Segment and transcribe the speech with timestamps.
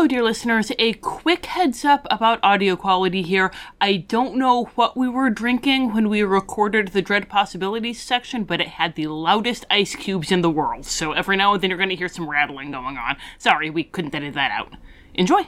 [0.00, 0.72] Hello, dear listeners.
[0.78, 3.52] A quick heads up about audio quality here.
[3.82, 8.62] I don't know what we were drinking when we recorded the Dread Possibilities section, but
[8.62, 10.86] it had the loudest ice cubes in the world.
[10.86, 13.18] So every now and then you're going to hear some rattling going on.
[13.36, 14.72] Sorry, we couldn't edit that out.
[15.12, 15.42] Enjoy.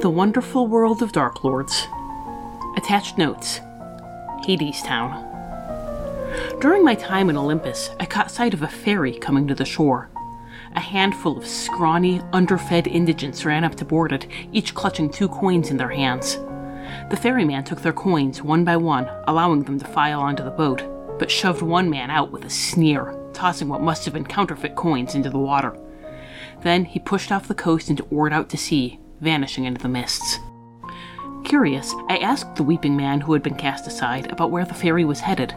[0.00, 1.86] The Wonderful World of Dark Lords.
[2.76, 3.60] Attached notes
[4.44, 5.31] Hades Town.
[6.60, 10.10] During my time in Olympus, I caught sight of a ferry coming to the shore.
[10.74, 15.70] A handful of scrawny, underfed indigents ran up to board it, each clutching two coins
[15.70, 16.38] in their hands.
[17.10, 20.82] The ferryman took their coins one by one, allowing them to file onto the boat,
[21.18, 25.14] but shoved one man out with a sneer, tossing what must have been counterfeit coins
[25.14, 25.76] into the water.
[26.62, 30.38] Then he pushed off the coast and oared out to sea, vanishing into the mists.
[31.44, 35.04] Curious, I asked the weeping man who had been cast aside about where the ferry
[35.04, 35.54] was headed.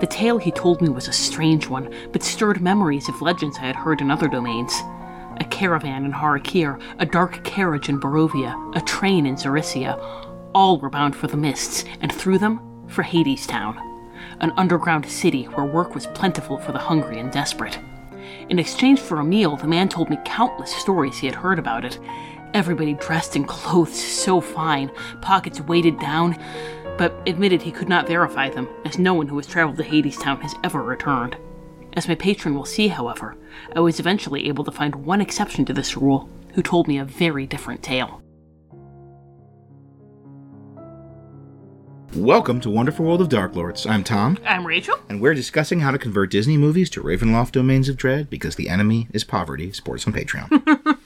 [0.00, 3.66] The tale he told me was a strange one, but stirred memories of legends I
[3.66, 4.72] had heard in other domains.
[5.38, 9.98] A caravan in Har'Akir, a dark carriage in Barovia, a train in Zherisia,
[10.54, 13.78] all were bound for the mists, and through them, for Hades Town,
[14.40, 17.78] an underground city where work was plentiful for the hungry and desperate.
[18.48, 21.84] In exchange for a meal, the man told me countless stories he had heard about
[21.84, 21.98] it.
[22.52, 24.90] Everybody dressed in clothes so fine,
[25.20, 26.36] pockets weighted down,
[27.00, 30.18] but admitted he could not verify them, as no one who has traveled to Hades
[30.18, 31.34] Town has ever returned.
[31.94, 33.38] As my patron will see, however,
[33.74, 37.04] I was eventually able to find one exception to this rule, who told me a
[37.06, 38.20] very different tale.
[42.14, 43.86] Welcome to Wonderful World of Dark Lords.
[43.86, 44.98] I'm Tom, I'm Rachel.
[45.08, 48.68] and we're discussing how to convert Disney movies to Ravenloft domains of dread because the
[48.68, 49.72] enemy is poverty.
[49.72, 50.98] Sports on Patreon.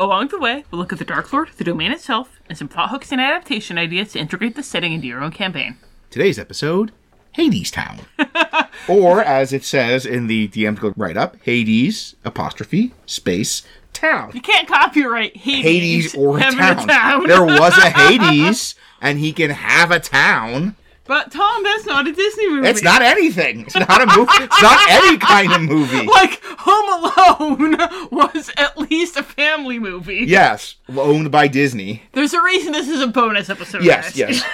[0.00, 2.88] Along the way, we'll look at the Dark Lord, the domain itself, and some plot
[2.88, 5.76] hooks and adaptation ideas to integrate the setting into your own campaign.
[6.08, 6.90] Today's episode
[7.32, 8.00] Hades Town.
[8.88, 13.62] or, as it says in the DM's Guild write up, Hades apostrophe space
[13.92, 14.30] town.
[14.32, 16.88] You can't copyright Hades, Hades or town.
[16.88, 17.26] town.
[17.26, 20.76] There was a Hades, and he can have a town.
[21.10, 22.68] But Tom, that's not a Disney movie.
[22.68, 23.62] It's not anything.
[23.62, 24.30] It's not a movie.
[24.32, 26.06] It's not any kind of movie.
[26.06, 30.22] like Home Alone was at least a family movie.
[30.28, 32.04] Yes, owned by Disney.
[32.12, 33.82] There's a reason this is a bonus episode.
[33.82, 34.40] Yes, yes.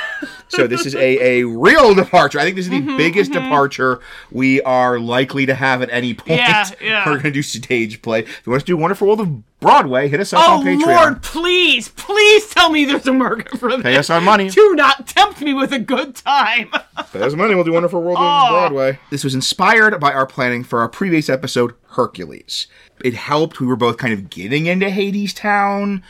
[0.48, 2.38] So this is a, a real departure.
[2.38, 3.98] I think this is the Mm-hmm, biggest departure
[4.30, 6.38] we are likely to have at any point.
[6.38, 7.04] Yeah, yeah.
[7.04, 8.20] We're going to do stage play.
[8.20, 10.64] If you want us to do Wonderful World of Broadway, hit us up Oh on
[10.64, 10.86] Patreon.
[10.86, 13.82] Lord, please, please tell me there's a market for this.
[13.82, 14.48] Pay us our money.
[14.48, 16.70] Do not tempt me with a good time.
[17.12, 17.54] Pay us money.
[17.54, 18.22] We'll do Wonderful World Oh.
[18.46, 18.98] of Broadway.
[19.10, 22.66] This was inspired by our planning for our previous episode, Hercules.
[23.04, 23.60] It helped.
[23.60, 26.02] We were both kind of getting into Hades Town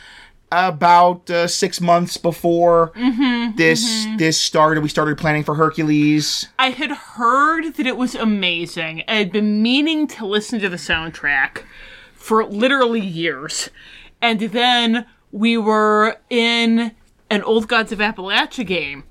[0.49, 4.81] about uh, six months before Mm-hmm, this this started.
[4.81, 6.47] We started planning for Hercules.
[6.57, 9.03] I had heard that it was amazing.
[9.09, 11.63] I had been meaning to listen to the soundtrack
[12.27, 13.69] for literally years.
[14.21, 16.91] And then we were in
[17.29, 19.05] an Old Gods of Appalachia game.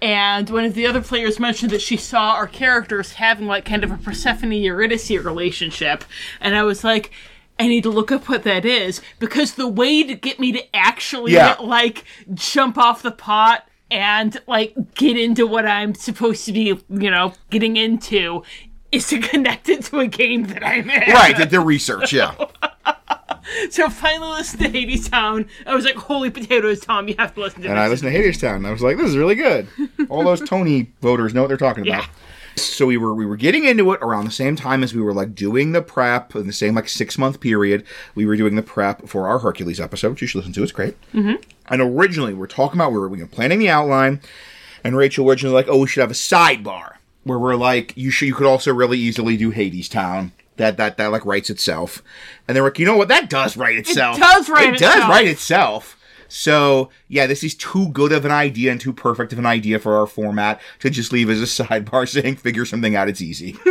[0.00, 3.84] And one of the other players mentioned that she saw our characters having like kind
[3.84, 6.02] of a Persephone Eurydice relationship.
[6.40, 7.12] And I was like,
[7.58, 10.64] I need to look up what that is because the way to get me to
[10.74, 11.56] actually Yeah.
[11.60, 17.10] like jump off the pot and like get into what I'm supposed to be, you
[17.10, 18.42] know, getting into
[18.92, 21.12] is to connect it to a game that I'm in.
[21.12, 22.34] Right, did the research, yeah.
[23.70, 25.46] So finally listen to Hades Town.
[25.66, 27.80] I was like, holy potatoes, Tom, you have to listen to And this.
[27.80, 29.66] And I listened to Hades Town, and I was like, "This is really good."
[30.08, 32.04] All those Tony voters know what they're talking about.
[32.04, 32.08] Yeah.
[32.56, 35.12] So we were we were getting into it around the same time as we were
[35.12, 37.84] like doing the prep in the same like six month period.
[38.14, 40.62] We were doing the prep for our Hercules episode, which you should listen to.
[40.62, 41.00] It's great.
[41.12, 41.42] Mm-hmm.
[41.68, 44.20] And originally we were talking about we were, we were planning the outline,
[44.84, 46.94] and Rachel originally like, "Oh, we should have a sidebar
[47.24, 50.98] where we're like, you should you could also really easily do Hades Town." That, that
[50.98, 52.02] that like writes itself,
[52.46, 53.08] and they're like, you know what?
[53.08, 54.18] That does write itself.
[54.18, 55.10] does write It does itself.
[55.10, 55.96] write itself.
[56.28, 59.78] So yeah, this is too good of an idea and too perfect of an idea
[59.78, 63.08] for our format to just leave as a sidebar saying figure something out.
[63.08, 63.56] It's easy.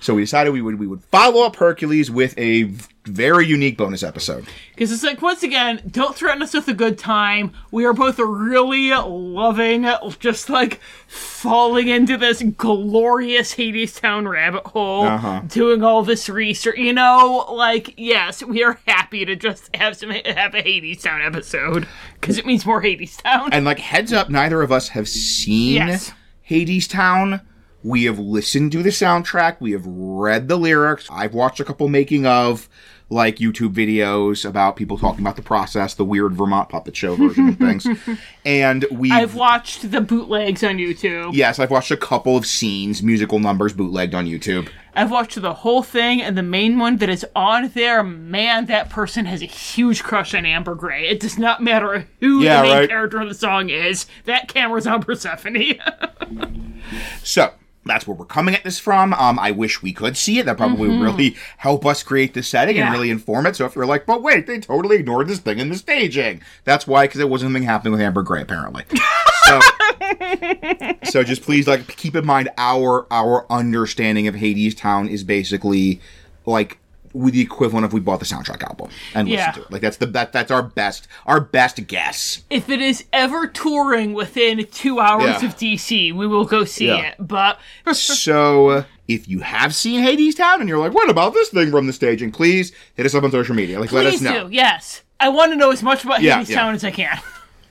[0.00, 2.70] so we decided we would we would follow up Hercules with a
[3.04, 4.44] very unique bonus episode.
[4.74, 7.52] Because it's like, once again, don't threaten us with a good time.
[7.70, 9.86] We are both really loving,
[10.18, 15.42] just like falling into this glorious Hades Town rabbit hole, Uh-huh.
[15.46, 16.76] doing all this research.
[16.78, 21.22] You know, like, yes, we are happy to just have some have a Hades Town
[21.22, 21.86] episode
[22.20, 23.50] because it means more Hades Town.
[23.52, 26.12] And like heads up, neither of us have seen Yes.
[26.42, 27.40] Hades Town.
[27.86, 29.58] We have listened to the soundtrack.
[29.60, 31.06] We have read the lyrics.
[31.10, 32.68] I've watched a couple making of.
[33.08, 37.48] like YouTube videos about people talking about the process, the weird Vermont puppet show version
[37.50, 37.86] of things.
[38.44, 41.30] And we I've watched the bootlegs on YouTube.
[41.32, 44.68] Yes, I've watched a couple of scenes, musical numbers bootlegged on YouTube.
[44.94, 48.90] I've watched the whole thing, and the main one that is on there, man, that
[48.90, 51.06] person has a huge crush on Amber Gray.
[51.08, 52.88] It does not matter who Yeah, the main right.
[52.88, 54.06] character of the song is.
[54.24, 55.74] That camera's on Persephone.
[57.22, 57.52] So
[57.86, 59.12] that's where we're coming at this from.
[59.14, 60.46] Um, I wish we could see it.
[60.46, 62.92] That probably would really help us create the setting and Mm-hmm.
[62.92, 63.56] Really inform it.
[63.56, 66.40] So if you're like, but wait, they totally ignored this thing in the staging.
[66.64, 68.84] That's why, because it wasn't something happening with Amber Gray, apparently.
[69.44, 69.60] so,
[71.10, 76.00] so just please like keep in mind our our understanding of Hades Town is basically
[76.44, 76.78] like
[77.16, 79.36] with the equivalent of we bought the soundtrack album and Yeah.
[79.48, 79.72] listened to it.
[79.72, 82.42] Like that's the that that's our best our best guess.
[82.50, 85.46] if it is ever touring within two hours Yeah.
[85.46, 87.00] of DC, we will go see Yeah.
[87.02, 87.14] it.
[87.18, 87.58] But
[87.92, 91.70] so uh, if you have seen Hades Town and you're like, what about this thing
[91.70, 92.32] from the staging?
[92.32, 93.80] Please hit us up on social media.
[93.80, 94.48] Like, let us know.
[94.48, 95.02] do, yes.
[95.18, 96.50] I want to know as much about Hades.
[96.54, 97.18] Town as I can.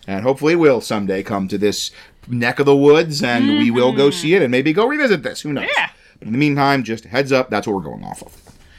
[0.08, 1.92] And hopefully we'll someday come to this
[2.28, 5.42] neck of the woods and we will go see it and maybe go revisit this.
[5.42, 5.64] Who knows?
[5.66, 5.74] Mm-hmm.
[5.78, 5.90] Yeah.
[6.20, 8.34] But in the meantime, just heads up, that's what we're going off of.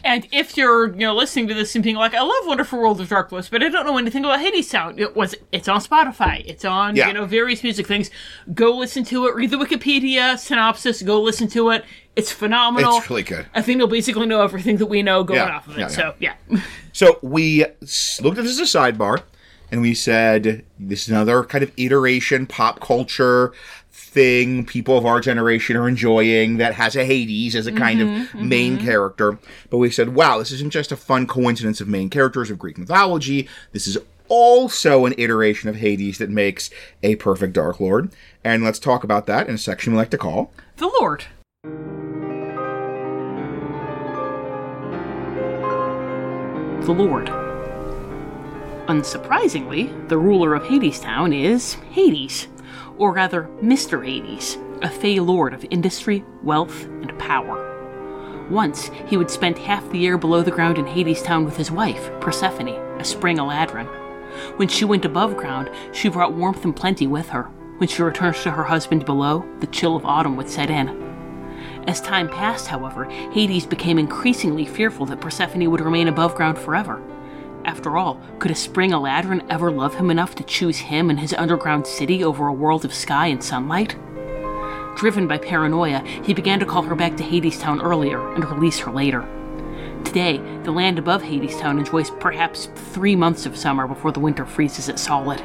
[0.06, 3.00] And if you're, you know, listening to this and being like, I love Wonderful World
[3.00, 4.98] of Darkness, but I don't know anything about Hades Town.
[4.98, 6.44] It was it's on Spotify.
[6.46, 7.08] It's on, Yeah.
[7.08, 8.10] you know, various music things.
[8.54, 11.84] Go listen to it, read the Wikipedia synopsis, go listen to it.
[12.14, 12.98] It's phenomenal.
[12.98, 13.46] It's really good.
[13.52, 15.80] I think you'll basically know everything that we know going Yeah, off of it.
[15.80, 16.34] yeah, So yeah.
[16.92, 17.64] So we
[18.22, 19.22] looked at this as a sidebar,
[19.70, 23.52] and we said this is another kind of iteration pop culture
[23.96, 28.08] thing people of our generation are enjoying that has a Hades as a kind of
[28.08, 28.86] mm-hmm, main mm-hmm.
[28.86, 29.38] character.
[29.70, 32.76] But we said, wow, this isn't just a fun coincidence of main characters of Greek
[32.76, 33.48] mythology.
[33.72, 33.96] This is
[34.28, 36.68] also an iteration of Hades that makes
[37.02, 38.10] a perfect Dark Lord.
[38.44, 41.24] And let's talk about that in a section we like to call the Lord.
[46.84, 47.26] The Lord.
[48.88, 52.46] Unsurprisingly, the ruler of Hadestown is Hades,
[52.98, 54.04] or rather, Mr.
[54.04, 57.66] Hades, a Fey lord of industry, wealth, and power.
[58.50, 62.10] Once, he would spend half the year below the ground in Hadestown with his wife,
[62.20, 62.68] Persephone,
[63.00, 63.86] a spring Eladrin.
[64.56, 67.44] When she went above ground, she brought warmth and plenty with her.
[67.78, 70.88] When she returned to her husband below, the chill of autumn would set in.
[71.86, 77.02] As time passed, however, Hades became increasingly fearful that Persephone would remain above ground forever.
[77.66, 81.34] After all, could a spring Eladrin ever love him enough to choose him and his
[81.34, 83.96] underground city over a world of sky and sunlight?
[84.94, 88.92] Driven by paranoia, he began to call her back to Hadestown earlier and release her
[88.92, 89.28] later.
[90.04, 94.88] Today, the land above Hadestown enjoys perhaps three months of summer before the winter freezes
[94.88, 95.42] it solid.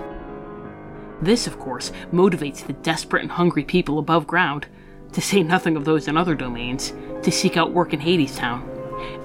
[1.24, 4.68] This, of course, motivates the desperate and hungry people above ground,
[5.14, 6.94] to say nothing of those in other domains,
[7.24, 8.71] to seek out work in Hadestown.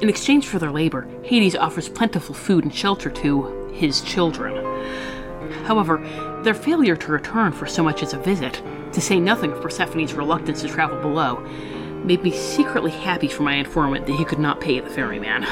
[0.00, 4.64] In exchange for their labor, Hades offers plentiful food and shelter to his children.
[5.64, 5.99] However,
[6.44, 8.62] their failure to return for so much as a visit,
[8.93, 11.40] to say nothing of Persephone's reluctance to travel below,
[12.05, 15.44] made me secretly happy for my informant that he could not pay the ferryman.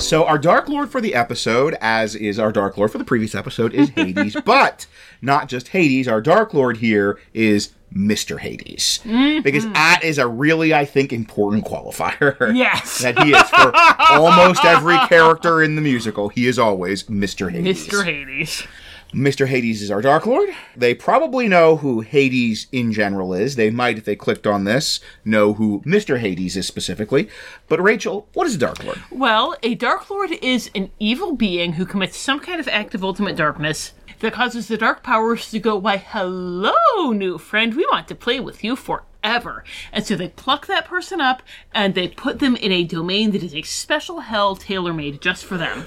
[0.00, 3.34] So our Dark Lord for the episode, as is our Dark Lord for the previous
[3.34, 4.34] episode, is Hades.
[4.46, 4.86] but
[5.20, 6.08] not just Hades.
[6.08, 8.38] Our Dark Lord here is Mr.
[8.38, 9.00] Hades.
[9.04, 9.42] Mm-hmm.
[9.42, 12.54] Because that is a really, I think, important qualifier.
[12.60, 12.98] Yes!
[12.98, 13.72] that he is for
[14.10, 16.28] almost every character in the musical.
[16.28, 17.50] He is always Mr.
[17.50, 17.86] Hades.
[17.86, 18.04] Mr.
[18.04, 18.66] Hades.
[19.12, 19.46] Mr.
[19.46, 20.50] Hades is our Dark Lord.
[20.76, 23.56] They probably know who Hades in general is.
[23.56, 26.18] They might, if they clicked on this, know who Mr.
[26.18, 27.28] Hades is specifically.
[27.68, 29.02] But Rachel, what is a Dark Lord?
[29.10, 33.02] Well, a Dark Lord is an evil being who commits some kind of act of
[33.02, 38.08] ultimate darkness that causes the dark powers to go, Why, hello, new friend, we want
[38.08, 39.64] to play with you forever.
[39.92, 41.42] And so they pluck that person up
[41.74, 45.44] and they put them in a domain that is a special hell tailor made just
[45.44, 45.86] for them.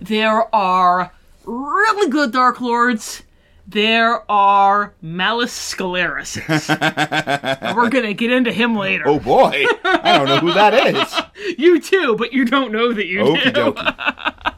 [0.00, 1.12] There are
[1.44, 3.22] really good Dark Lords.
[3.66, 6.68] There are Malus Scelerises.
[7.60, 9.04] And We're gonna get into him later.
[9.06, 11.20] Oh boy, I don't know who that is.
[11.58, 13.74] You too, but you don't know that you Okie do.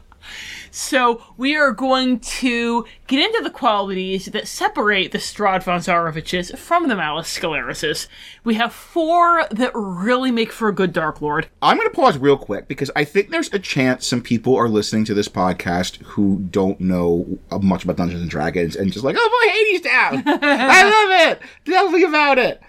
[0.75, 6.57] So we are going to get into the qualities that separate the Strahd von Zaroviches
[6.57, 8.07] from the Malus Scelerises.
[8.43, 11.47] We have four that really make for a good Dark Lord.
[11.61, 14.67] I'm going to pause real quick because I think there's a chance some people are
[14.67, 19.15] listening to this podcast who don't know much about Dungeons and Dragons and just like,
[19.15, 20.23] oh boy, Hades Town.
[20.25, 20.83] I
[21.29, 21.41] love it.
[21.65, 22.59] Tell me about it.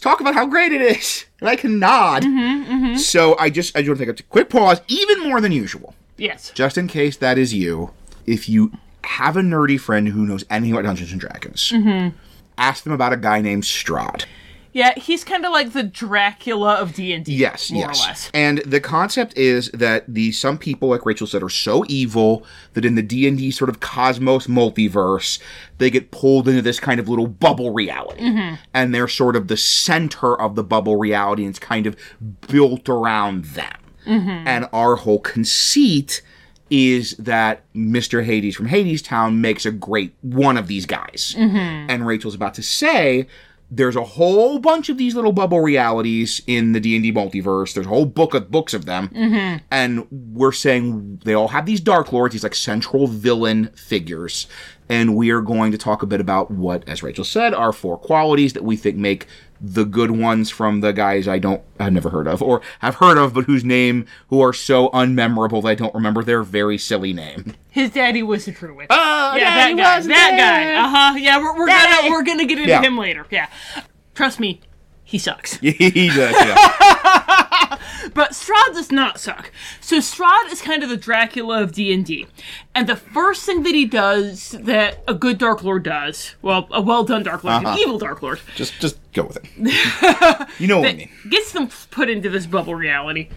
[0.00, 1.24] Talk about how great it is.
[1.40, 2.22] And I can nod.
[2.22, 2.96] Mm-hmm, mm-hmm.
[2.98, 5.96] So I just, I just want to take a quick pause, even more than usual.
[6.22, 6.52] Yes.
[6.54, 7.90] just in case that is you,
[8.26, 8.72] if you
[9.04, 11.72] have a nerdy friend who knows anything about Dungeons and Dragons,
[12.56, 14.24] ask them about a guy named Strahd.
[14.74, 17.34] Yeah, he's kind of like the Dracula of D and D.
[17.34, 18.00] Yes, more yes.
[18.02, 18.30] or less.
[18.32, 22.82] And the concept is that the some people, like Rachel said, are so evil that
[22.86, 25.38] in the D and D sort of cosmos multiverse,
[25.76, 28.54] they get pulled into this kind of little bubble reality, Mm-hmm.
[28.72, 31.94] and they're sort of the center of the bubble reality, and it's kind of
[32.48, 33.74] built around them.
[34.06, 34.46] Mm-hmm.
[34.48, 36.22] And our whole conceit
[36.70, 38.24] is that Mr.
[38.24, 41.34] Hades from Hades Town makes a great one of these guys.
[41.38, 41.90] Mm-hmm.
[41.90, 43.26] And Rachel's about to say
[43.70, 47.72] there's a whole bunch of these little bubble realities in the D&D multiverse.
[47.72, 49.08] There's a whole book of books of them.
[49.08, 49.64] Mm-hmm.
[49.70, 54.46] And we're saying they all have these dark lords, these like central villain figures.
[54.90, 57.96] And we are going to talk a bit about what, as Rachel said, are four
[57.96, 59.26] qualities that we think make
[59.64, 63.16] the good ones from the guys I don't, I've never heard of, or have heard
[63.16, 67.12] of, but whose name, who are so unmemorable that I don't remember their very silly
[67.12, 67.54] name.
[67.70, 68.88] His daddy was a Druid.
[68.90, 70.00] Oh, yeah, that guy.
[70.00, 70.74] That guy.
[70.74, 71.14] Uh huh.
[71.16, 72.02] Yeah, we're, we're Daddy.
[72.02, 72.82] gonna we're gonna get into Yeah.
[72.82, 73.24] him later.
[73.30, 73.48] Yeah.
[74.14, 74.60] Trust me,
[75.04, 75.54] he sucks.
[75.58, 77.48] he does, yeah.
[78.14, 79.50] But Strahd does not suck.
[79.80, 82.26] So Strahd is kind of the Dracula of D and D,
[82.74, 86.80] and the first thing that he does that a good Dark Lord does, well, a
[86.80, 87.74] well done Dark Lord, Uh-huh.
[87.74, 90.48] an evil Dark Lord, just, just go with it.
[90.58, 91.08] you know what I mean.
[91.28, 93.28] gets them put into this bubble reality,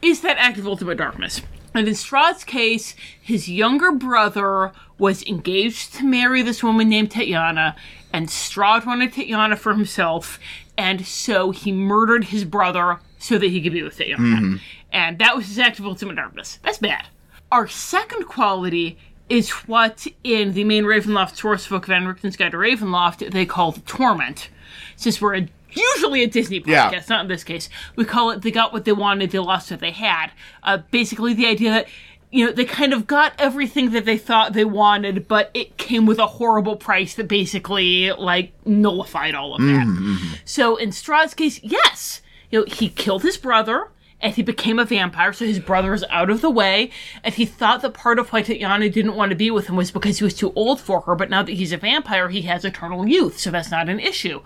[0.00, 1.40] is that act of ultimate darkness.
[1.74, 7.76] And in Strahd's case, his younger brother was engaged to marry this woman named Tatiana,
[8.12, 10.38] and Strahd wanted Tatiana for himself,
[10.76, 14.22] and so he murdered his brother so that he could be with Tatiana.
[14.22, 14.56] Mm-hmm.
[14.90, 16.58] And that was his act of ultimate darkness.
[16.62, 17.06] That's bad.
[17.52, 18.98] Our second quality
[19.28, 23.72] is what in the main Ravenloft source book, Van Richten's Guide to Ravenloft, they call
[23.72, 24.48] the torment.
[24.96, 27.02] Since we're a, usually a Disney podcast, Yeah.
[27.08, 29.80] not in this case, we call it they got what they wanted, they lost what
[29.80, 30.32] they had.
[30.62, 31.86] Uh, basically, the idea that
[32.32, 36.06] you know they kind of got everything that they thought they wanted, but it came
[36.06, 39.86] with a horrible price that basically like nullified all of that.
[39.86, 40.34] Mm-hmm, mm-hmm.
[40.44, 42.21] So in Strahd's case, yes,
[42.52, 43.88] you know he killed his brother.
[44.24, 46.92] And he became a vampire, so his brother is out of the way.
[47.24, 49.90] And he thought that part of why Tatiana didn't want to be with him was
[49.90, 51.16] because he was too old for her.
[51.16, 54.40] But now that he's a vampire, he has eternal youth, so that's not an issue.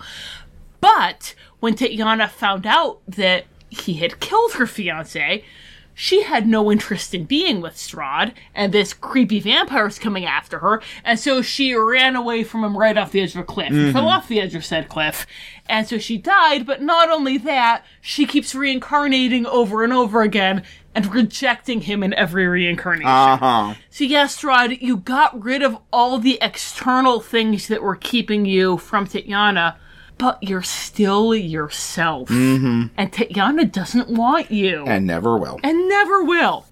[0.80, 5.44] But when Tatiana found out that he had killed her fiance,
[5.98, 10.58] she had no interest in being with Strahd, and this creepy vampire is coming after
[10.58, 13.70] her, and so she ran away from him right off the edge of a cliff.
[13.70, 15.26] and Fell off the edge of said cliff.
[15.68, 20.62] And so she died, but not only that, she keeps reincarnating over and over again
[20.94, 23.08] and rejecting him in every reincarnation.
[23.08, 23.74] Uh-huh.
[23.88, 28.76] So yes, Strahd, you got rid of all the external things that were keeping you
[28.76, 29.78] from Tatiana,
[30.18, 32.30] but you're still yourself.
[32.30, 34.84] And Tatiana doesn't want you.
[34.86, 35.58] And never will.
[35.62, 36.66] and never will.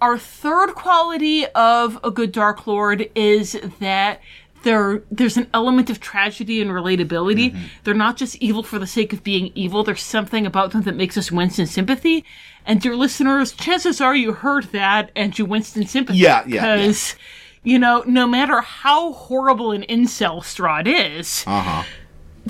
[0.00, 4.20] Our third quality of a good Dark Lord is that
[4.64, 7.56] there there's an element of tragedy and relatability.
[7.84, 9.82] They're not just evil for the sake of being evil.
[9.84, 12.24] There's something about them that makes us wince in sympathy.
[12.66, 16.18] And dear listeners, chances are you heard that and you winced in sympathy.
[16.18, 16.76] Yeah, yeah, yeah.
[16.76, 17.16] Because,
[17.62, 21.84] you know, no matter how horrible an incel Strahd is, Uh-huh.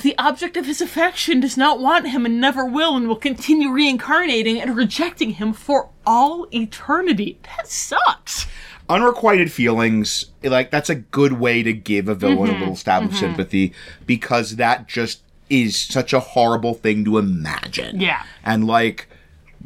[0.02, 3.70] The object of his affection does not want him and never will and will continue
[3.70, 7.38] reincarnating and rejecting him for all eternity.
[7.42, 8.46] That sucks.
[8.88, 12.60] unrequited feelings like that's a good way to give a villain a mm-hmm.
[12.60, 13.18] little stab of mm-hmm.
[13.18, 13.72] sympathy
[14.06, 18.22] because that just is such a horrible thing to imagine Yeah.
[18.44, 19.07] and like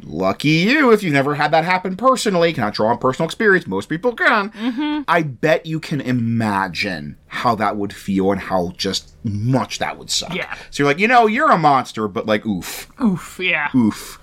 [0.03, 3.87] lucky you if you've never had that happen personally cannot draw on personal experience most
[3.89, 5.01] people can mm-hmm.
[5.07, 10.09] i bet you can imagine how that would feel and how just much that would
[10.09, 10.53] suck Yeah.
[10.69, 13.69] so you're like you know you're a monster but like oof Oof, yeah.
[13.75, 14.19] oof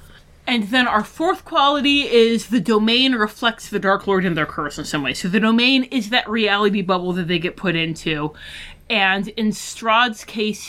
[0.46, 4.78] And then our fourth quality is the domain reflects the Dark Lord and their curse
[4.78, 5.14] in some way.
[5.14, 8.32] So the domain is that reality bubble that they get put into.
[8.88, 10.68] And in Strahd's case,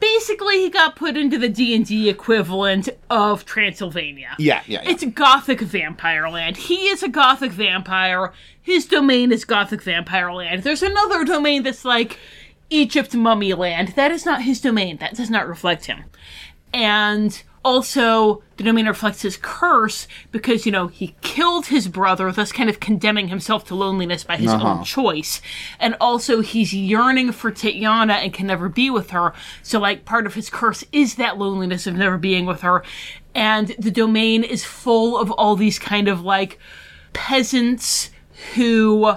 [0.00, 4.34] basically he got put into the D&D equivalent of Transylvania.
[4.38, 4.90] yeah yeah, yeah.
[4.90, 6.56] It's gothic vampire land.
[6.56, 8.32] He is a gothic vampire.
[8.60, 10.62] His domain is gothic vampire land.
[10.62, 12.18] There's another domain that's like
[12.70, 13.88] Egypt mummy land.
[13.90, 14.96] That is not his domain.
[14.98, 16.04] That does not reflect him.
[16.72, 22.52] And also, the domain reflects his curse because, you know, he killed his brother, thus
[22.52, 24.84] kind of condemning himself to loneliness by his own uh-huh.
[24.84, 25.42] choice.
[25.78, 29.34] And also, he's yearning for Tatiana and can never be with her.
[29.62, 32.82] So, like, part of his curse is that loneliness of never being with her.
[33.34, 36.58] And the domain is full of all these kind of like
[37.12, 38.10] peasants
[38.54, 39.14] who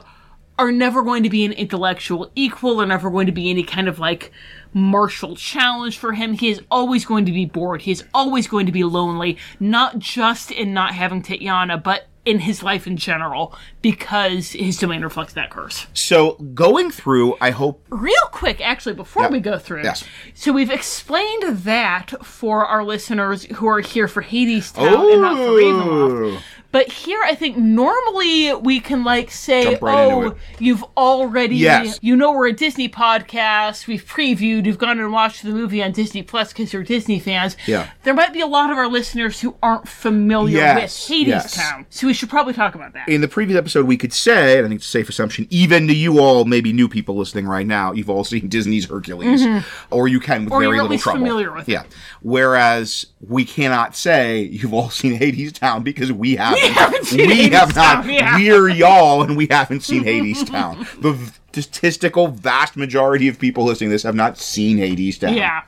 [0.60, 3.88] are never going to be an intellectual equal or never going to be any kind
[3.88, 4.32] of like
[4.74, 6.34] martial challenge for him.
[6.34, 7.82] He is always going to be bored.
[7.84, 12.40] He is always going to be lonely, not just in not having Tatiana, but in
[12.40, 15.88] his life in general because his domain reflects that curse.
[15.94, 20.06] So going through, I hope Real quick, actually, before we go through, Yes.
[20.34, 25.36] so we've explained that for our listeners who are here for Hades Town and not
[25.36, 26.42] for Ravenloft.
[26.74, 32.00] But here, I think normally we can like say, right "Oh, you've already, Yes.
[32.02, 33.88] you know, we're a Disney podcast.
[33.88, 34.66] We've previewed.
[34.66, 37.90] You've gone and watched the movie on Disney Plus because you're Disney fans." Yeah.
[38.04, 41.54] There might be a lot of our listeners who aren't familiar Yes, with Hades yes.
[41.56, 43.08] Town, so we should probably talk about that.
[43.08, 45.88] in the previous episode, we could say, and I think it's a safe assumption, even
[45.88, 49.46] to you all, maybe new people listening right now, you've all seen Disney's Hercules,
[49.92, 50.54] or you can with Mm-hmm.
[50.54, 51.20] Or very little least trouble.
[51.20, 51.72] familiar with it.
[51.72, 51.84] yeah.
[52.22, 56.63] Whereas we cannot say you've all seen Hades Town because we haven't.
[56.74, 58.04] haven't seen We Hades have not.
[58.04, 58.38] Town, yeah.
[58.38, 60.88] We're y'all, and we haven't seen Hades Town.
[61.00, 61.18] The
[61.54, 65.34] statistical vast majority of people listening to this have not seen Hades Town.
[65.36, 65.64] yeah.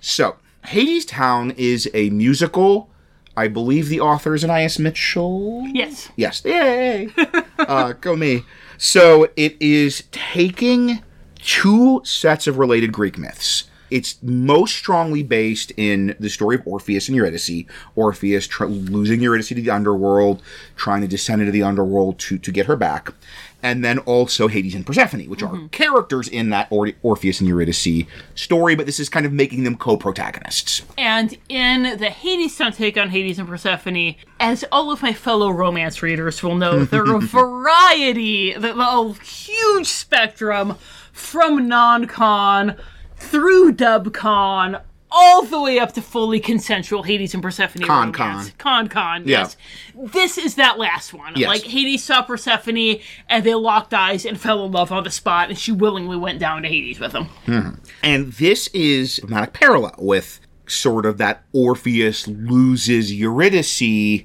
[0.00, 0.36] So,
[0.66, 2.90] Hades Town is a musical.
[3.36, 5.66] I believe the author is Anais Mitchell.
[5.72, 6.10] Yes.
[6.16, 6.42] Yes.
[6.44, 7.08] Yay.
[7.58, 8.44] uh, go me.
[8.78, 11.02] So it is taking
[11.36, 13.64] two sets of related Greek myths.
[13.94, 17.64] It's most strongly based in the story of Orpheus and Eurydice.
[17.94, 20.42] Orpheus tr- losing Eurydice to the underworld,
[20.74, 23.14] trying to descend into the underworld to, to get her back.
[23.62, 25.68] And then also Hades and Persephone, which are mm-hmm.
[25.68, 29.76] characters in that or- Orpheus and Eurydice story, but this is kind of making them
[29.76, 30.82] co protagonists.
[30.98, 36.02] And in the Hades take on Hades and Persephone, as all of my fellow romance
[36.02, 40.74] readers will know, there are a variety, the, a huge spectrum
[41.12, 42.76] from non-con
[43.24, 44.78] through dub-con,
[45.16, 48.28] all the way up to fully consensual Hades and Persephone Con-con.
[48.30, 48.52] romance.
[48.58, 49.40] Con-con, Yeah.
[49.40, 49.56] yes.
[49.94, 51.34] This is that last one.
[51.36, 51.46] Yes.
[51.48, 52.96] Like, Hades saw Persephone,
[53.28, 56.40] and they locked eyes and fell in love on the spot, and she willingly went
[56.40, 57.24] down to Hades with him.
[57.46, 57.68] Hmm.
[58.02, 64.24] And this is a dramatic parallel with sort of that Orpheus loses Eurydice,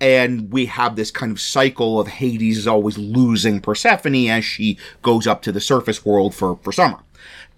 [0.00, 4.78] and we have this kind of cycle of Hades is always losing Persephone as she
[5.00, 6.98] goes up to the surface world for, for summer.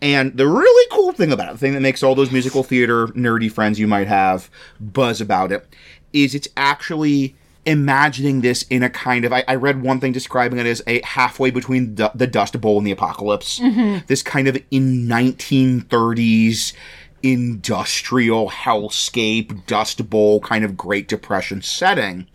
[0.05, 3.07] And the really cool thing about it, the thing that makes all those musical theater
[3.09, 5.67] nerdy friends you might have buzz about it,
[6.13, 7.35] is it's actually
[7.65, 11.01] imagining this in a kind of I, I read one thing describing it as a
[11.01, 13.59] halfway between the, the Dust Bowl and the Apocalypse.
[13.59, 14.05] Mm-hmm.
[14.07, 16.75] This kind of in 1930s
[17.23, 22.27] industrial hellscape Dust Bowl kind of Great Depression setting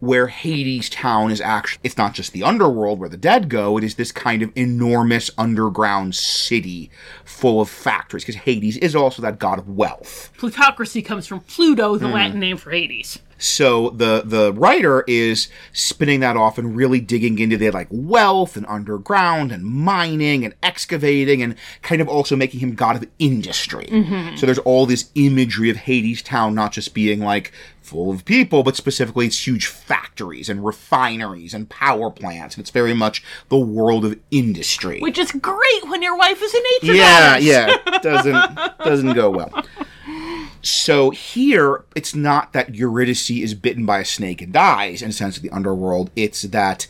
[0.00, 3.84] where Hades Town is actually, it's not just the underworld where the dead go, it
[3.84, 6.90] is this kind of enormous underground city
[7.24, 10.30] full of factories, because Hades is also that god of wealth.
[10.38, 12.14] Plutocracy comes from Pluto, the mm.
[12.14, 13.20] Latin name for Hades.
[13.40, 18.56] So the the writer is spinning that off and really digging into the like wealth
[18.56, 23.86] and underground and mining and excavating and kind of also making him god of industry.
[23.86, 24.36] Mm-hmm.
[24.36, 28.62] So there's all this imagery of Hades Town not just being like full of people,
[28.62, 32.54] but specifically it's huge factories and refineries and power plants.
[32.54, 35.00] And it's very much the world of industry.
[35.00, 39.64] Which is great when your wife is a nature yeah, yeah, doesn't doesn't go well.
[40.62, 45.12] So here, it's not that Eurydice is bitten by a snake and dies in a
[45.12, 46.10] sense of the underworld.
[46.14, 46.86] It's that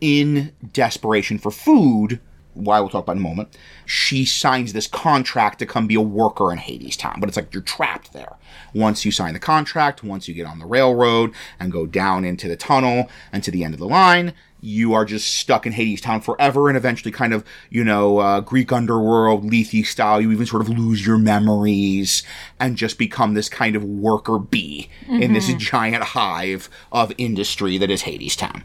[0.00, 2.20] in desperation for food,
[2.54, 6.00] why we'll talk about in a moment, she signs this contract to come be a
[6.00, 7.16] worker in Hades Town.
[7.20, 8.36] But it's like you're trapped there.
[8.74, 12.48] Once you sign the contract, once you get on the railroad and go down into
[12.48, 14.32] the tunnel and to the end of the line,
[14.64, 18.40] you are just stuck in Hades Town forever and eventually kind of, you know, uh,
[18.40, 20.20] Greek underworld, Lethe style.
[20.20, 22.22] You even sort of lose your memories
[22.58, 27.90] and just become this kind of worker bee in this giant hive of industry that
[27.90, 28.64] is Hades Town.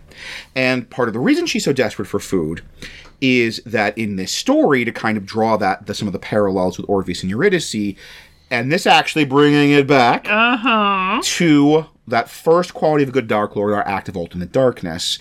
[0.56, 2.62] And part of the reason she's so desperate for food
[3.20, 6.78] is that in this story, to kind of draw that, the, some of the parallels
[6.78, 7.76] with Orpheus and Eurydice,
[8.50, 10.26] and this actually bringing it back
[11.24, 15.20] to that first quality of a good Dark Lord, our act of ultimate darkness.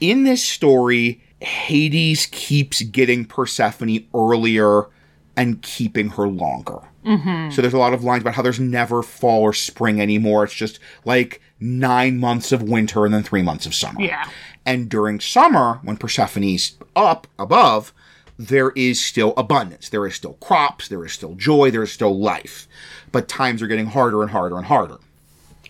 [0.00, 4.88] In this story, Hades keeps getting Persephone earlier
[5.36, 6.80] and keeping her longer.
[7.04, 7.50] Mm-hmm.
[7.50, 10.44] So there's a lot of lines about how there's never fall or spring anymore.
[10.44, 14.00] It's just like nine months of winter and then three months of summer.
[14.00, 14.28] Yeah.
[14.66, 17.92] And during summer, when Persephone's up above,
[18.38, 19.88] there is still abundance.
[19.88, 20.88] There is still crops.
[20.88, 21.70] There is still joy.
[21.70, 22.66] There is still life.
[23.12, 24.98] But times are getting harder and harder and harder.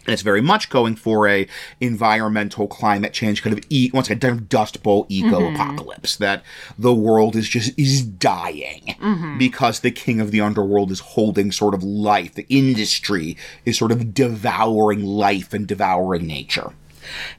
[0.06, 1.46] And it's very much going for a
[1.80, 5.54] environmental climate change kind of e- once again dust bowl eco mm-hmm.
[5.54, 6.42] apocalypse that
[6.78, 9.38] the world is just is dying mm-hmm.
[9.38, 12.34] because the king of the underworld is holding sort of life.
[12.34, 16.72] The industry is sort of devouring life and devouring nature.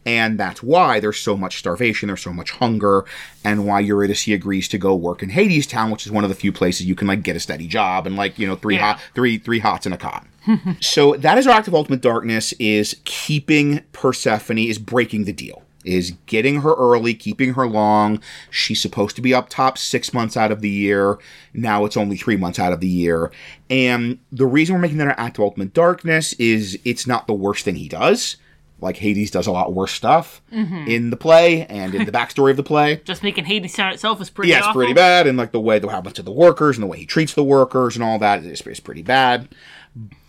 [0.06, 3.06] And that's why there's so much starvation, there's so much hunger,
[3.44, 6.36] and why Eurydice agrees to go work in Hades Town, which is one of the
[6.36, 8.94] few places you can like get a steady job and like, you know, three Yeah.
[8.94, 10.26] hot three three hots in a cot.
[10.82, 15.64] so that is our act of ultimate darkness is keeping Persephone is breaking the deal.
[15.84, 18.22] Is getting her early, keeping her long.
[18.52, 21.18] She's supposed to be up top six months out of the year.
[21.56, 23.32] Now it's only three months out of the year.
[23.68, 27.34] And the reason we're making that our act of ultimate darkness is it's not the
[27.34, 28.38] worst thing he does.
[28.82, 30.88] Like Hades does a lot worse stuff mm-hmm.
[30.88, 33.02] in the play and in the backstory of the play.
[33.06, 34.80] Just making Hades Town itself is pretty Yeah, it's awful.
[34.80, 37.06] pretty bad, and like the way that happens to the workers and the way he
[37.06, 39.48] treats the workers and all that is, is pretty bad.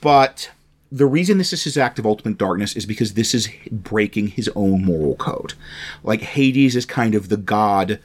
[0.00, 0.50] But
[0.90, 4.50] the reason this is his act of ultimate darkness is because this is breaking his
[4.54, 5.54] own moral code.
[6.02, 7.98] Like Hades is kind of the god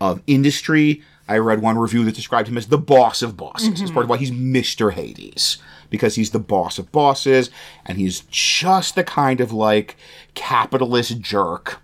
[0.00, 1.02] of industry.
[1.28, 3.80] I read one review that described him as the boss of bosses.
[3.80, 4.92] It's part of why he's Mr.
[4.92, 5.58] Hades.
[5.90, 7.50] Because he's the boss of bosses,
[7.84, 9.96] and he's just the kind of like
[10.34, 11.80] capitalist jerk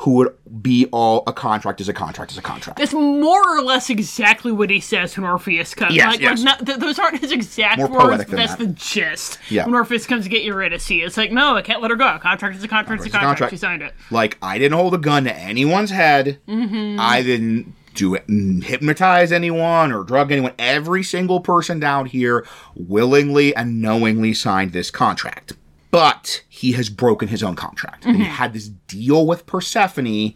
[0.00, 0.28] who would
[0.62, 2.78] be all a contract is a contract is a contract.
[2.78, 5.94] That's more or less exactly what he says when Orpheus comes.
[5.94, 6.38] Yes, like, yes.
[6.38, 8.58] like not, th- those aren't his exact More words, but that's that.
[8.58, 9.38] the gist.
[9.48, 9.64] Yeah.
[9.64, 12.18] When Orpheus comes to get Eurydice, it's like, no, I can't let her go.
[12.18, 13.38] Contract a contract, is a Contract is a contract.
[13.38, 13.50] contract.
[13.52, 13.94] She signed it.
[14.10, 16.40] Like I didn't hold a gun to anyone's head.
[16.46, 17.00] Mm-hmm.
[17.00, 20.52] I didn't do it, mm, hypnotize anyone or drug anyone.
[20.58, 25.54] Every single person down here willingly and knowingly signed this contract.
[25.90, 28.04] But he has broken his own contract.
[28.04, 28.22] He Mm-hmm.
[28.22, 30.34] had this deal with Persephone,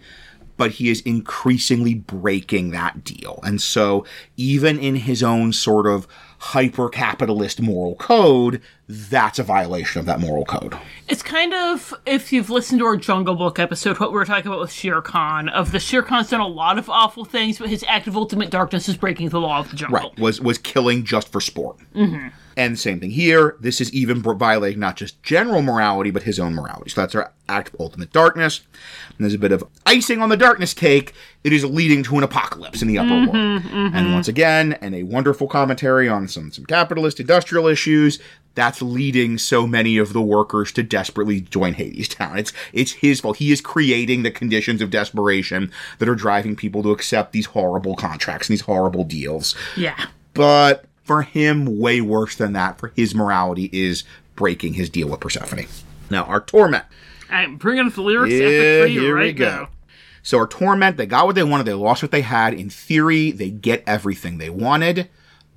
[0.57, 3.41] but he is increasingly breaking that deal.
[3.43, 4.05] And so,
[4.37, 6.07] even in his own sort of
[6.39, 10.75] hyper capitalist moral code, that's a violation of that moral code.
[11.09, 14.47] It's kind of, if you've listened to our Jungle Book episode, what we were talking
[14.49, 17.69] about with Shere Khan, of the Shere Khan's done a lot of awful things, but
[17.69, 19.99] his act of ultimate darkness is breaking the law of the jungle.
[19.99, 20.19] Right.
[20.19, 21.77] Was was killing just for sport.
[21.95, 22.29] Mm-hmm.
[22.61, 23.57] And same thing here.
[23.59, 26.91] This is even violating not just general morality, but his own morality.
[26.91, 28.61] So that's our act of ultimate darkness.
[29.09, 31.15] And there's a bit of icing on the darkness cake.
[31.43, 33.29] It is leading to an apocalypse in the upper world.
[33.31, 33.97] Mm-hmm, mm-hmm.
[33.97, 38.19] And once again, and a wonderful commentary on some some capitalist industrial issues.
[38.57, 42.37] That's leading so many of the workers to desperately join Hades Town.
[42.37, 43.39] It's it's his fault.
[43.39, 47.97] He is creating the conditions of desperation that are driving people to accept these horrible
[47.97, 50.09] contracts and these horrible deals Yeah.
[50.35, 52.79] but for him, way worse than that.
[52.79, 54.05] For his morality is
[54.37, 55.67] breaking his deal with Persephone.
[56.09, 56.85] Now, our torment.
[57.29, 59.45] I'm bringing up the lyrics Yeah, epic for you here we go.
[59.45, 59.69] now.
[60.23, 62.55] So, our torment, they got what they wanted, they lost what they had.
[62.55, 65.11] In theory, they get everything they wanted,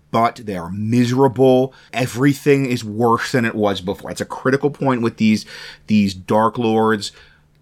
[0.09, 1.71] but they are miserable.
[1.93, 4.09] Everything is worse than it was before.
[4.09, 5.45] It's a critical point with these
[5.85, 7.11] these dark lords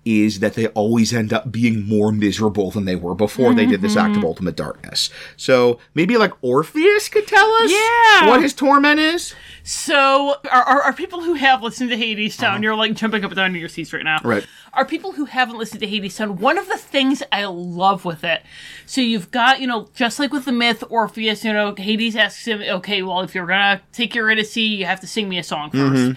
[0.04, 3.82] is that they always end up being more miserable than they were before they did
[3.82, 5.10] this act of ultimate darkness.
[5.38, 8.28] So maybe like Orpheus could tell us Yeah.
[8.28, 9.36] what his torment is?
[9.64, 13.30] So, are, are, are people who have listened to Hades Town, you're like jumping up
[13.30, 14.16] and down in your seats right now.
[14.16, 14.28] Uh-huh.
[14.30, 14.48] Right.
[14.74, 18.24] Are people who haven't listened to Hades Town, one of the things I love with
[18.24, 18.42] it,
[18.88, 22.46] so you've got, you know, just like with the myth, Orpheus, you know, Hades asks
[22.46, 25.44] him, okay, well, if you're gonna take your Eurydice, you have to sing me a
[25.44, 26.12] song 1st Mm-hmm.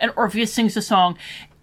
[0.00, 1.16] And Orpheus sings a song.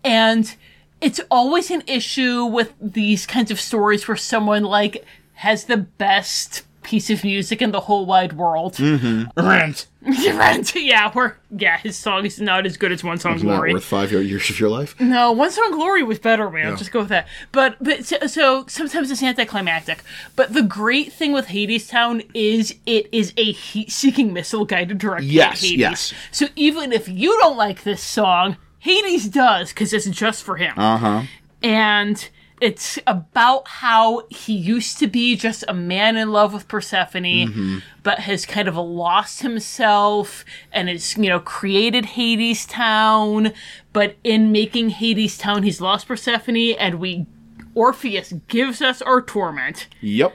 [0.04, 0.56] And
[1.02, 5.06] it's always an issue with these kinds of stories where someone, like,
[5.36, 8.76] has the best piece of music in the whole wide world.
[8.76, 9.46] Mm-hmm.
[9.46, 9.88] Rent.
[10.02, 13.72] Rent, yeah, where yeah, his song is not as good as One Song Glory.
[13.72, 14.98] Not worth five years of your life.
[14.98, 16.78] No, One Song Glory was better, man.
[16.78, 17.28] Just go with that.
[17.52, 20.02] But but so, so sometimes it's anticlimactic.
[20.38, 25.28] But the great thing with Hades Town is it is a heat-seeking missile guided directly
[25.28, 25.78] Yes, Hades.
[25.78, 26.14] yes.
[26.32, 28.56] So even if you don't like this song,
[28.88, 30.74] Hades does because it's just for him.
[30.78, 31.22] Uh huh.
[31.62, 37.84] and it's about how he used to be just a man in love with Persephone,
[38.02, 43.54] but has kind of lost himself and has, you know, created Hades Town.
[43.94, 47.28] But in making Hades Town, he's lost Persephone, and we
[47.76, 49.86] Orpheus gives us our torment.
[50.02, 50.34] Yep.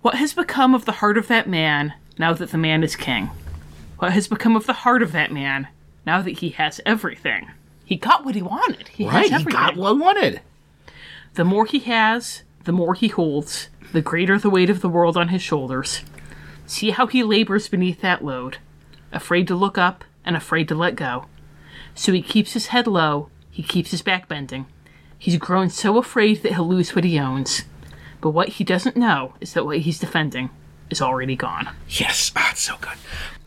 [0.00, 3.30] What has become of the heart of that man now that the man is king?
[3.98, 5.68] What has become of the heart of that man
[6.04, 7.52] now that he has everything?
[7.84, 8.88] He got what he wanted.
[8.88, 9.30] He Right.
[9.30, 10.40] He got what he wanted.
[11.34, 15.16] The more he has, the more he holds, the greater the weight of the world
[15.16, 16.02] on his shoulders.
[16.66, 18.58] See how he labors beneath that load,
[19.12, 21.26] afraid to look up and afraid to let go.
[21.94, 24.66] So he keeps his head low, he keeps his back bending.
[25.18, 27.62] He's grown so afraid that he'll lose what he owns.
[28.20, 30.50] But what he doesn't know is that what he's defending
[30.90, 31.68] is already gone.
[31.88, 32.96] Yes, ah, it's so good.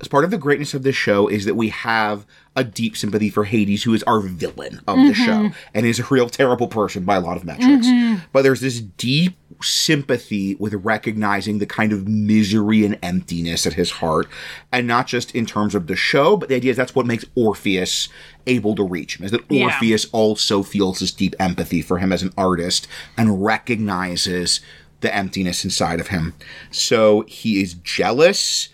[0.02, 3.30] As part of the greatness of this show is that we have a deep sympathy
[3.30, 5.70] for Hades, who is our villain of the show mm-hmm.
[5.74, 7.88] and is a real terrible person by a lot of metrics.
[7.88, 8.26] Mm-hmm.
[8.32, 13.92] But there's this deep sympathy with recognizing the kind of misery and emptiness at his
[13.92, 14.28] heart,
[14.72, 17.26] and not just in terms of the show, but the idea is that's what makes
[17.36, 18.08] Orpheus
[18.48, 19.26] able to reach him.
[19.26, 19.66] Is that Yeah.
[19.66, 22.88] Orpheus also feels this deep empathy for him as an artist
[23.18, 24.62] and recognizes
[25.02, 26.34] the emptiness inside of him.
[26.72, 28.70] So he is jealous,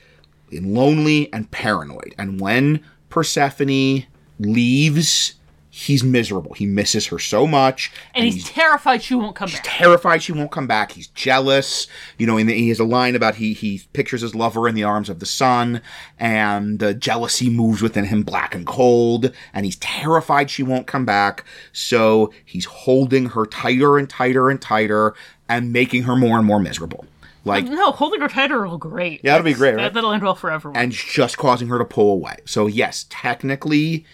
[0.51, 2.13] and lonely, and paranoid.
[2.17, 4.07] And when Persephone
[4.39, 5.35] leaves,
[5.69, 6.53] he's miserable.
[6.53, 9.65] He misses her so much, And he's terrified she won't come back.
[9.65, 10.93] He's terrified she won't come back.
[10.93, 11.87] He's jealous.
[12.17, 14.83] You know, and he has a line about he he pictures his lover in the
[14.83, 15.81] arms of the sun,
[16.17, 21.05] and the jealousy moves within him black and cold, and he's terrified she won't come
[21.05, 21.45] back.
[21.71, 25.13] So he's holding her tighter and tighter and tighter,
[25.47, 27.05] and making her more and more miserable.
[27.43, 29.21] Like No, holding her tighter will great.
[29.23, 29.83] Yeah, that'll be great, right?
[29.83, 30.79] That, that'll end well for everyone.
[30.79, 32.37] and just causing her to pull away.
[32.45, 34.05] So yes, technically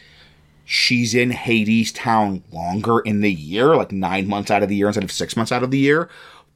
[0.63, 4.87] she's in Hades town longer in the year, like 9 months out of the year
[4.87, 6.09] instead of 6 months out of the year,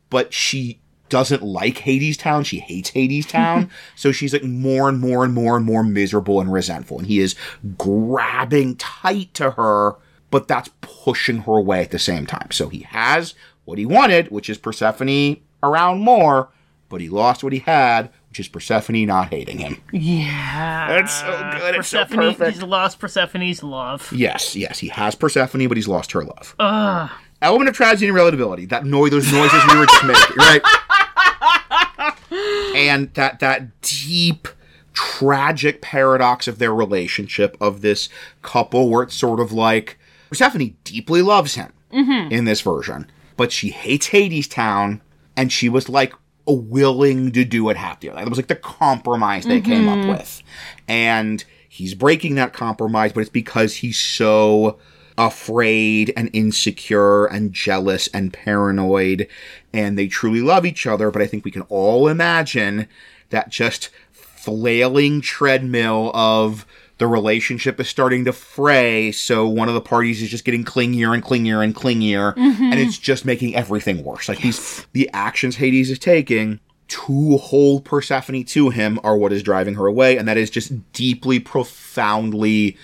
[0.09, 0.79] but she
[1.09, 2.45] doesn't like Hades town.
[2.45, 3.69] She hates Hades town.
[3.95, 7.19] so she's like more and more and more and more miserable and resentful and he
[7.19, 7.35] is
[7.77, 9.95] grabbing tight to her,
[10.29, 12.49] but that's pushing her away at the same time.
[12.51, 13.33] So he has
[13.65, 16.49] what he wanted, which is Persephone around more,
[16.91, 19.81] but he lost what he had, which is Persephone not hating him.
[19.91, 20.87] yeah.
[20.89, 21.75] That's so good.
[21.75, 22.53] It's so Persephone, perfect.
[22.57, 24.11] he's lost Persephone's love.
[24.13, 27.09] Yes, yes, he has Persephone, but he's lost her love.
[27.41, 28.69] Element of tragedy and relatability.
[28.69, 30.61] That noise, those noises we were just making, right?
[32.75, 34.47] and that that deep,
[34.93, 38.09] tragic paradox of their relationship of this
[38.43, 39.97] couple, where it's sort of like
[40.29, 42.31] Persephone deeply loves him mm-hmm.
[42.31, 45.01] in this version, but she hates Hades Town,
[45.35, 46.13] and she was like
[46.51, 48.11] willing to do what have to.
[48.11, 50.09] That was like the compromise they came up mm-hmm.
[50.09, 50.43] with,
[50.87, 54.77] and he's breaking that compromise, but it's because he's so
[55.17, 59.27] afraid and insecure and jealous and paranoid
[59.73, 61.11] and they truly love each other.
[61.11, 62.87] But i think we can all imagine
[63.29, 66.65] that just flailing treadmill of
[67.01, 71.15] the relationship is starting to fray so one of the parties is just getting clingier
[71.15, 72.73] and clingier and clingier and mm-hmm.
[72.73, 78.43] it's just making everything worse like these the actions hades is taking to hold persephone
[78.43, 82.77] to him are what is driving her away and that is just deeply profoundly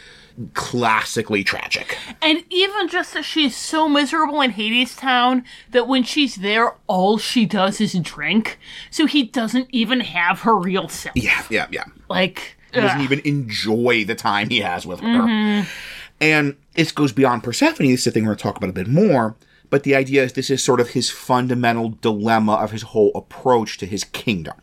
[0.55, 6.37] classically tragic And even just that she's so miserable in Hades Town that when she's
[6.37, 8.59] there, all she does is drink.
[8.91, 11.15] So he doesn't even have her real self.
[11.15, 15.07] yeah yeah yeah Like, He doesn't even enjoy the time he has with her.
[15.07, 15.69] Mm-hmm.
[16.19, 17.87] And this goes beyond Persephone.
[17.87, 19.35] This is the thing we're going to talk about a bit more.
[19.69, 23.77] But the idea is this is sort of his fundamental dilemma of his whole approach
[23.79, 24.55] to his kingdom.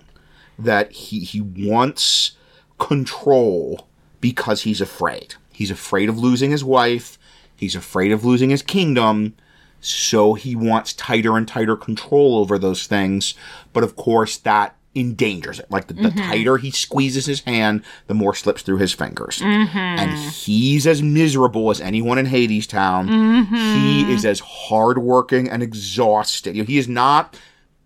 [0.59, 2.33] That he, he wants
[2.79, 3.87] control
[4.21, 5.35] because he's afraid.
[5.53, 7.19] He's afraid of losing his wife.
[7.57, 9.35] He's afraid of losing his kingdom.
[9.81, 13.35] So he wants tighter and tighter control over those things.
[13.73, 15.71] But of course, that endangers it.
[15.71, 16.31] Like the, the mm-hmm.
[16.31, 19.39] tighter he squeezes his hand, the more slips through his fingers.
[19.39, 19.77] Mm-hmm.
[19.77, 23.09] And he's as miserable as anyone in Hades Town.
[23.09, 24.11] He mm-hmm.
[24.11, 26.57] is as hardworking and exhausted.
[26.57, 27.39] You know, he is not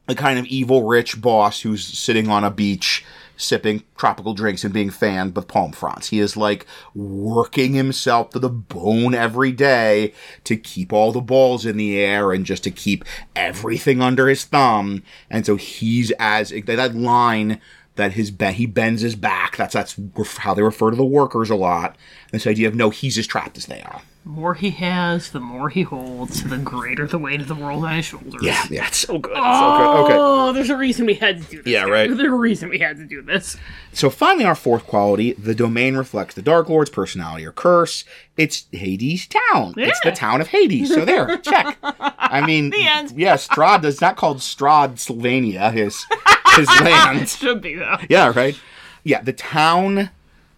[0.08, 3.04] a kind of evil rich boss who's sitting on a beach
[3.38, 6.08] sipping tropical drinks and being fanned with palm fronds.
[6.08, 10.12] He is like working himself to the bone every day
[10.44, 14.44] to keep all the balls in the air and just to keep everything under his
[14.44, 15.02] thumb.
[15.30, 17.60] And so he's as that line
[17.98, 19.56] that his be- he bends his back.
[19.58, 19.96] That's that's
[20.38, 21.96] how they refer to the workers a lot.
[22.32, 24.00] This idea of no, he's as trapped as they are.
[24.24, 27.84] the more he has, the more he holds, the greater the weight of the world
[27.84, 28.42] on his shoulders.
[28.42, 29.32] Yeah, yeah, it's so good.
[29.32, 29.86] It's so good.
[29.86, 30.14] Oh, okay.
[30.18, 31.72] Oh, there's a reason we had to do this.
[31.72, 32.08] Yeah, right.
[32.08, 33.56] There's a reason we had to do this.
[33.94, 38.04] So finally, our fourth quality, the domain reflects the Dark Lord's personality or curse.
[38.36, 39.74] It's Hades town.
[39.76, 40.92] It's the town of Hades.
[40.94, 41.78] So there, check.
[41.82, 43.12] I mean, end.
[43.16, 46.04] yeah, Strahd is not called Strahd, Sylvania, his
[46.56, 47.28] his land.
[47.28, 47.98] Should be though.
[48.08, 48.58] Yeah, right.
[49.04, 50.10] Yeah, the town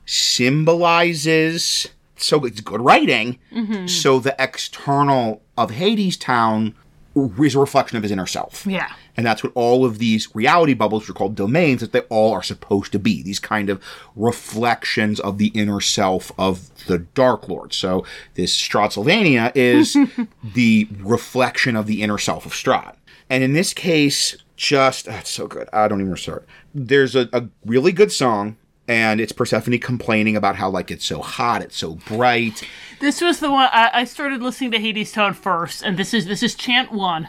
[0.06, 1.88] symbolizes
[2.22, 3.38] so it's good writing.
[3.52, 3.86] Mm-hmm.
[3.86, 6.74] So the external of Hades town
[7.14, 8.66] is a reflection of his inner self.
[8.66, 8.92] Yeah.
[9.16, 12.32] And that's what all of these reality bubbles, which are called domains, that they all
[12.32, 13.22] are supposed to be.
[13.22, 13.82] These kind of
[14.16, 17.74] reflections of the inner self of the Dark Lord.
[17.74, 19.96] So this Stratosylvania is
[20.54, 22.94] the reflection of the inner self of Strahd.
[23.28, 25.68] And in this case, just, ah, that's so good.
[25.72, 26.46] I don't even start.
[26.74, 28.56] There's a, a really good song.
[28.86, 32.66] And it's Persephone complaining about how like it's so hot, it's so bright.
[32.98, 36.26] This was the one I, I started listening to Hades Town first, and this is
[36.26, 37.28] this is chant one,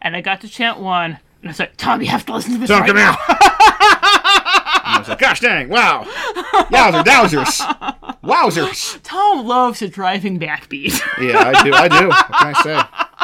[0.00, 2.52] and I got to chant one, and I was like, Tom, you have to listen
[2.52, 2.68] to this.
[2.68, 3.42] Don't right come now." out.
[4.84, 6.04] I was like, gosh dang, wow.
[6.70, 8.20] Yowzer, dowsers.
[8.22, 9.00] Wowzers.
[9.02, 11.00] Tom loves a driving backbeat.
[11.20, 11.72] Yeah, I do.
[11.74, 12.08] I do.
[12.10, 13.18] What can I say?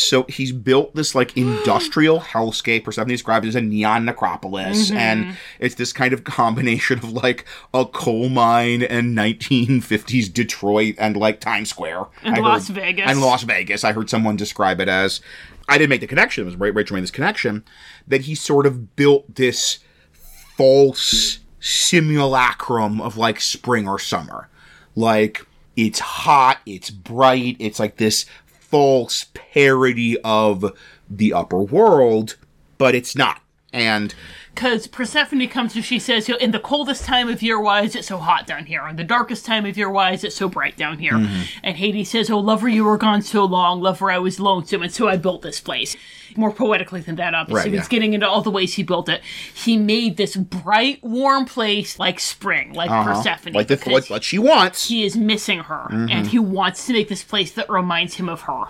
[0.00, 4.96] So he's built this like industrial hellscape, Persephone described as a neon necropolis, mm-hmm.
[4.96, 11.16] and it's this kind of combination of like a coal mine and 1950s Detroit and
[11.16, 13.10] like Times Square And I Las heard- Vegas.
[13.10, 13.84] and Las Vegas.
[13.84, 15.20] I heard someone describe it as.
[15.70, 16.42] I didn't make the connection.
[16.42, 17.62] It was Rachel made this connection
[18.06, 19.80] that he sort of built this
[20.56, 24.48] false simulacrum of like spring or summer.
[24.96, 28.24] Like it's hot, it's bright, it's like this
[28.70, 30.72] false parody of
[31.08, 32.36] the upper world,
[32.76, 33.40] but it's not.
[33.72, 34.14] And
[34.54, 38.04] Because Persephone comes and she says, in the coldest time of year, why is it
[38.04, 38.86] so hot down here?
[38.88, 41.12] In the darkest time of year, why is it so bright down here?
[41.12, 41.42] Mm-hmm.
[41.62, 43.80] And Hades says, oh, lover, you were gone so long.
[43.80, 45.96] Lover, I was lonesome, and so I built this place.
[46.36, 47.70] More poetically than that, obviously.
[47.70, 47.88] Right, He's yeah.
[47.88, 49.22] getting into all the ways he built it.
[49.54, 53.52] He made this bright, warm place like spring, like Persephone.
[53.54, 56.10] like the what, what she wants, he is missing her, Mm-hmm.
[56.10, 58.64] and he wants to make this place that reminds him of her.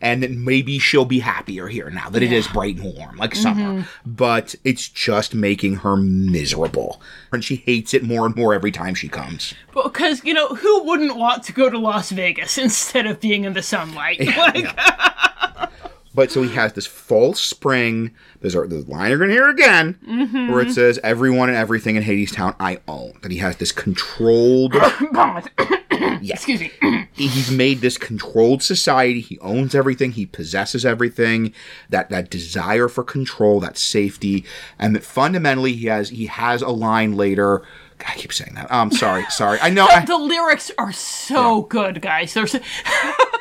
[0.00, 3.34] and then maybe she'll be happier here now that it is bright and warm, like
[3.34, 3.86] summer.
[4.04, 7.00] But it's just making her miserable,
[7.32, 9.54] and she hates it more and more every time she comes.
[9.72, 13.54] Because, you know, who wouldn't want to go to Las Vegas instead of being in
[13.54, 14.20] the sunlight?
[14.20, 14.66] like,
[16.16, 18.12] But so he has this false spring.
[18.40, 20.50] There's a the line you're gonna hear again, mm-hmm.
[20.50, 23.18] where it says everyone and everything in Hades Town I own.
[23.20, 24.74] That he has this controlled.
[26.22, 26.70] Excuse me.
[27.12, 29.20] he's made this controlled society.
[29.20, 30.12] He owns everything.
[30.12, 31.52] He possesses everything.
[31.90, 34.46] That that desire for control, that safety,
[34.78, 37.62] and that fundamentally he has he has a line later.
[38.00, 38.66] I keep saying that.
[38.70, 39.58] I'm sorry, sorry.
[39.60, 39.86] I know.
[39.86, 42.34] I, the lyrics are so good, guys.
[42.34, 42.54] There's,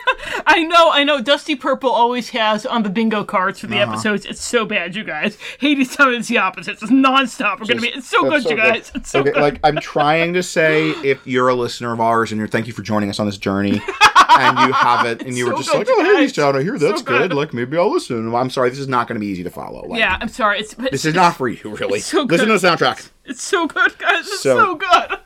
[0.47, 1.21] I know, I know.
[1.21, 3.93] Dusty Purple always has on the bingo cards for the Uh-huh.
[3.93, 4.25] episodes.
[4.25, 5.38] It's so bad, you guys.
[5.59, 6.73] Hades Town is the opposite.
[6.81, 7.59] It's nonstop.
[7.59, 7.89] We're gonna be.
[7.89, 8.91] It's so good, so you guys.
[8.95, 9.41] It's so okay, good.
[9.41, 12.73] like I'm trying to say, if you're a listener of ours and you're thank you
[12.73, 13.81] for joining us on this journey,
[14.29, 16.33] and you have it, and you were so just good, like, oh, Hades.
[16.33, 17.29] Town, I hear that's So good.
[17.29, 17.33] good.
[17.38, 18.33] Like maybe I'll listen.
[18.33, 19.85] I'm sorry, this is not going to be easy to follow.
[19.88, 20.59] Like, yeah, I'm sorry.
[20.59, 21.99] It's this is not for you, really.
[21.99, 22.39] so listen good.
[22.39, 23.09] to the soundtrack.
[23.25, 24.27] it's so good, guys.
[24.27, 25.19] It's So- so, good.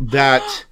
[0.00, 0.64] that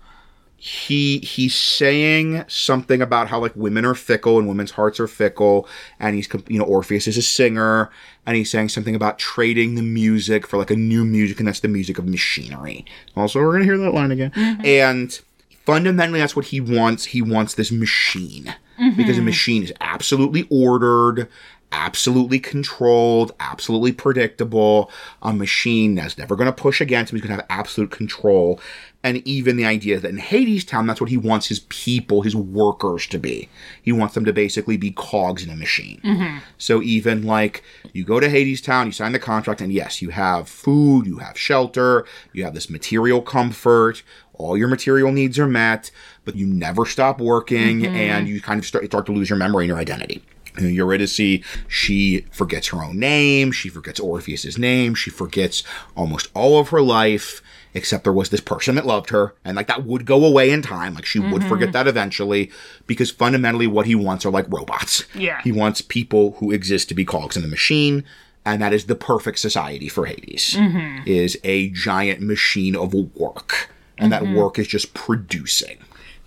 [0.62, 5.66] he he's saying something about how like women are fickle and women's hearts are fickle
[5.98, 7.90] and he's you know Orpheus is a singer
[8.26, 11.60] and he's saying something about trading the music for like a new music and that's
[11.60, 12.84] the music of machinery
[13.16, 14.62] also we're gonna hear that line again mm-hmm.
[14.66, 15.22] and
[15.64, 18.94] fundamentally that's what he wants he wants this machine mm-hmm.
[18.98, 21.26] because a machine is absolutely ordered
[21.72, 24.90] absolutely controlled, absolutely predictable.
[25.22, 27.16] A machine that's never going to push against him.
[27.16, 28.60] He's going to have absolute control.
[29.02, 32.36] And even the idea that in Hades Town, that's what he wants his people, his
[32.36, 33.48] workers to be.
[33.80, 36.00] He wants them to basically be cogs in a machine.
[36.04, 36.38] Mm-hmm.
[36.58, 40.10] So even like you go to Hades Town, you sign the contract, and yes, you
[40.10, 44.02] have food, you have shelter, you have this material comfort,
[44.34, 45.90] all your material needs are met,
[46.26, 47.94] but you never stop working mm-hmm.
[47.94, 50.22] and you kind of start, start to lose your memory and your identity.
[50.58, 55.62] Eurydice, she forgets her own name, she forgets Orpheus's name, she forgets
[55.96, 57.40] almost all of her life,
[57.74, 60.62] except there was this person that loved her, and like that would go away in
[60.62, 60.94] time.
[60.94, 61.72] Like she would forget mm-hmm.
[61.72, 62.50] that eventually,
[62.86, 65.04] because fundamentally what he wants are like robots.
[65.14, 65.40] Yeah.
[65.42, 68.04] He wants people who exist to be cogs in the machine,
[68.44, 70.54] and that is the perfect society for Hades.
[70.54, 71.06] Mm-hmm.
[71.06, 73.70] Is a giant machine of work.
[73.98, 74.36] And that mm-hmm.
[74.36, 75.76] work is just producing.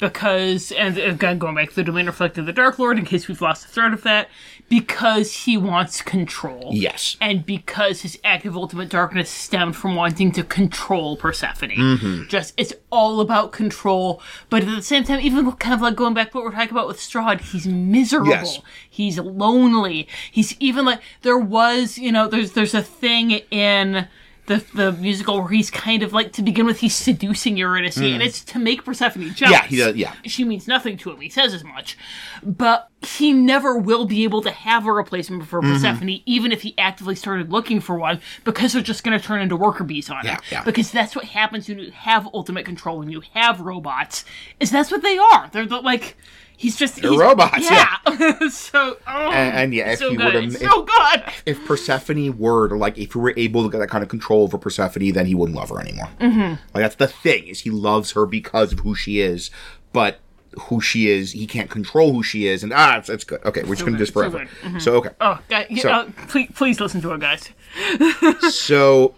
[0.09, 3.41] Because and again going back to the domain reflected the dark lord in case we've
[3.41, 4.27] lost the thread of that
[4.69, 7.15] because he wants control Yes.
[7.21, 12.27] and because his act of ultimate darkness stemmed from wanting to control persephone Mm-hmm.
[12.27, 16.13] just it's all about control but at the same time even kind of like going
[16.13, 18.59] back to what we're talking about with strahd he's miserable Yes.
[18.89, 24.07] he's lonely he's even like there was you know there's there's a thing in
[24.45, 28.21] the, the musical where he's kind of like to begin with he's seducing Eurydice and
[28.21, 29.55] it's to make Persephone jealous.
[29.57, 29.61] Mm.
[29.61, 30.13] Yeah, he does- yeah.
[30.25, 31.21] She means nothing to him.
[31.21, 31.97] He says as much,
[32.43, 35.73] but he never will be able to have a replacement for Mm-hmm.
[35.73, 39.41] Persephone, even if he actively started looking for one, because they're just going to turn
[39.41, 40.25] into worker bees on him.
[40.25, 40.63] Yeah, yeah.
[40.63, 44.25] Because that's what happens when you have ultimate control and you have robots.
[44.59, 45.49] Is that's what they are?
[45.51, 46.17] They're the, like.
[46.55, 47.97] He's just he's, robots, Yeah.
[48.49, 51.23] so oh, And- and yeah, if so he It's if- so good.
[51.47, 54.43] if Persephone were to like, if he were able to get that kind of control
[54.43, 56.09] over Persephone, then he wouldn't love her anymore.
[56.19, 56.51] Mm-hmm.
[56.73, 59.49] Like that's the thing is he loves her because of who she is,
[59.93, 60.19] but
[60.61, 63.43] who she is, he can't control who she is, and ah, it's, it's good.
[63.45, 64.47] Okay, we're just gonna do this so forever.
[64.63, 64.81] good.
[64.81, 67.49] So okay, Oh, guys, So- uh, please, please listen to it, guys.
[68.53, 69.15] so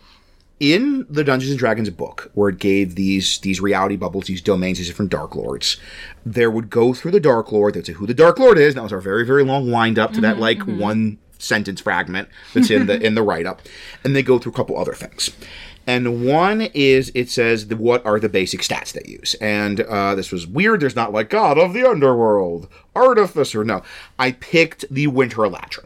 [0.59, 4.77] in the Dungeons and Dragons book, where it gave these these reality bubbles, these domains,
[4.77, 5.77] these different Dark Lords,
[6.25, 7.73] there would go through the Dark Lord.
[7.73, 8.69] They'd say who the Dark Lord is.
[8.73, 12.29] And that was our very very long wind up to that like one sentence fragment
[12.53, 13.61] that's in the in the write up,
[14.03, 15.29] and they go through a couple other things.
[15.87, 19.35] And one is it says the, what are the basic stats they use.
[19.35, 20.79] And uh, this was weird.
[20.79, 23.63] There's not like God of the Underworld, Artificer.
[23.63, 23.83] No,
[24.17, 25.85] I picked the Winter Eladrin.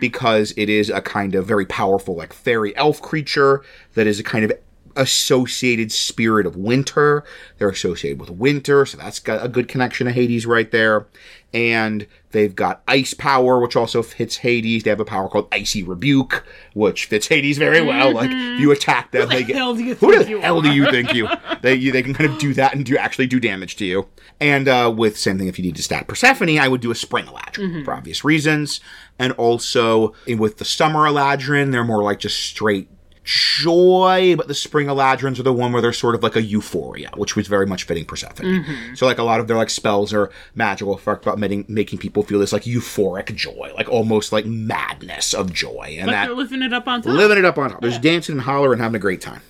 [0.00, 3.62] Because it is a kind of very powerful, like fairy elf creature
[3.92, 4.52] that is a kind of
[4.96, 7.24] associated spirit of winter.
[7.58, 11.06] They're associated with winter, so that's got a good connection to Hades right there.
[11.52, 14.84] And they've got ice power, which also fits Hades.
[14.84, 18.14] They have a power called Icy Rebuke, which fits Hades very well.
[18.14, 19.56] Like if you attack them, they get.
[19.56, 21.28] hell do you Who the you hell do you think you?
[21.62, 24.08] They you, they can kind of do that and do actually do damage to you.
[24.40, 26.94] And uh, with same thing, if you need to stat Persephone, I would do a
[26.94, 28.80] Spring Eladrin for obvious reasons.
[29.18, 32.88] And also with the Summer Eladrin, they're more like just straight
[33.30, 37.10] joy, but the spring eladrins are the one where they're sort of like a euphoria,
[37.16, 38.64] which was very much fitting Persephone.
[38.96, 42.22] So like a lot of their like spells are magical effect about making making people
[42.22, 46.36] feel this like euphoric joy, like almost like madness of joy, and But that they're
[46.36, 47.12] living it up on top.
[47.12, 47.80] living it up on top.
[47.80, 49.42] There's dancing and hollering and having a great time.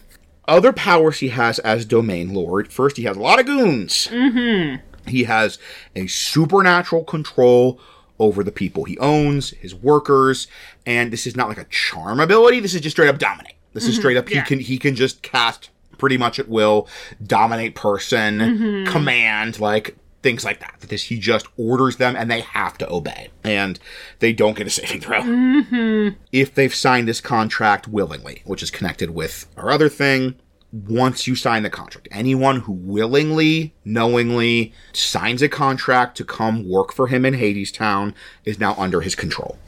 [0.47, 2.73] Other powers he has as domain lord.
[2.73, 4.09] First, he has a lot of goons.
[4.09, 5.09] Mm-hmm.
[5.09, 5.59] He has
[5.97, 7.81] a supernatural control
[8.19, 10.47] over the people he owns, his workers,
[10.85, 12.61] and this is not like a charm ability.
[12.61, 13.55] This is just straight up dominate.
[13.73, 14.43] This is straight up Yeah.
[14.43, 16.89] he can he can just cast pretty much at will,
[17.25, 18.93] dominate person, mm-hmm.
[18.93, 20.75] command like things like that.
[20.81, 23.79] That this he just orders them and they have to obey, and
[24.19, 26.17] they don't get a saving throw mm-hmm.
[26.33, 30.37] if they've signed this contract willingly, which is connected with our other thing.
[30.73, 36.93] Once you sign the contract, anyone who willingly, knowingly signs a contract to come work
[36.93, 38.15] for him in Hades Town
[38.45, 39.59] is now under his control.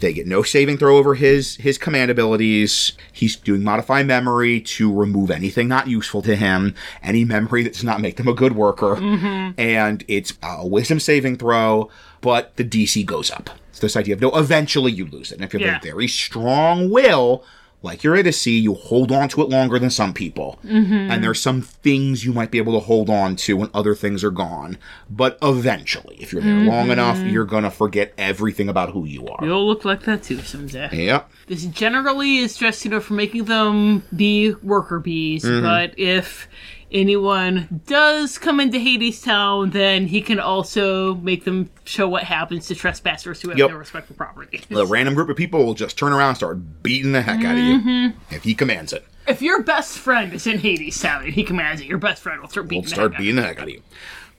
[0.00, 2.92] They get no saving throw over his his command abilities.
[3.12, 7.84] He's doing modify memory to remove anything not useful to him, any memory that does
[7.84, 9.60] not make them a good worker, mm-hmm.
[9.60, 11.90] and it's a wisdom saving throw.
[12.22, 13.50] But the DC goes up.
[13.70, 15.90] It's this idea of no, eventually you lose it, and if you have Yeah.
[15.90, 17.44] a very strong will,
[17.82, 20.58] like Eurydice, you hold on to it longer than some people.
[20.64, 24.22] And there's some things you might be able to hold on to when other things
[24.22, 24.76] are gone.
[25.08, 29.44] But eventually, if you're there long enough, you're gonna forget everything about who you are.
[29.44, 30.88] You'll look like that too someday.
[31.06, 31.30] Yep.
[31.46, 35.62] This generally is just, you know, for making them be worker bees, Mm-hmm.
[35.64, 36.48] but if
[36.92, 42.66] anyone does come into Hades Town, then he can also make them show what happens
[42.68, 43.70] to trespassers who have Yep.
[43.70, 44.62] no respect for property.
[44.70, 47.56] A random group of people will just turn around and start beating the heck out
[47.56, 49.04] of you if he commands it.
[49.26, 52.40] if your best friend is in Hades Town and he commands it, your best friend
[52.40, 53.82] will start beating Will the heck out beating the heck out of you.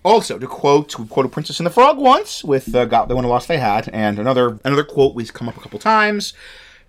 [0.04, 3.24] Also, to quote, we quoted Princess and the Frog once with uh, "Got the One
[3.26, 6.34] Lost They Had," and another another quote we've come up a couple times.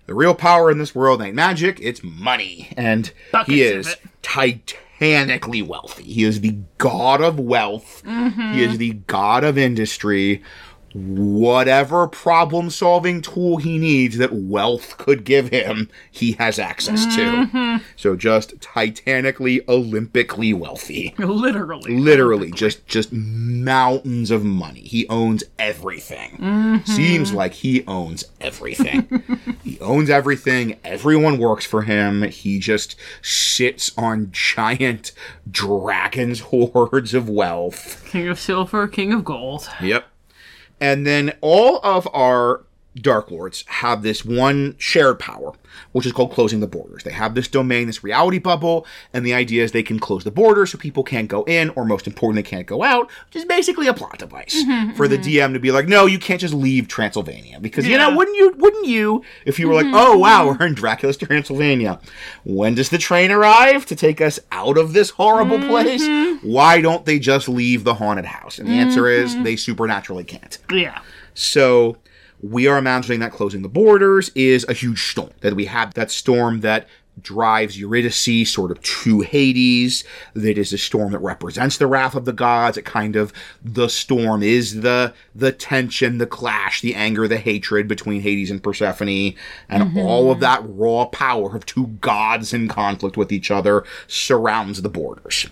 [0.07, 3.87] The real power in this world ain't magic; it's money, and he Buckets of is
[3.87, 3.99] it.
[5.03, 6.03] Titanically wealthy.
[6.03, 8.01] He is the god of wealth.
[8.05, 8.53] Mm-hmm.
[8.53, 10.41] He is the god of industry.
[10.93, 17.77] Whatever problem solving tool he needs that wealth could give him, he has access Mm-hmm.
[17.77, 17.83] to.
[17.95, 21.97] So just titanically, Olympically wealthy Literally.
[21.97, 29.23] literally just just mountains of money he owns everything seems like he owns everything
[29.63, 35.11] he owns everything everyone works for him he just sits on giant
[35.49, 39.67] dragons hordes of wealth King of Silver, King of Gold.
[39.81, 40.05] Yep.
[40.83, 42.65] And then all of our
[42.95, 45.53] Dark Lords have this one shared power,
[45.91, 47.03] which is called closing the borders.
[47.03, 50.31] They have this domain, this reality bubble, and the idea is they can close the
[50.31, 53.45] borders so people can't go in, or most importantly, they can't go out, which is
[53.45, 54.91] basically a plot device mm-hmm, mm-hmm.
[54.95, 57.59] for the DM to be like, no, you can't just leave Transylvania.
[57.59, 60.67] Because, you know, wouldn't you, wouldn't you, if you were like, mm-hmm, oh, wow, we're
[60.67, 61.99] in Dracula's Transylvania.
[62.43, 66.03] When does the train arrive to take us out of this horrible place?
[66.43, 68.59] Why don't they just leave the haunted house?
[68.59, 70.59] And the answer is they supernaturally can't.
[70.71, 71.01] Yeah.
[71.33, 71.97] So
[72.43, 75.31] we are imagining that closing the borders is a huge storm.
[75.41, 76.87] That we have that storm that
[77.21, 80.03] drives Eurydice sort of to Hades.
[80.33, 82.75] That is a storm that represents the wrath of the gods.
[82.75, 83.31] It kind of
[83.63, 88.61] the storm is the the tension, the clash, the anger, the hatred between Hades and
[88.61, 89.35] Persephone,
[89.69, 89.99] and mm-hmm.
[89.99, 94.89] all of that raw power of two gods in conflict with each other surrounds the
[94.89, 95.47] borders.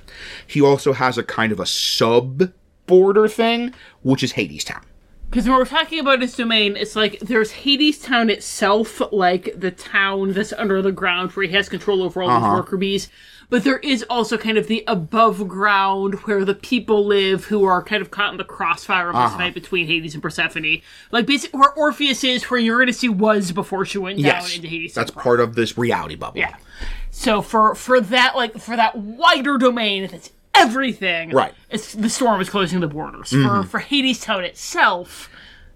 [0.45, 2.51] He also has a kind of a sub
[2.85, 4.83] border thing, which is Hades Town.
[5.31, 9.71] Because when we're talking about his domain, it's like there's Hades Town itself, like the
[9.71, 12.39] town that's under the ground where he has control over all Uh-huh.
[12.49, 13.07] these worker bees.
[13.49, 17.81] But there is also kind of the above ground where the people live who are
[17.81, 19.27] kind of caught in the crossfire of Uh-huh.
[19.29, 20.81] this fight between Hades and Persephone.
[21.11, 24.93] Like basically where Orpheus is, where Eurydice was before she went down into Hades.
[24.93, 26.39] that's part of this reality bubble.
[26.39, 26.55] Yeah.
[27.09, 31.31] So for for that like for that wider domain that's everything.
[31.31, 31.51] Right.
[31.51, 31.75] Mm-hmm.
[31.75, 33.29] It's the storm is closing the borders.
[33.31, 35.29] For for Hades Town itself,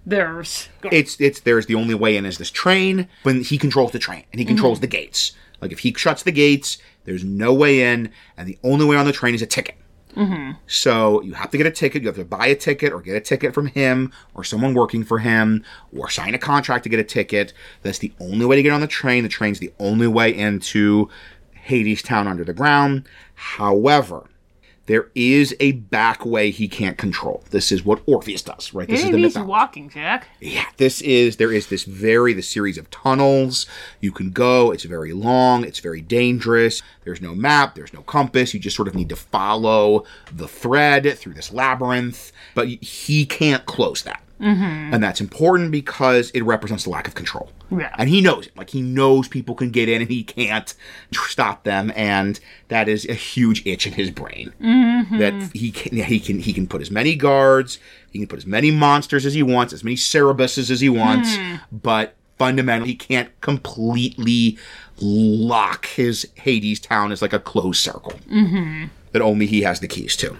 [0.06, 4.00] there's It's it's there's the only way in is this train when he controls the
[4.00, 4.82] train and he controls Mm-hmm.
[4.82, 5.32] the gates.
[5.62, 9.06] Like if he shuts the gates, There's no way in, and the only way on
[9.06, 9.76] the train is a ticket.
[10.68, 12.02] So you have to get a ticket.
[12.02, 15.04] You have to buy a ticket or get a ticket from him or someone working
[15.04, 15.66] for him
[15.96, 17.52] or sign a contract to get a ticket.
[17.82, 19.24] That's the only way to get on the train.
[19.24, 21.10] The train's the only way into
[21.52, 23.08] Hades Town under the ground.
[23.34, 24.24] However,
[24.88, 27.44] there is a back way he can't control.
[27.50, 28.88] This is what Orpheus does, right?
[28.88, 29.50] This is the mythology.
[29.50, 30.28] walking, Jack.
[30.40, 33.66] Yeah, this is there is this very the series of tunnels
[34.00, 34.72] you can go.
[34.72, 35.64] It's very long.
[35.64, 36.82] It's very dangerous.
[37.04, 37.76] There's no map.
[37.76, 38.54] There's no compass.
[38.54, 42.32] You just sort of need to follow the thread through this labyrinth.
[42.54, 44.94] But he can't close that, mm-hmm.
[44.94, 47.52] and that's important because it represents the lack of control.
[47.72, 47.94] Yeah.
[47.98, 48.56] and he knows it.
[48.56, 50.74] Like he knows people can get in and he can't
[51.14, 55.18] stop them, and that is a huge itch in his brain mm-hmm.
[55.18, 57.80] that he can he can he can put as many guards,
[58.12, 61.36] he can put as many monsters as he wants, as many Cerebuses as he wants,
[61.36, 61.78] mm-hmm.
[61.78, 64.58] but fundamentally he can't completely
[65.00, 68.86] lock his Hades town as like a closed circle mm-hmm.
[69.12, 70.38] that only he has the keys to.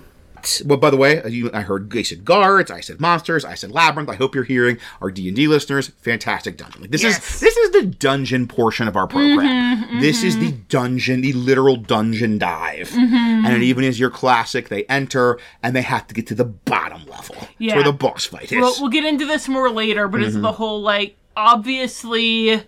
[0.66, 3.72] Well, by the way, you, I heard I said guards, I said monsters, I said
[3.72, 4.10] labyrinth.
[4.10, 5.90] I hope you're hearing our D and D listeners.
[6.02, 6.82] Fantastic dungeon.
[6.82, 7.18] Like, this Yes.
[7.36, 9.84] is this is the dungeon portion of our program.
[9.84, 10.46] Mm-hmm, this is mm-hmm.
[10.46, 13.46] the dungeon, the literal dungeon dive, mm-hmm.
[13.46, 14.70] and it even is your classic.
[14.70, 17.36] They enter and they have to get to the bottom level.
[17.40, 17.76] That's Yeah.
[17.76, 18.60] where the boss fight is.
[18.62, 20.28] Well, we'll get into this more later, but Mm-hmm.
[20.28, 22.64] it's the whole like obviously,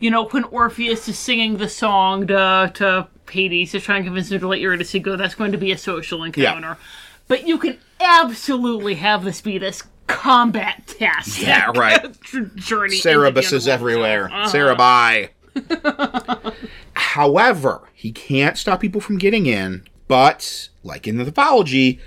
[0.00, 4.30] you know, when Orpheus is singing the song to to Hades to try and convince
[4.30, 6.76] him to let Eurydice go, that's going to be a social encounter.
[7.32, 11.38] But you can absolutely have this be this combat test.
[11.38, 12.14] Yeah, right.
[12.56, 13.00] journey.
[13.00, 14.26] into is everywhere.
[14.26, 14.50] Uh-huh.
[14.52, 15.30] Cerebi.
[16.92, 22.00] However, he can't stop people from getting in, but like in the mythology,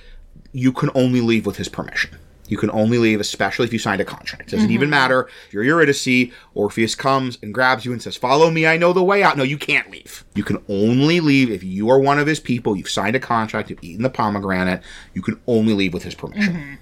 [0.51, 2.11] you can only leave with his permission.
[2.47, 4.53] You can only leave, especially if you signed a contract.
[4.53, 4.91] It Doesn't even mm-hmm.
[4.91, 5.29] matter.
[5.47, 9.03] If you're Eurydice, Orpheus comes and grabs you and says, Follow me, I know the
[9.03, 9.37] way out.
[9.37, 10.23] No, you can't leave.
[10.35, 13.69] You can only leave if you are one of his people, you've signed a contract,
[13.69, 14.81] you've eaten the pomegranate,
[15.13, 16.53] you can only leave with his permission.
[16.53, 16.73] Mm-hmm.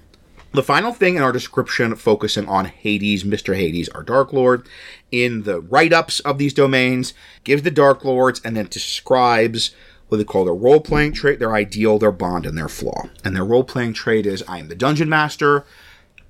[0.54, 3.56] The final thing in our description, focusing on Hades, Mr.
[3.56, 4.68] Hades, our Dark Lord,
[5.10, 7.12] in the write ups of these domains,
[7.42, 9.74] gives the Dark Lords and then describes
[10.08, 13.08] what they call their role playing trait, their ideal, their bond, and their flaw.
[13.24, 15.64] And their role playing trait is I am the dungeon master.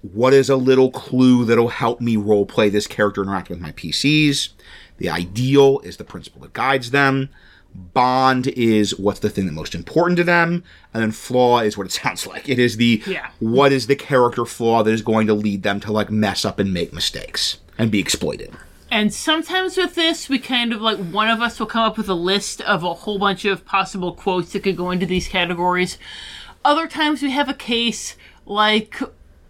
[0.02, 3.72] What is a little clue that'll help me role play this character interacting with my
[3.72, 4.50] PCs?
[4.98, 7.30] The ideal is the principle that guides them.
[7.74, 10.62] Bond is what's the thing that most important to them,
[10.92, 12.48] and then flaw is what it sounds like.
[12.48, 13.30] It is the Yeah.
[13.40, 16.58] what is the character flaw that is going to lead them to like mess up
[16.60, 18.52] and make mistakes and be exploited.
[18.94, 22.08] And sometimes with this, we kind of like one of us will come up with
[22.08, 25.98] a list of a whole bunch of possible quotes that could go into these categories.
[26.64, 28.16] Other times we have a case
[28.46, 29.00] like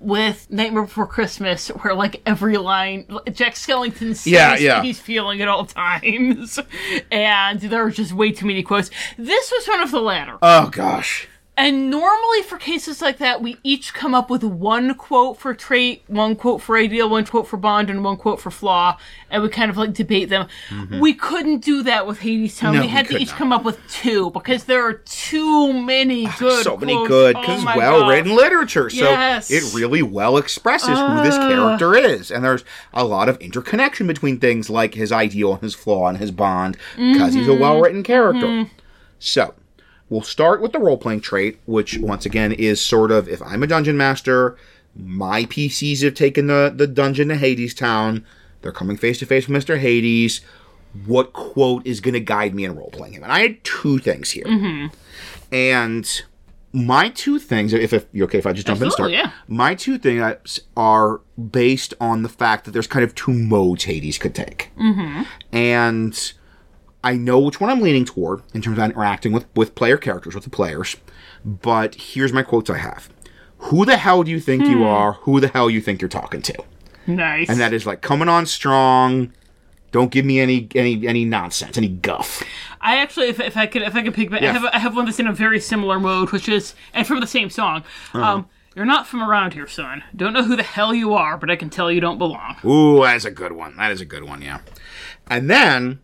[0.01, 4.81] with Nightmare Before Christmas, where like every line, Jack Skellington says Yeah, yeah.
[4.81, 6.59] he's feeling at all times,
[7.13, 8.89] and there are just way too many quotes.
[9.19, 10.39] This was one of the latter.
[10.41, 11.29] Oh gosh.
[11.57, 16.03] And normally for cases like that, we each come up with one quote for trait,
[16.09, 18.99] one quote for ideal, one quote for bond, and one quote for flaw,
[19.31, 20.49] and we kind of like debate them.
[20.69, 20.99] Mm-hmm.
[20.99, 22.73] We couldn't do that with Hades Town.
[22.73, 22.81] Mm-hmm.
[22.81, 23.39] No, we we had to each not.
[23.39, 27.09] come up with two because there are too many ah, good so many quotes.
[27.09, 28.91] good Oh because my it's well written literature.
[28.91, 29.51] So Yes.
[29.51, 31.49] it really well expresses who this ah.
[31.49, 32.33] character is.
[32.33, 36.19] And there's a lot of interconnection between things like his ideal and his flaw and
[36.19, 37.61] his bond because he's a mm-hmm.
[37.61, 38.47] well written character.
[38.47, 38.73] Mm-hmm.
[39.21, 39.55] So
[40.15, 43.65] we'll start with the role playing trait, which once again is sort of if I'm
[43.65, 44.57] a dungeon master,
[44.95, 48.25] my PCs have taken the, the dungeon to Hades Town,
[48.63, 49.77] they're coming face to face with Mr.
[49.77, 50.41] Hades.
[51.05, 53.25] What quote is going to guide me in role playing him?
[53.25, 54.47] And I had two things here.
[55.51, 56.23] And
[56.73, 59.33] my two things, if, if you're okay if I just jump in and start, yeah.
[59.49, 64.19] my two things are based on the fact that there's kind of two modes Hades
[64.19, 64.71] could take.
[64.79, 65.23] Mm-hmm.
[65.53, 66.33] And
[67.05, 70.35] I know which one I'm leaning toward in terms of interacting with, with player characters,
[70.35, 70.97] with the players.
[71.45, 73.09] But here's my quotes I have.
[73.59, 74.71] Who the hell do you think Hmm.
[74.71, 75.13] you are?
[75.23, 76.55] Who the hell you think you're talking to?
[77.07, 77.49] Nice.
[77.49, 79.33] And that is like coming on strong.
[79.93, 82.43] Don't give me any any any nonsense, any guff.
[82.81, 84.97] I actually, if, if I could, if I could pick, back, I have I have
[84.97, 87.85] one that's in a very similar mode, which is and from the same song.
[88.13, 88.23] Uh-huh.
[88.25, 90.03] Um, you're not from around here, son.
[90.17, 92.57] Don't know who the hell you are, but I can tell you don't belong.
[92.65, 93.77] Ooh, that's a good one.
[93.77, 94.61] That is a good one, yeah.
[95.29, 96.01] And then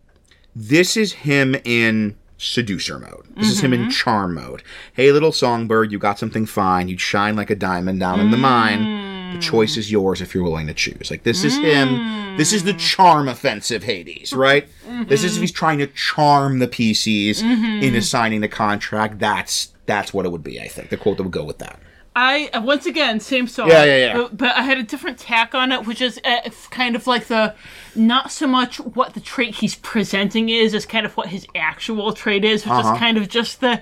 [0.55, 3.27] this is him in seducer mode.
[3.35, 3.89] This is him in mm-hmm.
[3.89, 4.63] charm mode.
[4.93, 6.87] Hey, little songbird, you got something fine.
[6.87, 9.31] You'd shine like a diamond down in the mine.
[9.33, 9.41] The mm.
[9.41, 11.11] choice is yours if you're willing to choose.
[11.11, 12.37] Like this is him.
[12.37, 12.79] This is the mm.
[12.79, 14.67] charm offensive Hades, right?
[15.07, 15.41] This is if mm-hmm.
[15.41, 17.95] he's trying to charm the PCs in mm-hmm.
[17.95, 19.19] assigning the contract.
[19.19, 20.59] That's that's what it would be.
[20.59, 21.79] I think the quote that would go with that.
[22.15, 23.69] I uh, once again same song.
[23.69, 24.13] Yeah, yeah, yeah.
[24.17, 27.27] But, but I had a different tack on it, which is uh, kind of like
[27.27, 27.55] the
[27.95, 32.11] not so much what the trait he's presenting is, as kind of what his actual
[32.13, 32.93] trait is, which Uh-huh.
[32.93, 33.81] is kind of just the.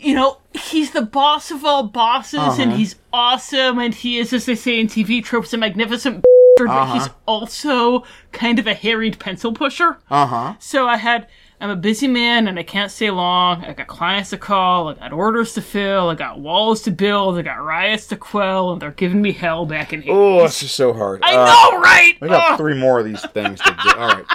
[0.00, 2.62] You know, he's the boss of all bosses, Uh-huh.
[2.62, 6.24] and he's awesome, and he is, as they say in TV tropes, a magnificent.
[6.56, 6.94] But Uh-huh.
[6.94, 9.98] he's also kind of a harried pencil pusher.
[10.10, 10.54] Uh huh.
[10.60, 11.26] So I had,
[11.60, 13.64] I'm a busy man and I can't stay long.
[13.64, 14.88] I got clients to call.
[14.88, 16.08] I got orders to fill.
[16.08, 17.36] I got walls to build.
[17.36, 20.04] I got riots to quell, and they're giving me hell back in.
[20.08, 21.20] Oh, this is so hard.
[21.24, 22.14] I Uh, know, right?
[22.20, 22.58] We got Ugh.
[22.58, 23.90] three more of these things to do.
[23.98, 24.26] All right.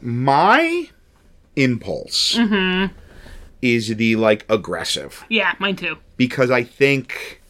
[0.00, 0.88] My
[1.56, 2.94] impulse Mm-hmm.
[3.60, 5.96] is the like aggressive yeah, mine too.
[6.16, 7.42] because I think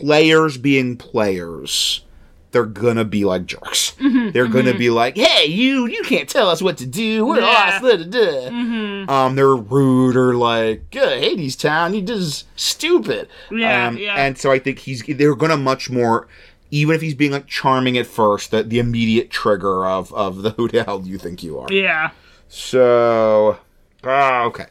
[0.00, 2.04] players being players,
[2.52, 3.92] they're gonna be like jerks.
[4.00, 7.26] Mm-hmm, they're gonna be like, "Hey, you, you can't tell us what to do.
[7.26, 7.46] We're Yeah.
[7.46, 9.10] lost." Da, da, da." Mm-hmm.
[9.10, 14.14] Um, they're rude or like, "Yeah, Hades Town, you just stupid." Yeah, um, yeah.
[14.16, 16.28] And so I think he's they're gonna much more.
[16.70, 20.50] Even if he's being like charming at first, the, the immediate trigger of of the
[20.52, 21.66] who the hell do you think you are?
[21.70, 22.12] Yeah.
[22.48, 23.58] So,
[24.04, 24.66] ah, okay.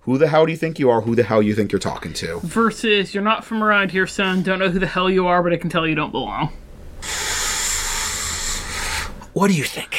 [0.00, 1.00] Who the hell do you think you are?
[1.00, 2.40] Who the hell you think you're talking to?
[2.40, 4.42] Versus, you're not from around here, son.
[4.42, 6.52] Don't know who the hell you are, but I can tell you don't belong.
[9.36, 9.98] What do you think?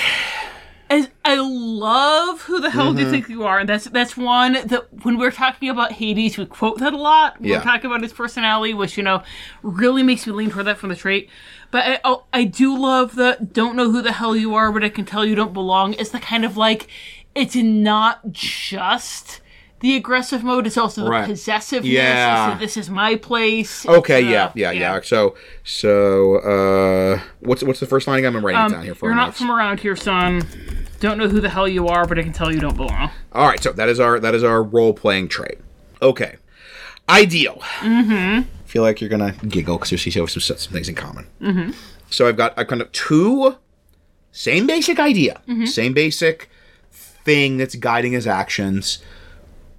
[0.90, 3.06] I, I love who the hell do Mm-hmm.
[3.06, 6.48] you think you are, and that's that's one that when we're talking about Hades, we
[6.48, 7.40] quote that a lot.
[7.40, 7.58] When Yeah.
[7.58, 9.22] We're talking about his personality, which you know
[9.62, 11.30] really makes me lean toward that from the trait.
[11.70, 14.84] But I oh, I do love the don't know who the hell you are, but
[14.84, 15.94] I can tell you don't belong.
[15.94, 16.88] It's the kind of like
[17.36, 19.42] it's not just
[19.80, 21.26] the aggressive mode; it's also the Right.
[21.28, 21.92] possessiveness.
[21.94, 22.58] Yeah.
[22.58, 23.86] This is my place.
[23.86, 28.36] Okay, uh, yeah, yeah, yeah, So, so, uh, what's what's the first line again?
[28.36, 30.44] I'm writing it down here for Um, You're not from around here, son.
[31.00, 33.12] Don't know who the hell you are, but I can tell you don't belong.
[33.34, 35.60] All right, so that is our that is our role playing trait.
[36.02, 36.38] Okay,
[37.10, 37.62] ideal.
[37.80, 38.50] Mm-hmm.
[38.66, 41.28] feel like you're gonna giggle because you have some some things in common.
[41.42, 41.72] Mm-hmm.
[42.10, 43.56] So I've got I've kind of two
[44.32, 46.50] same basic idea, same basic
[46.92, 49.00] thing that's guiding his actions,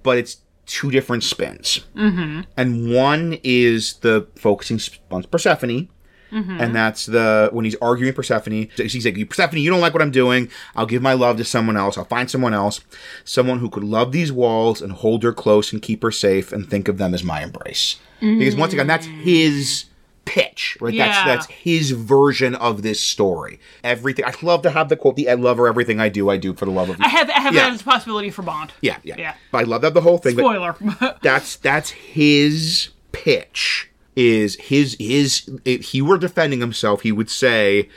[0.03, 1.81] but it's two different spins.
[1.95, 2.41] Mm-hmm.
[2.55, 4.79] And one is the focusing
[5.11, 5.89] on Persephone.
[6.31, 8.69] And that's the when he's arguing Persephone.
[8.75, 10.49] He's like, Persephone, you don't like what I'm doing.
[10.75, 11.97] I'll give my love to someone else.
[11.97, 12.81] I'll find someone else,
[13.23, 16.69] someone who could love these walls and hold her close and keep her safe and
[16.69, 17.95] think of them as my embrace.
[18.19, 19.85] Because once again, that's his
[20.29, 20.93] pitch, right?
[20.93, 21.07] Yeah.
[21.25, 23.59] That's that's his version of this story.
[23.83, 24.25] Everything.
[24.25, 25.67] I'd love to have the quote, "The I love her.
[25.67, 27.63] Everything I do, I do for the love of." I have I have Yeah.
[27.63, 28.71] that as a possibility for Bond.
[28.81, 29.33] yeah, yeah, Yeah.
[29.51, 30.37] But I love that the whole thing.
[30.37, 30.75] Spoiler.
[31.23, 37.89] that's that's his pitch is his his if he were defending himself he would say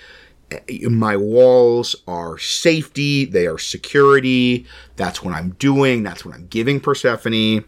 [0.85, 4.66] my walls are safety they are security
[4.97, 7.64] that's what i'm doing that's what i'm giving persephone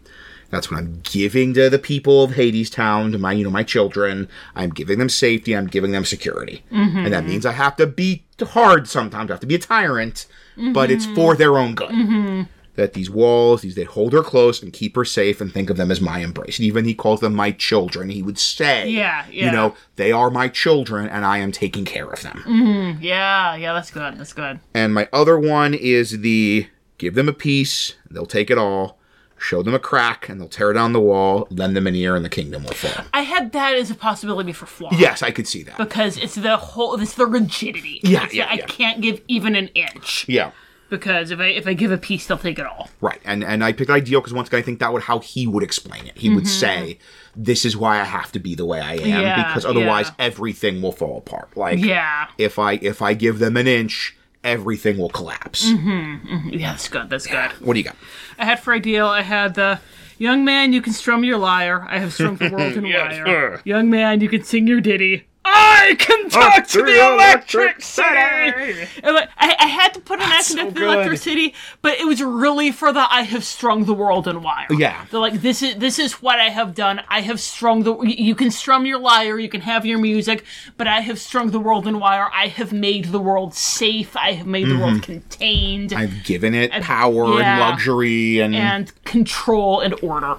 [0.54, 3.62] that's what i'm giving to the people of hades town to my you know my
[3.62, 6.64] children i'm giving them safety i'm giving them security
[7.04, 7.28] and that mm-hmm.
[7.30, 10.26] means i have to be hard sometimes i have to be a tyrant
[10.72, 11.14] but it's mm-hmm.
[11.14, 12.42] for their own good mm-hmm.
[12.76, 15.76] that these walls, these they hold her close and keep her safe and think of
[15.76, 16.58] them as my embrace.
[16.58, 18.08] And even he calls them my children.
[18.08, 22.08] He would say, Yeah, you know, they are my children and I am taking care
[22.08, 22.98] of them.
[23.00, 24.18] yeah, yeah, that's good.
[24.18, 24.60] That's good.
[24.72, 28.98] And my other one is the give them a piece, they'll take it all.
[29.44, 32.24] Show them a crack and they'll tear down the wall, lend them an ear, and
[32.24, 33.04] the kingdom will fall.
[33.12, 34.88] I had that as a possibility for Flaw.
[34.92, 35.76] Yes, I could see that.
[35.76, 38.00] Because it's the whole, it's the rigidity.
[38.02, 38.66] Yeah, It's the- yeah, I yeah.
[38.66, 40.52] can't give even an inch Yeah.
[40.88, 42.88] because if I if I give a piece, they'll take it all.
[43.02, 45.46] Right, and and I picked ideal because once again I think that would how he
[45.46, 46.16] would explain it.
[46.16, 46.98] He would say,
[47.36, 49.08] "This is why I have to be the way I am Mm-hmm.
[49.08, 50.24] Yeah, because otherwise yeah.
[50.26, 54.98] everything will fall apart." Like, Yeah, if I if I give them an inch, everything
[54.98, 55.68] will collapse.
[55.68, 56.50] Mm-hmm.
[56.50, 57.10] yeah, that's good.
[57.10, 57.50] That's good.
[57.60, 57.96] What do you got?
[58.38, 59.06] I had for ideal.
[59.06, 59.80] I had the
[60.18, 60.72] young man.
[60.72, 61.86] You can strum your lyre.
[61.88, 63.24] I have strummed the world in wire.
[63.26, 63.60] sir.
[63.64, 65.26] Young man, you can sing your ditty.
[65.44, 68.88] I can talk to the electric city.
[69.02, 71.54] And like, I, I had to put an That's accent so to the electric city,
[71.82, 74.66] but it was really for the I have strung the world in wire.
[74.70, 75.04] Yeah.
[75.10, 77.02] They're like, this is this is what I have done.
[77.08, 77.96] I have strung the.
[78.02, 79.38] You can strum your lyre.
[79.38, 80.44] You can have your music,
[80.76, 82.30] but I have strung the world in wire.
[82.32, 84.16] I have made the world safe.
[84.16, 85.98] I have made the world contained Mm-hmm.
[85.98, 87.52] I've given it power yeah.
[87.52, 90.36] and luxury, and, and control and order.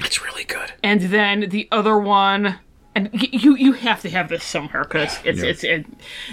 [0.00, 0.72] it's really good.
[0.82, 2.58] And then the other one,
[2.94, 5.86] and you you have to have this somewhere because it's it's it,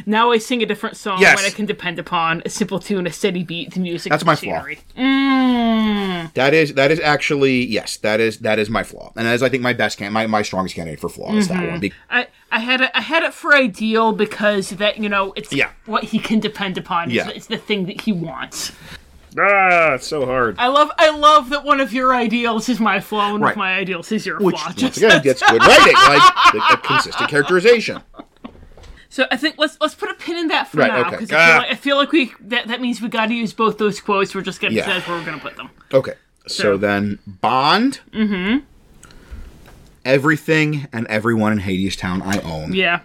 [0.06, 1.38] now I sing a different song Yes.
[1.38, 4.10] when I can depend upon a simple tune, a steady beat, the music.
[4.12, 4.66] That's my flaw.
[4.98, 9.34] Mm, That is that is actually yes, that is that is my flaw, and that
[9.34, 11.68] is I think my best can my my strongest candidate for flaw is that Mm-hmm.
[11.72, 11.80] one.
[11.80, 15.52] Be- I I had it I had it for ideal because that you know it's
[15.54, 15.70] Yeah.
[15.86, 17.06] what he can depend upon.
[17.10, 17.30] It's, Yeah.
[17.30, 18.72] it's the thing that he wants.
[19.38, 20.56] Ah, it's so hard.
[20.58, 23.52] I love I love that one of your ideals is my flaw, one Right.
[23.52, 24.66] of my ideals is your Which, flaw.
[24.68, 28.02] once Just- again, gets good writing, like a, a consistent characterization.
[29.10, 31.10] So I think let's let's put a pin in that for Right, now okay.
[31.12, 31.46] because I, Ah.
[31.48, 34.00] feel like, I feel like we that, that means we got to use both those
[34.00, 34.34] quotes.
[34.34, 34.86] We're just gonna Yeah.
[34.86, 35.70] decide where we're gonna put them.
[35.94, 36.14] Okay,
[36.48, 38.00] so, So- then Bond.
[38.12, 38.60] Mm-hmm.
[40.06, 43.02] Everything and everyone in Hades Town I own, Yeah,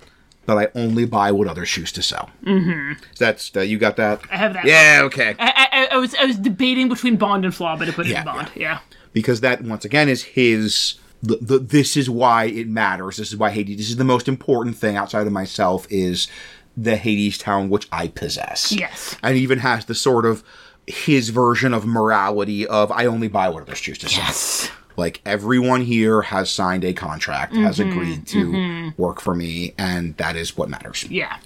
[0.47, 2.31] but I only buy what others choose to sell.
[2.45, 3.03] Mm-hmm.
[3.19, 3.67] That's that.
[3.67, 4.21] You got that?
[4.31, 4.65] I have that.
[4.65, 5.01] Yeah.
[5.05, 5.35] Okay.
[5.39, 8.21] I, I, was I was debating between Bond and Flaw, but I put it Yeah,
[8.21, 8.51] in Bond.
[8.55, 8.81] Yeah.
[9.13, 13.37] because that once again is his the, the, this is why it matters this is
[13.39, 16.29] why hades this is the most important thing outside of myself is
[16.77, 19.17] the hades town which i possess Yes.
[19.23, 20.45] and even has the sort of
[20.87, 24.71] his version of morality of i only buy what others choose to sell Yes.
[24.97, 29.03] Like everyone here has signed a contract has mm-hmm, agreed to mm-hmm.
[29.03, 31.39] work for me and that is what matters Yeah.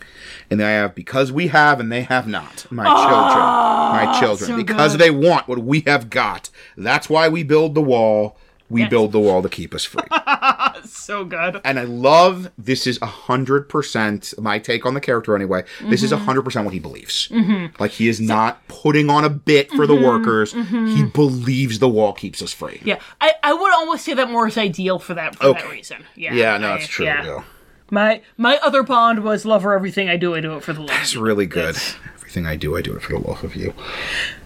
[0.50, 2.70] and I have because we have and they have not.
[2.70, 5.00] My ah, children, my children, so because good.
[5.00, 6.50] they want what we have got.
[6.76, 8.36] That's why we build the wall.
[8.70, 10.02] We build the wall to keep us free.
[10.84, 11.60] So good.
[11.64, 15.64] and I love this is a hundred percent my take on the character anyway.
[15.82, 17.28] This is a hundred percent what he believes.
[17.28, 17.80] Mm-hmm.
[17.80, 20.04] Like he is not putting on a bit for the mm-hmm.
[20.04, 20.52] workers.
[20.52, 20.86] Mm-hmm.
[20.96, 22.80] He believes the wall keeps us free.
[22.84, 26.04] Yeah, I, I would almost say that more is ideal for that for that reason.
[26.14, 26.34] Yeah.
[26.34, 27.06] Yeah, no, I- it's true.
[27.06, 27.24] yeah.
[27.24, 27.44] Yeah.
[27.90, 30.34] My my other Bond was love for everything I do.
[30.34, 30.98] I do it for the love.
[31.00, 31.76] It's really good.
[32.16, 33.72] Everything I do, I do it for the love of you.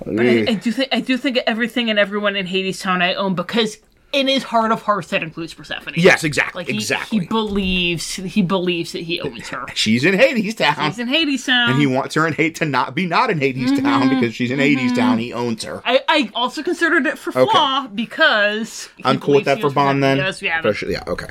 [0.06, 3.34] I, I do think I do think everything and everyone in Hades Town I own
[3.34, 3.78] because
[4.12, 5.94] in his heart of hearts that includes Persephone.
[5.96, 6.60] Yes, exactly.
[6.60, 7.20] Like he, exactly.
[7.20, 9.64] he believes he believes that he owns her.
[9.74, 10.74] She's in Hades Town.
[10.86, 11.70] He's in Hades Town.
[11.70, 13.84] and he wants her in hate to not be not in Hades Mm-hmm.
[13.84, 15.18] Town because she's in Hades Town.
[15.18, 15.80] He owns her.
[15.84, 20.02] I, I also considered it for flaw because he I'm cool with that for Bond
[20.02, 20.18] then.
[20.18, 21.28] Yes, yeah, sure- yeah, okay.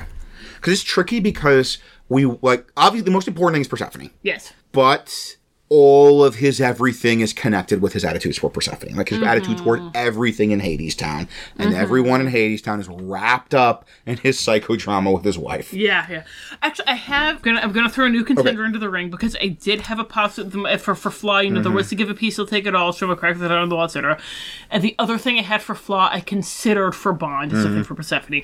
[0.56, 1.78] Because it's tricky because
[2.08, 5.36] we like obviously the most important thing is Persephone, yes, but
[5.74, 9.26] all of his everything is connected with his attitudes for Persephone, like his Mm-hmm.
[9.28, 14.18] attitude toward everything in Hades Town, and everyone in Hades Town is wrapped up in
[14.18, 15.72] his psychodrama with his wife.
[15.72, 16.24] yeah, yeah.
[16.60, 19.48] Actually, I have gonna I'm gonna throw a new contender into the ring because I
[19.48, 20.52] did have a positive
[20.82, 21.38] for for flaw.
[21.38, 21.62] You know, Mm-hmm.
[21.64, 23.68] there was to give a piece, he'll take it all, show a crack that on
[23.70, 24.20] the wall, etc.
[24.70, 27.62] And the other thing I had for flaw, I considered for Bond, is Mm-hmm.
[27.64, 28.42] something for Persephone.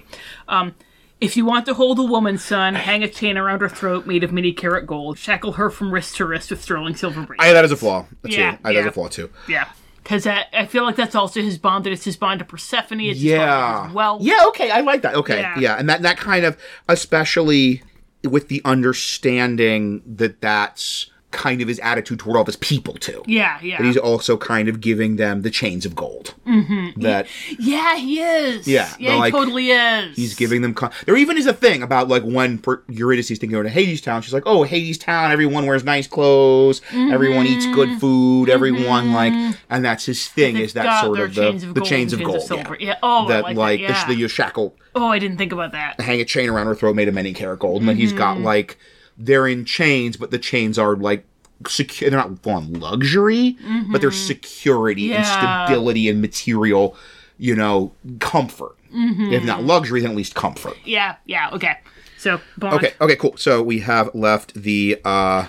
[0.49, 0.75] Um,
[1.21, 4.23] if you want to hold a woman, son, hang a chain around her throat made
[4.25, 5.19] of many carat gold.
[5.19, 7.49] Shackle her from wrist to wrist with sterling silver bracelets.
[7.51, 8.07] I that is a flaw.
[8.25, 8.33] Too.
[8.37, 9.31] Yeah, I have that a flaw too.
[9.49, 9.69] Yeah.
[10.03, 13.01] Because I, I feel like that's also his bond, that it's his bond to Persephone.
[13.01, 13.85] It's his bond to Yeah.
[13.87, 14.23] his wealth.
[14.23, 15.15] Yeah, okay, I like that.
[15.17, 15.41] Okay.
[15.41, 15.59] Yeah.
[15.59, 15.77] Yeah.
[15.77, 16.57] And that that kind of
[16.89, 17.83] especially
[18.25, 23.23] with the understanding that that's kind of his attitude toward all of his people too.
[23.27, 23.77] Yeah, yeah.
[23.79, 26.35] That he's also kind of giving them the chains of gold.
[26.47, 27.01] Mm-hmm.
[27.03, 27.27] That
[27.59, 28.67] yeah, he is.
[28.67, 30.17] Yeah, Yeah, he like, totally is.
[30.17, 30.73] he's giving them.
[30.73, 33.71] Con- there even is a thing about like when per- Eurydice is thinking over to
[33.71, 34.23] Hades Town.
[34.23, 35.31] She's like, "Oh, Hades Town.
[35.31, 36.81] Everyone wears nice clothes.
[36.95, 38.49] Everyone eats good food.
[38.49, 39.33] Everyone like."
[39.69, 40.57] And that's his thing.
[40.57, 42.43] Is that got sort of the chains of the gold chains of gold?
[42.43, 42.77] silver.
[42.81, 42.87] yeah.
[42.89, 42.95] Yeah.
[43.03, 44.07] Oh, I that like like that.
[44.07, 44.23] the, Yeah.
[44.23, 46.01] the shackle oh, I didn't think about that.
[46.01, 48.19] hang a chain around her throat made of many carat gold, and then he's Mm-hmm.
[48.19, 48.79] got like
[49.19, 51.25] they're in chains, but the chains are like
[51.67, 52.09] secure.
[52.11, 53.59] They're not on luxury,
[53.91, 55.67] but they're security and Mm-hmm.
[55.67, 56.97] Stability and material,
[57.37, 58.77] you know, comfort.
[58.95, 59.33] Mm-hmm.
[59.33, 60.77] If not luxury, then at least comfort.
[60.85, 61.79] Yeah, yeah, okay.
[62.17, 63.37] So, Bond, Okay, okay, cool.
[63.37, 65.49] So we have left the uh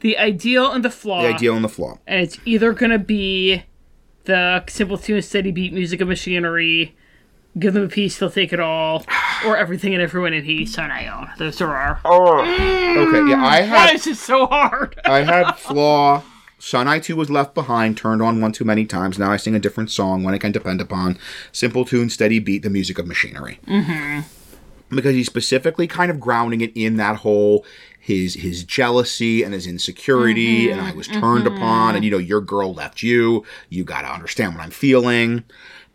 [0.00, 1.22] the ideal and the flaw.
[1.22, 1.98] the ideal and the flaw.
[2.06, 3.64] And it's either going to be
[4.24, 6.96] the simple tune, steady beat, music of machinery,
[7.58, 9.04] give them a piece, they'll take it all,
[9.46, 11.30] or everything and everyone in Hades Town I own.
[11.38, 12.00] Those are our.
[12.04, 15.00] Okay, yeah, I had is this so hard?
[15.04, 16.22] I had flaw.
[16.58, 19.18] Sunai 2 was left behind, turned on one too many times.
[19.18, 21.18] Now I sing a different song, one I can depend upon.
[21.52, 23.58] Simple tune, steady beat, the music of machinery.
[23.66, 24.20] Mm-hmm.
[24.94, 27.64] Because he's specifically kind of grounding it in that whole
[27.98, 32.40] his his jealousy and his insecurity, and I was turned upon, and you know, your
[32.40, 33.44] girl left you.
[33.68, 35.44] You got to understand what I'm feeling.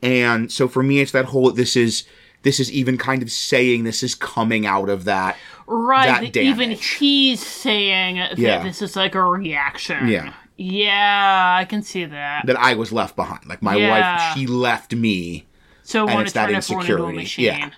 [0.02, 2.04] And so for me, it's that whole this is
[2.44, 5.36] this is even kind of saying this is coming out of that.
[5.68, 8.62] Right, that even he's saying that Yeah.
[8.62, 10.08] this is like a reaction.
[10.08, 10.34] Yeah.
[10.58, 12.46] Yeah, I can see that.
[12.46, 13.46] That I was left behind.
[13.48, 13.90] Like my Yeah.
[14.30, 15.46] wife, she left me
[15.84, 17.28] So want it's that insecurity.
[17.42, 17.72] Yeah.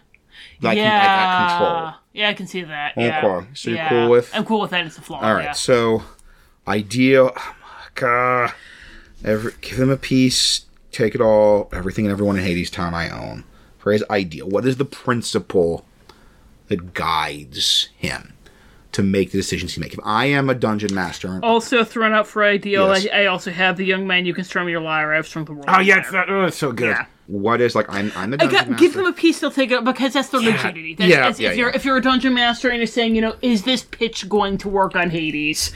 [0.62, 1.48] like, yeah.
[1.50, 1.94] control.
[2.14, 2.94] Yeah, I can see that.
[2.98, 3.26] Yeah.
[3.26, 3.90] Okay, so you're Yeah.
[3.90, 4.86] cool with- I'm cool with that.
[4.86, 5.22] It's a flaw.
[5.22, 5.52] All right, Yeah.
[5.54, 6.04] so
[6.68, 7.32] ideal.
[7.36, 8.54] Oh my god.
[9.24, 10.62] Every, give them a piece,
[10.92, 11.70] take it all.
[11.74, 13.44] Everything and everyone in Hades Town I own.
[13.78, 15.86] For his ideal, what is the principle
[16.68, 18.34] that guides him
[18.92, 19.94] to make the decisions he makes?
[19.94, 22.94] If I am a dungeon master, Also thrown out for ideal.
[22.94, 23.08] Yes.
[23.14, 25.14] I, I also have the young man you can strum your lyre.
[25.14, 25.66] I've strung the world.
[25.70, 26.90] oh yeah, it's that, oh, it's so good.
[26.90, 27.06] Yeah.
[27.28, 29.84] What is like I'm I'm the dungeon got, give them a piece, they'll take it
[29.84, 30.96] because that's their rigidity.
[30.96, 31.10] That's,
[31.40, 33.64] Yeah, yeah, if you're if you're a dungeon master and you're saying, you know, is
[33.64, 35.72] this pitch going to work on Hades?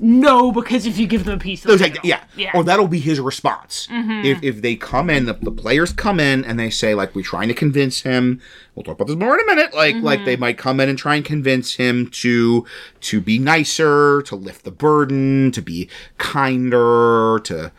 [0.00, 2.08] No, because if you give them a piece, they'll They'll take take- it.
[2.08, 2.24] yeah.
[2.36, 2.48] yeah.
[2.48, 2.58] Mm-hmm.
[2.58, 3.86] Or that'll be his response.
[3.90, 7.22] If, if they come in, the, the players come in and they say, like, we're
[7.22, 8.40] trying to convince him.
[8.74, 9.72] We'll talk about this more in a minute.
[9.72, 10.26] Like, like Mm-hmm.
[10.26, 12.66] they might come in and try and convince him to
[13.02, 15.88] to be nicer, to lift the burden, to be
[16.18, 17.72] kinder, to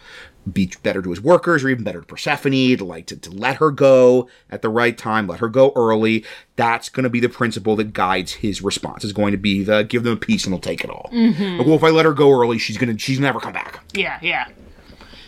[0.52, 3.58] be better to his workers, or even better to Persephone, to like to, to let
[3.58, 6.24] her go at the right time, let her go early.
[6.56, 9.04] That's going to be the principle that guides his response.
[9.04, 11.10] Is going to be the give them a piece and they'll take it all.
[11.12, 11.58] Mm-hmm.
[11.58, 13.84] Like, well, if I let her go early, she's gonna she's never come back.
[13.94, 14.48] yeah, yeah.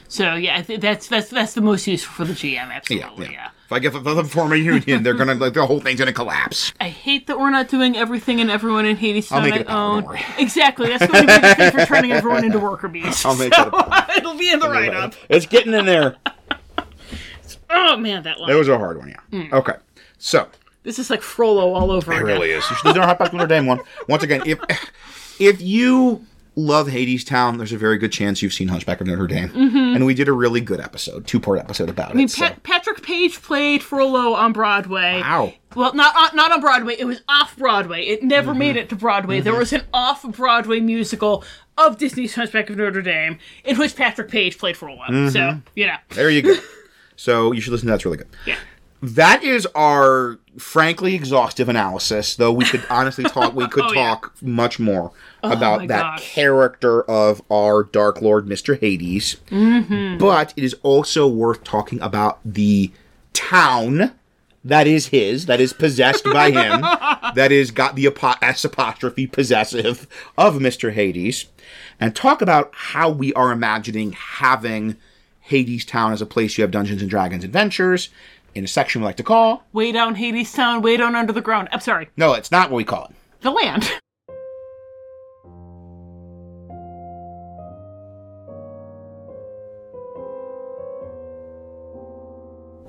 [0.07, 2.53] So yeah, I that's that's that's the most useful for the GM.
[2.53, 3.31] Yeah, Absolutely, yeah.
[3.31, 3.49] yeah.
[3.67, 6.71] If I get them form a union, they're gonna like the whole thing's gonna collapse.
[6.79, 9.65] I hate that we're not doing everything and everyone in Hades I'll make it a
[9.65, 10.17] power, own.
[10.37, 13.25] Exactly, that's going to be the thing for turning everyone into worker bees.
[13.25, 15.15] I'll make so, it a it'll be in the write up.
[15.27, 16.15] It's getting in there.
[17.69, 19.19] Oh man, that That was a hard one, yeah.
[19.37, 19.51] Mm.
[19.51, 19.73] Okay,
[20.17, 20.47] so
[20.83, 22.21] This is like Frollo all over again.
[22.21, 22.39] it again.
[22.39, 22.69] really is.
[22.69, 23.81] You should do our Hot Notre Dame one.
[24.07, 24.59] Once again, if
[25.41, 26.25] if you
[26.57, 30.05] love Hades Town, there's a very good chance you've seen Hunchback of Notre Dame, and
[30.05, 32.17] we did a really good episode, two part episode about Mm-hmm.
[32.17, 32.31] I mean, it.
[32.31, 35.21] so- Pa- Patrick Page played Frollo on Broadway.
[35.21, 35.53] Wow.
[35.75, 36.95] Well, not on, not on Broadway.
[36.97, 38.03] It was off Broadway.
[38.05, 38.59] It never Mm-hmm.
[38.59, 39.39] made it to Broadway.
[39.39, 41.43] There was an off Broadway musical
[41.77, 45.03] of Disney's Hunchback of Notre Dame in which Patrick Page played Frollo.
[45.09, 45.29] Mm-hmm.
[45.29, 46.55] So you know, There you go.
[47.15, 47.97] so you should listen to that.
[47.97, 48.27] That's really good.
[48.47, 48.55] yeah.
[49.03, 54.07] That is our frankly exhaustive analysis, though we could honestly talk we could Oh, yeah.
[54.15, 55.11] talk much more
[55.43, 56.33] about my that gosh.
[56.33, 58.79] character of our Dark Lord Mr.
[58.79, 59.37] Hades.
[59.49, 60.17] Mm-hmm.
[60.17, 62.91] But it is also worth talking about the
[63.33, 64.13] town
[64.65, 66.81] that is his, that is possessed by him,
[67.35, 70.07] that is got the apo- S apostrophe possessive
[70.37, 70.91] of Mr.
[70.91, 71.45] Hades,
[71.99, 74.97] and talk about how we are imagining having
[75.39, 78.09] Hades Town as a place you have Dungeons and Dragons adventures
[78.55, 79.63] in a section we like to call.
[79.71, 81.69] Way down Hades Town, way down under the ground.
[81.71, 83.15] I'm sorry, No, it's not what we call it.
[83.41, 83.89] the land.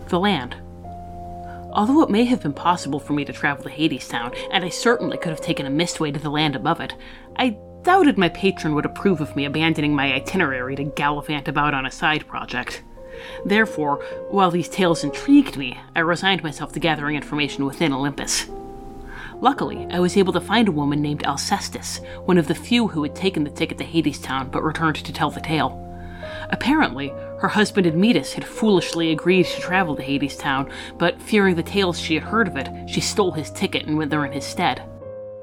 [0.09, 0.56] The land.
[1.70, 4.70] Although it may have been possible for me to travel to Hades Town, and I
[4.70, 6.94] certainly could have taken a mist way to the land above it,
[7.36, 11.84] I doubted my patron would approve of me abandoning my itinerary to gallivant about on
[11.84, 12.82] a side project.
[13.44, 13.96] Therefore,
[14.30, 18.48] while these tales intrigued me, I resigned myself to gathering information within Olympus.
[19.40, 23.02] Luckily, I was able to find a woman named Alcestis, one of the few who
[23.02, 25.84] had taken the ticket to Hades Town but returned to tell the tale.
[26.50, 31.62] Apparently, her husband Admetus had foolishly agreed to travel to Hades Town, but fearing the
[31.62, 34.45] tales she had heard of it, she stole his ticket and went there in his
[34.45, 34.82] stead.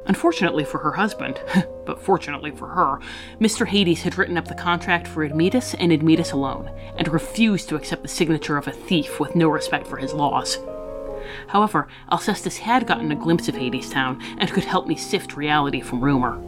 [0.08, 1.42] Unfortunately for her husband,
[1.86, 3.00] but fortunately for her,
[3.40, 3.66] Mr.
[3.66, 8.04] Hades had written up the contract for Admetus and Admetus alone, and refused to accept
[8.04, 10.60] the signature of a thief with no respect for his laws.
[11.48, 15.82] However, Alcestis had gotten a glimpse of Hades Town and could help me sift reality
[15.82, 16.40] from rumor.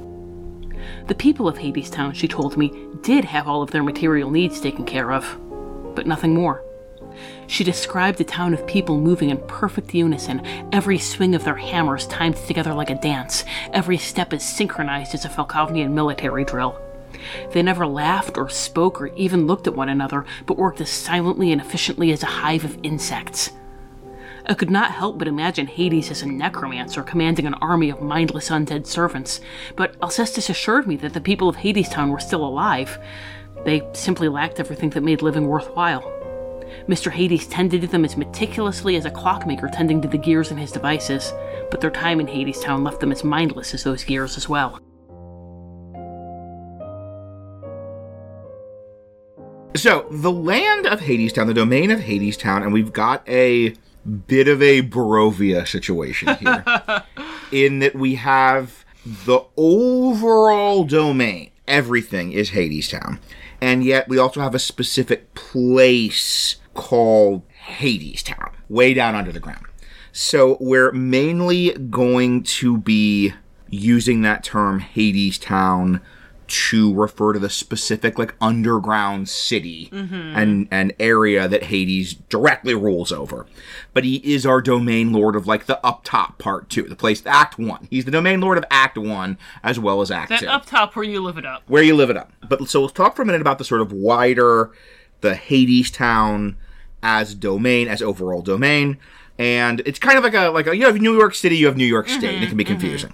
[1.08, 4.60] The people of Hades Town, she told me, did have all of their material needs
[4.60, 5.38] taken care of,
[5.96, 6.64] but nothing more.
[7.48, 12.06] She described a town of people moving in perfect unison, every swing of their hammers
[12.08, 16.80] timed together like a dance, every step as synchronized as a Falkovnian military drill.
[17.52, 21.52] They never laughed or spoke or even looked at one another, but worked as silently
[21.52, 23.52] and efficiently as a hive of insects.
[24.50, 28.50] I could not help but imagine Hades as a necromancer commanding an army of mindless
[28.50, 29.42] undead servants,
[29.76, 32.98] but Alcestis assured me that the people of Hadestown were still alive.
[33.66, 36.02] They simply lacked everything that made living worthwhile.
[36.88, 37.12] Mr.
[37.12, 40.72] Hades tended to them as meticulously as a clockmaker tending to the gears in his
[40.72, 41.34] devices,
[41.70, 44.80] but their time in Hadestown left them as mindless as those gears as well.
[49.76, 53.76] So, the land of Hadestown, the domain of Hadestown, and we've got a
[54.08, 56.64] bit of a Barovia situation here.
[57.52, 63.20] in that we have the overall domain, everything is Hadestown.
[63.62, 69.66] And yet we also have a specific place called Hadestown, way down under the ground.
[70.12, 73.34] So we're mainly going to be
[73.70, 76.02] using that term Hadestown
[76.48, 80.14] to refer to the specific like underground city mm-hmm.
[80.14, 83.46] and an area that Hades directly rules over.
[83.94, 87.22] But he is our domain lord of like the up top part too, the place
[87.26, 87.88] Act One.
[87.90, 90.96] He's the domain lord of Act One as well as Act That Two up top
[90.96, 91.64] where you live it up.
[91.68, 92.32] where you live it up.
[92.48, 94.72] But so let's talk for a minute about the sort of wider,
[95.22, 96.58] the Hades town
[97.04, 98.98] as domain, as overall domain,
[99.38, 101.78] and it's kind of like a like a, you have New York City, you have
[101.78, 102.74] New York State, and it can be mm-hmm.
[102.74, 102.82] Mm-hmm.
[102.82, 103.14] confusing.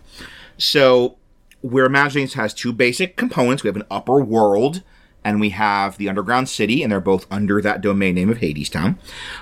[0.58, 1.18] So
[1.64, 3.64] we're imagining this has two basic components.
[3.64, 4.84] We have an upper world
[5.24, 8.98] and we have the underground city, and they're both under that domain name of Hadestown.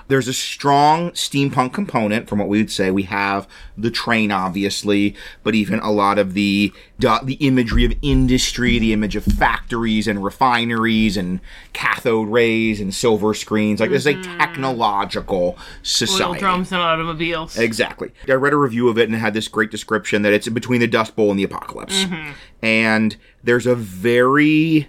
[0.07, 2.91] There's a strong steampunk component from what we would say.
[2.91, 6.73] We have the train, obviously, but even a lot of the
[7.23, 11.39] the imagery of industry, the image of factories and refineries and
[11.73, 13.79] cathode rays and silver screens.
[13.79, 14.38] Like this is a mm-hmm.
[14.38, 16.23] technological society.
[16.23, 17.57] Oil drums and automobiles.
[17.57, 18.11] Exactly.
[18.27, 20.79] I read a review of it and it had this great description that it's between
[20.79, 22.03] the Dust Bowl and the Apocalypse.
[22.03, 22.32] Mm-hmm.
[22.61, 24.88] And there's a very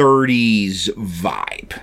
[0.00, 1.80] 30s vibe.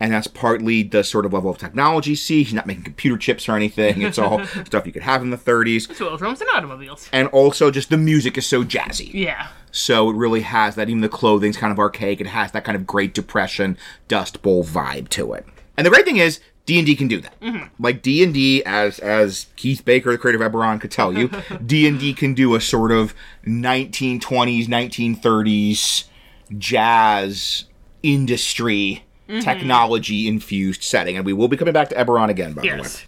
[0.00, 2.42] And that's partly the sort of level of technology see.
[2.42, 4.02] He's not making computer chips or anything.
[4.02, 5.90] It's all stuff you could have in the 30s.
[5.90, 7.08] It's oil drums and automobiles.
[7.10, 9.14] And also just the music is so jazzy.
[9.14, 9.48] Yeah.
[9.72, 10.90] So it really has that.
[10.90, 12.20] Even the clothing's kind of archaic.
[12.20, 15.46] It has that kind of Great Depression Dust Bowl vibe to it.
[15.76, 17.40] And the great thing is, D and D can do that.
[17.40, 17.82] Mm-hmm.
[17.82, 21.30] Like D and D, as as Keith Baker, the creator of Eberron, could tell you,
[21.66, 23.14] D and D can do a sort of
[23.46, 26.04] 1920s, 1930s
[26.58, 27.64] jazz
[28.02, 29.40] industry mm-hmm.
[29.40, 31.16] technology infused setting.
[31.16, 32.76] And we will be coming back to Eberron again, by the way.
[32.78, 33.04] Yes.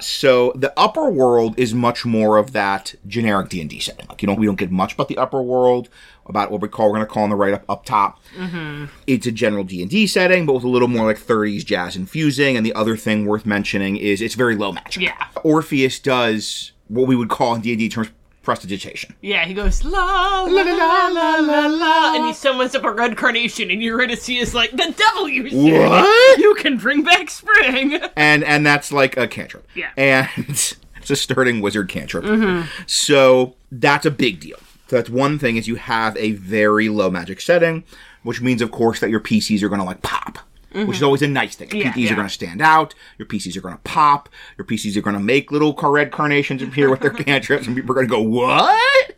[0.00, 4.06] So the upper world is much more of that generic D and D setting.
[4.08, 5.88] Like you don't, we don't get much about the upper world,
[6.26, 8.18] about what we call we're going to call in the right up up top.
[8.34, 8.86] Mm-hmm.
[9.06, 11.96] It's a general D and D setting, but with a little more like 30s jazz
[11.96, 12.56] infusing.
[12.56, 15.02] And the other thing worth mentioning is it's very low magic.
[15.02, 15.26] Yeah.
[15.44, 18.10] Orpheus does what we would call in D and D terms
[18.50, 19.14] prestidigitation.
[19.20, 23.16] Yeah, he goes la la la la la la and he summons up a red
[23.16, 25.78] carnation, and Eurydice is like, "The devil, you say!
[25.78, 26.38] What?
[26.38, 29.68] You can bring back spring." and and that's like a cantrip.
[29.76, 29.90] Yeah.
[29.96, 32.24] And it's a starting wizard cantrip.
[32.24, 32.66] Mm-hmm.
[32.86, 34.58] So that's a big deal.
[34.88, 37.84] So that's one thing is you have a very low magic setting,
[38.24, 40.40] which means of course that your PCs are going to like pop.
[40.72, 41.68] Which is always a nice thing.
[41.70, 42.12] Your Yeah, PCs yeah.
[42.12, 42.94] are going to stand out.
[43.18, 44.28] Your PCs are going to pop.
[44.56, 47.74] Your PCs are going to make little car- red carnations appear with their cantrips, and
[47.74, 49.16] people are going to go, "What?"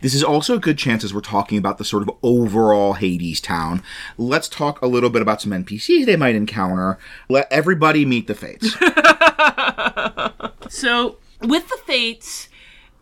[0.00, 3.40] This is also a good chance as we're talking about the sort of overall Hades
[3.40, 3.84] town.
[4.18, 6.98] Let's talk a little bit about some NPCs they might encounter.
[7.28, 8.76] Let everybody meet the fates.
[10.68, 12.48] So, with the fates,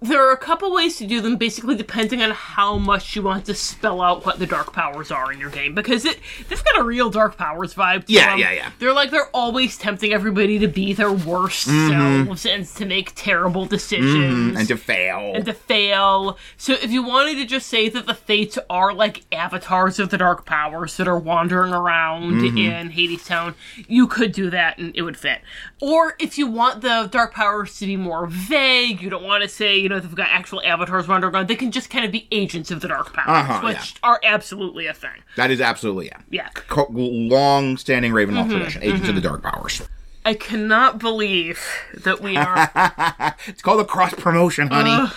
[0.02, 3.44] there are a couple ways to do them, basically depending on how much you want
[3.44, 5.74] to spell out what the dark powers are in your game.
[5.74, 8.06] Because it they've got a real dark powers vibe.
[8.06, 8.38] To Yeah, them.
[8.38, 8.70] yeah, yeah.
[8.78, 12.24] They're like they're always tempting everybody to be their worst mm-hmm.
[12.24, 15.32] selves and to make terrible decisions mm-hmm, and to fail.
[15.34, 16.38] and to fail.
[16.56, 20.18] So if you wanted to just say that the Fates are like avatars of the
[20.18, 22.56] Dark Powers that are wandering around mm-hmm.
[22.56, 23.54] in Hades Town,
[23.86, 25.42] you could do that and it would fit.
[25.80, 29.48] Or if you want the Dark Powers to be more vague, you don't want to
[29.48, 32.26] say, you know, they've got actual avatars wandering around, they can just kind of be
[32.32, 35.22] agents of the Dark Powers, Uh-huh, which are absolutely a thing.
[35.36, 36.20] that is absolutely yeah.
[36.30, 36.48] Yeah.
[36.54, 39.82] Co- long-standing Ravenloft tradition, Agents of the Dark Powers.
[40.24, 41.60] I cannot believe
[42.04, 42.70] that we are.
[43.46, 45.10] It's called a cross promotion, honey.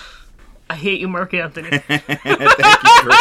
[0.69, 1.78] I hate you, Mark Anthony.
[1.88, 3.11] Thank you for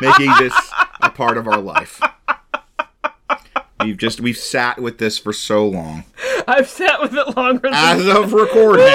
[0.00, 0.54] making this
[1.02, 2.00] a part of our life.
[3.84, 6.04] We've just we've sat with this for so long.
[6.46, 8.86] I've sat with it longer than As of recording,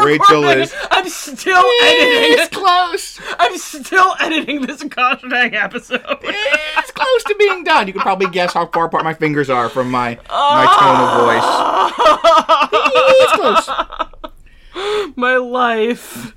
[0.00, 2.38] Rachel is I'm still editing.
[2.38, 3.20] it's close.
[3.38, 6.02] I'm still editing this gosh dang episode.
[6.22, 7.86] It's close to being done.
[7.86, 11.92] You can probably guess how far apart my fingers are from my my ah.
[11.92, 12.78] tone of voice.
[13.22, 15.12] It's close.
[15.16, 16.34] My life.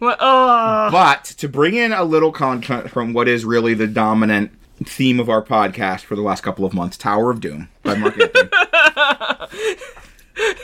[0.00, 0.90] My, oh.
[0.92, 4.52] But to bring in a little content from what is really the dominant
[4.84, 8.18] theme of our podcast for the last couple of months, Tower of Doom by Mark
[8.20, 8.48] Anthony.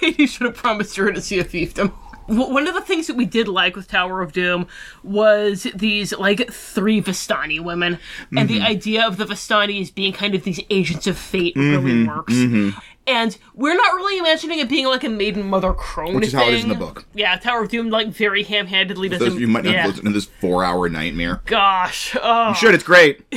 [0.18, 1.92] you should have promised her to see a fiefdom.
[2.26, 4.66] One of the things that we did like with Tower of Doom
[5.02, 7.98] was these like three Vistani women,
[8.30, 8.58] and Mm-hmm.
[8.58, 11.84] the idea of the Vistani as being kind of these agents of fate Mm-hmm.
[11.86, 12.74] really works.
[13.06, 16.40] And we're not really imagining it being like a maiden mother crone Which is thing.
[16.40, 17.04] how it is in the book.
[17.12, 19.86] Yeah, Tower of Doom like very ham-handedly of you might not yeah.
[19.86, 21.42] listen to this four-hour nightmare.
[21.44, 22.48] Gosh, oh.
[22.48, 23.20] you Should it's great.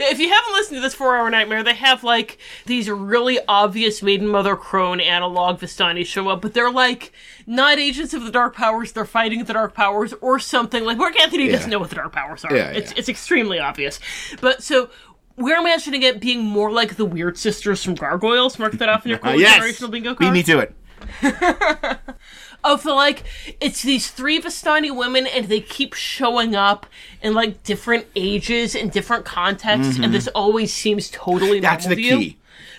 [0.00, 4.02] if you haven't listened to this four hour nightmare, they have like these really obvious
[4.02, 7.12] Maiden Mother Crone analog Vistani show up, but they're like
[7.46, 10.84] not agents of the Dark Powers, they're fighting the Dark Powers or something.
[10.84, 12.54] Like Mark Anthony doesn't know what the Dark Powers are.
[12.54, 12.98] Yeah, it's yeah.
[12.98, 13.98] it's extremely obvious.
[14.40, 14.90] But so
[15.36, 18.58] we're imagining it being more like the Weird Sisters from Gargoyles.
[18.58, 19.58] Mark that off in your Uh, cool yes.
[19.62, 20.34] generational bingo Beat card.
[20.34, 20.74] me to it.
[22.64, 23.22] of the like
[23.60, 26.86] it's these three Vistani women and they keep showing up
[27.22, 31.62] in like different ages and different contexts and this always seems totally Mm-hmm.
[31.62, 32.18] That's the to you.
[32.18, 32.36] key.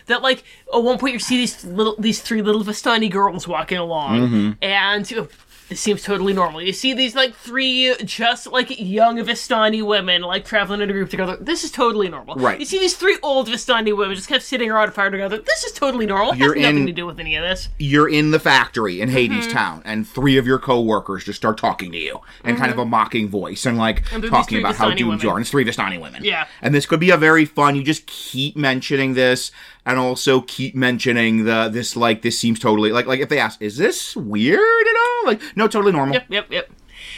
[0.08, 3.78] That like at one point you see these little these three little Vistani girls walking
[3.78, 4.52] along Mm-hmm.
[4.64, 5.30] and
[5.70, 6.62] This seems totally normal.
[6.62, 11.10] You see these like three just like young Vistani women like traveling in a group
[11.12, 11.38] together.
[11.40, 12.36] This is totally normal.
[12.36, 12.60] Right.
[12.60, 15.38] You see these three old Vistani women just kept sitting around a fire together.
[15.38, 16.34] This is totally normal.
[16.34, 17.70] It You're has nothing in- to do with any of this.
[17.78, 19.52] You're in the factory in Hades Mm-hmm.
[19.58, 22.86] Town, and three of your coworkers just start talking to you in kind of a
[22.86, 24.16] mocking voice and like Mm-hmm.
[24.16, 25.20] And talking about how Vistani doomed women.
[25.24, 25.36] you are.
[25.38, 26.24] And it's three Vistani women.
[26.24, 26.48] Yeah.
[26.62, 27.76] And this could be a very fun.
[27.76, 29.52] You just keep mentioning this,
[29.86, 33.62] and also keep mentioning the this like this seems totally like like if they ask,
[33.62, 35.28] is this weird at all?
[35.28, 36.16] Like no, totally normal.
[36.16, 36.70] Yep, yep, yep.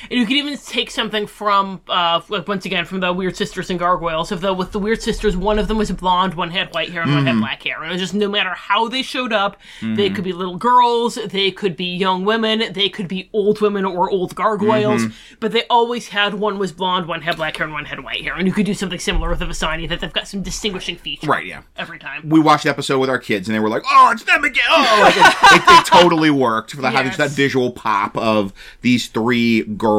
[0.10, 3.70] And you could even take something from, uh, like once again, from the Weird Sisters
[3.70, 4.32] and Gargoyles.
[4.32, 7.02] Of the with the Weird Sisters, one of them was blonde, one had white hair,
[7.02, 7.41] and one had mm-hmm.
[7.41, 7.78] black hair.
[7.78, 10.16] And it was just no matter how they showed up, they mm-hmm.
[10.16, 14.10] could be little girls, they could be young women, they could be old women or
[14.10, 15.36] old gargoyles, mm-hmm.
[15.39, 18.22] but they always had one was blonde, one had black hair, and one had white
[18.22, 18.36] hair.
[18.36, 21.28] And you could do something similar with the Visani that they've got some distinguishing features.
[21.28, 21.62] Right, yeah.
[21.78, 22.30] Every time.
[22.30, 24.64] we watched the episode with our kids and they were like, "Oh, it's them again!"
[24.70, 29.08] Oh, like it, it, it totally worked for the, having that visual pop of these
[29.08, 29.91] three girls,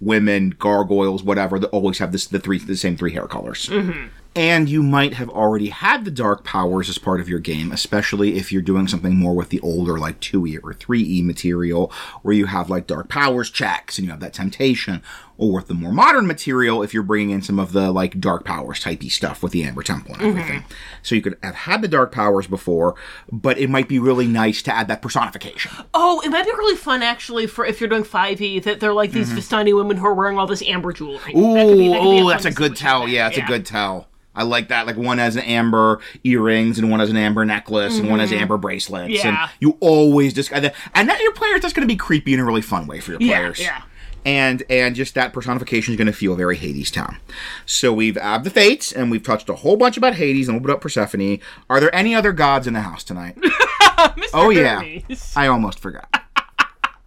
[0.00, 3.68] women, gargoyles, whatever that always have this the three the same three hair colors.
[3.68, 4.08] Mm-hmm.
[4.36, 8.36] And you might have already had the dark powers as part of your game, especially
[8.36, 12.46] if you're doing something more with the older, like 2E or 3E material, where you
[12.46, 15.02] have like dark powers checks and you have that temptation.
[15.40, 18.44] Or with the more modern material, if you're bringing in some of the like dark
[18.44, 20.64] powers typey stuff with the Amber Temple and everything.
[21.02, 22.94] So you could have had the dark powers before,
[23.32, 25.72] but it might be really nice to add that personification.
[25.94, 29.12] Oh, it might be really fun actually for if you're doing 5e that they're like
[29.12, 31.18] these Vistani women who are wearing all this amber jewelry.
[31.18, 33.08] That be- Ooh, that could be oh, that's a good tell.
[33.08, 34.08] Yeah, it's a good tell.
[34.34, 34.86] I like that.
[34.86, 38.30] Like one has an amber earrings and one has an amber necklace and one has
[38.32, 39.12] amber bracelets.
[39.12, 39.26] Mm-hmm.
[39.26, 39.42] Yeah.
[39.42, 42.44] And you always just and that your players that's going to be creepy in a
[42.44, 43.30] really fun way for your players.
[43.30, 43.60] Yeah, players.
[43.60, 43.82] yeah.
[44.24, 47.16] And and just that personification is going to feel very Hades Town.
[47.64, 50.58] So we've added the fates and we've touched a whole bunch about Hades and a
[50.58, 51.38] little bit about Persephone.
[51.70, 53.36] Are there any other gods in the house tonight?
[53.40, 54.28] Mr.
[54.34, 55.32] Oh yeah, Hermes.
[55.36, 56.08] I almost forgot.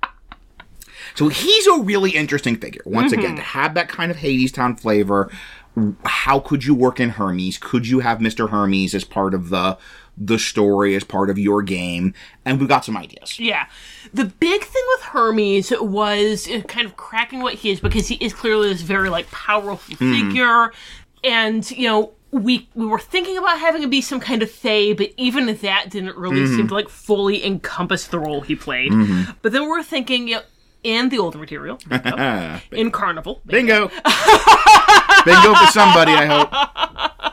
[1.16, 2.82] so he's a really interesting figure.
[2.86, 3.22] Once mm-hmm.
[3.22, 5.32] again, to have that kind of Hades Town flavor,
[6.06, 7.58] how could you work in Hermes?
[7.58, 8.50] Could you have Mr.
[8.50, 9.78] Hermes as part of the
[10.18, 12.14] the story, as part of your game?
[12.46, 13.40] And we've got some ideas.
[13.40, 13.66] Yeah.
[14.14, 18.16] The big thing with Hermes was uh, kind of cracking what he is because he
[18.16, 20.30] is clearly this very like powerful Mm-hmm.
[20.30, 20.72] figure.
[21.24, 24.94] And, you know, we we were thinking about having him be some kind of fae,
[24.94, 26.56] but even that didn't really Mm-hmm.
[26.56, 28.92] seem to like fully encompass the role he played.
[29.42, 30.42] But then we're thinking, you know,
[30.84, 33.88] in the older material, bingo, in Carnival, Bingo.
[35.26, 37.33] Bingo for somebody, I hope.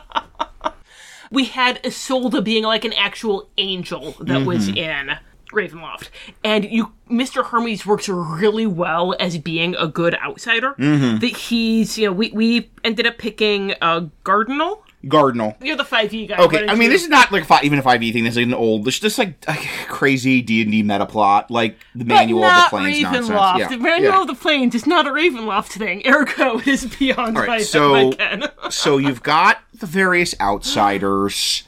[1.31, 4.77] we had Isolde being like an actual angel that was Mm-hmm.
[4.77, 5.17] in
[5.51, 6.09] Ravenloft.
[6.43, 7.43] And you Mr.
[7.45, 10.73] Hermes works really well as being a good outsider.
[10.77, 11.17] Mm-hmm.
[11.19, 14.83] That he's you know, we we ended up picking uh Guardinal.
[15.09, 15.55] Cardinal.
[15.61, 16.37] You're the five E guy.
[16.37, 18.23] Okay, I mean you- this is not like fi- even a five E thing.
[18.23, 18.85] This is an old.
[18.85, 19.55] This is just like a
[19.87, 23.29] crazy D and D meta plot, like the but manual of the planes Ravenloft.
[23.29, 23.71] nonsense.
[23.71, 24.21] The manual yeah.
[24.21, 26.03] of the planes is not a Ravenloft thing.
[26.05, 31.63] Ergo is beyond All right, my, so my so you've got the various outsiders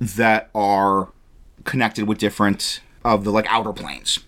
[0.00, 1.08] that are
[1.64, 4.20] connected with different of the like outer planes,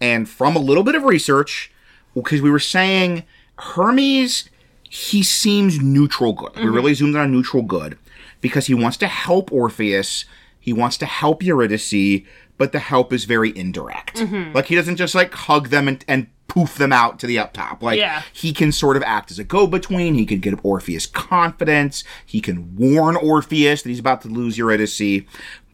[0.00, 1.72] and from a little bit of research,
[2.14, 3.24] because we were saying
[3.58, 4.48] Hermes,
[4.88, 6.54] he seems neutral good.
[6.56, 6.74] We mm-hmm.
[6.74, 7.98] really zoomed in on neutral good
[8.40, 10.24] because he wants to help Orpheus,
[10.58, 12.24] he wants to help Eurydice,
[12.56, 14.16] but the help is very indirect.
[14.16, 14.52] Mm-hmm.
[14.52, 17.52] Like he doesn't just like hug them and, and poof them out to the up
[17.52, 17.82] top.
[17.82, 18.22] Like Yeah.
[18.32, 20.14] he can sort of act as a go-between.
[20.14, 22.04] He can get Orpheus confidence.
[22.24, 25.24] He can warn Orpheus that he's about to lose Eurydice,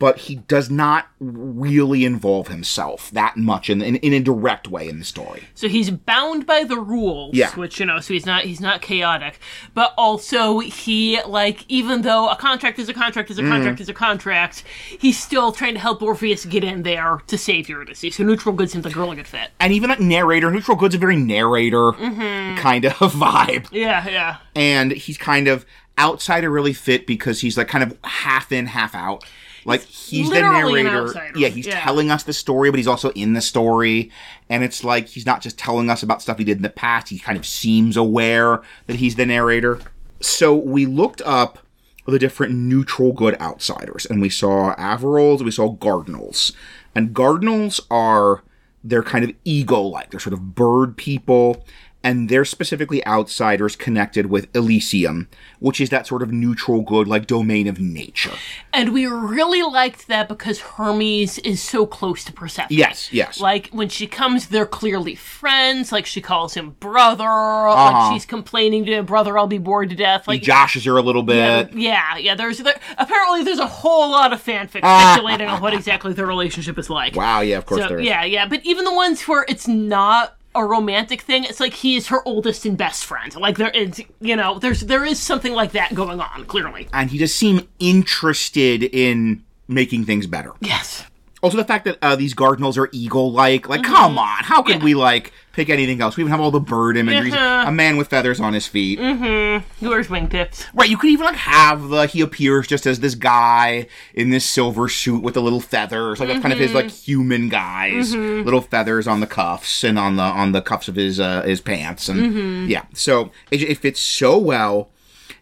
[0.05, 4.87] but he does not really involve himself that much in, in, in a direct way
[4.87, 5.45] in the story.
[5.55, 7.55] So he's bound by the rules, Yeah.
[7.55, 9.39] which you know, so he's not he's not chaotic,
[9.73, 13.49] but also he like even though a contract is a contract is a mm.
[13.49, 14.65] contract is a contract,
[15.01, 18.15] he's still trying to help Orpheus get in there to save Eurydice.
[18.15, 19.53] So neutral good seems like a really good fit.
[19.59, 22.59] And even like narrator, Neutral Good's a very narrator mm-hmm.
[22.59, 23.69] kind of vibe.
[23.73, 24.37] Yeah, yeah.
[24.55, 25.65] And he's kind of
[25.99, 29.25] outsider really fit because he's like kind of half in, half out.
[29.65, 31.13] Like he's the narrator.
[31.37, 31.81] Yeah, he's Yeah.
[31.81, 34.11] telling us the story, but he's also in the story.
[34.51, 37.09] And it's like he's not just telling us about stuff he did in the past.
[37.09, 39.81] He kind of seems aware that he's the narrator.
[40.21, 41.59] So we looked up
[42.07, 46.53] the different neutral good outsiders, and we saw Avorals, we saw Guardinals.
[46.95, 48.43] And Guardinals are
[48.87, 50.11] they're kind of ego-like.
[50.11, 51.65] They're sort of bird people,
[52.05, 55.29] and they're specifically outsiders connected with Elysium,
[55.59, 58.33] which is that sort of neutral good, like domain of nature.
[58.73, 62.69] And we really liked that because Hermes is so close to Persephone.
[62.71, 63.41] Yes, yes.
[63.41, 65.91] Like when she comes, they're clearly friends.
[65.91, 67.25] Like she calls him brother.
[67.25, 67.75] Uh-huh.
[67.75, 70.29] Like she's complaining to him, brother, I'll be bored to death.
[70.29, 71.73] Like Josh is here a little bit.
[71.73, 72.35] Yeah, yeah.
[72.35, 75.13] There's there, apparently there's a whole lot of fanfic Ah.
[75.15, 77.17] speculating on what exactly their relationship is like.
[77.17, 78.07] Wow, yeah, of course So, there is.
[78.07, 78.47] yeah, yeah.
[78.47, 81.45] But even the ones where it's not a romantic thing.
[81.45, 83.35] It's like he is her oldest and best friend.
[83.37, 86.45] Like there is, you know, there's there is something like that going on.
[86.47, 90.53] Clearly, and he just seemed interested in making things better.
[90.61, 91.05] yes.
[91.43, 94.81] Also, the fact that uh, these Guardinals are eagle-like, like, come on, how could Mm-hmm.
[94.81, 94.85] Yeah.
[94.85, 96.17] we like pick anything else?
[96.17, 97.65] We even have all the bird imagery, Uh-huh.
[97.69, 98.99] a man with feathers on his feet.
[98.99, 99.65] Mm-hmm.
[99.81, 100.67] He wears wingtips.
[100.75, 104.45] Right, you could even like have the he appears just as this guy in this
[104.45, 108.61] silver suit with the little feathers, like that's kind of his like human guys, little
[108.61, 112.09] feathers on the cuffs and on the on the cuffs of his uh, his pants,
[112.09, 114.91] and yeah, so it, it fits so well.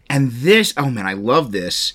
[0.09, 1.93] And this, oh man, I love this.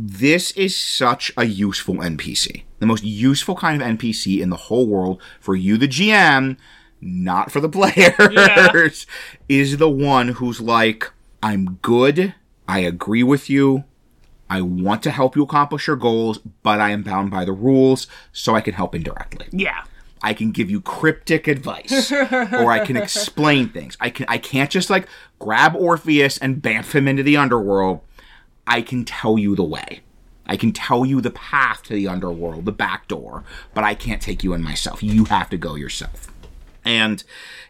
[0.00, 4.86] This is such a useful NPC, the most useful kind of NPC in the whole
[4.86, 6.56] world for you, the GM,
[7.00, 9.06] not for the players,
[9.48, 11.10] is the one who's like,
[11.42, 12.34] I'm good.
[12.66, 13.84] I agree with you.
[14.50, 18.06] I want to help you accomplish your goals, but I am bound by the rules,
[18.32, 19.46] so I can help indirectly.
[19.52, 19.84] Yeah.
[20.22, 23.96] I can give you cryptic advice, or I can explain things.
[24.00, 25.06] I can I can't just like
[25.38, 28.00] grab Orpheus and bamf him into the underworld.
[28.66, 30.00] I can tell you the way.
[30.46, 33.44] I can tell you the path to the underworld, the back door,
[33.74, 35.02] but I can't take you in myself.
[35.02, 36.32] You have to go yourself.
[36.84, 37.22] And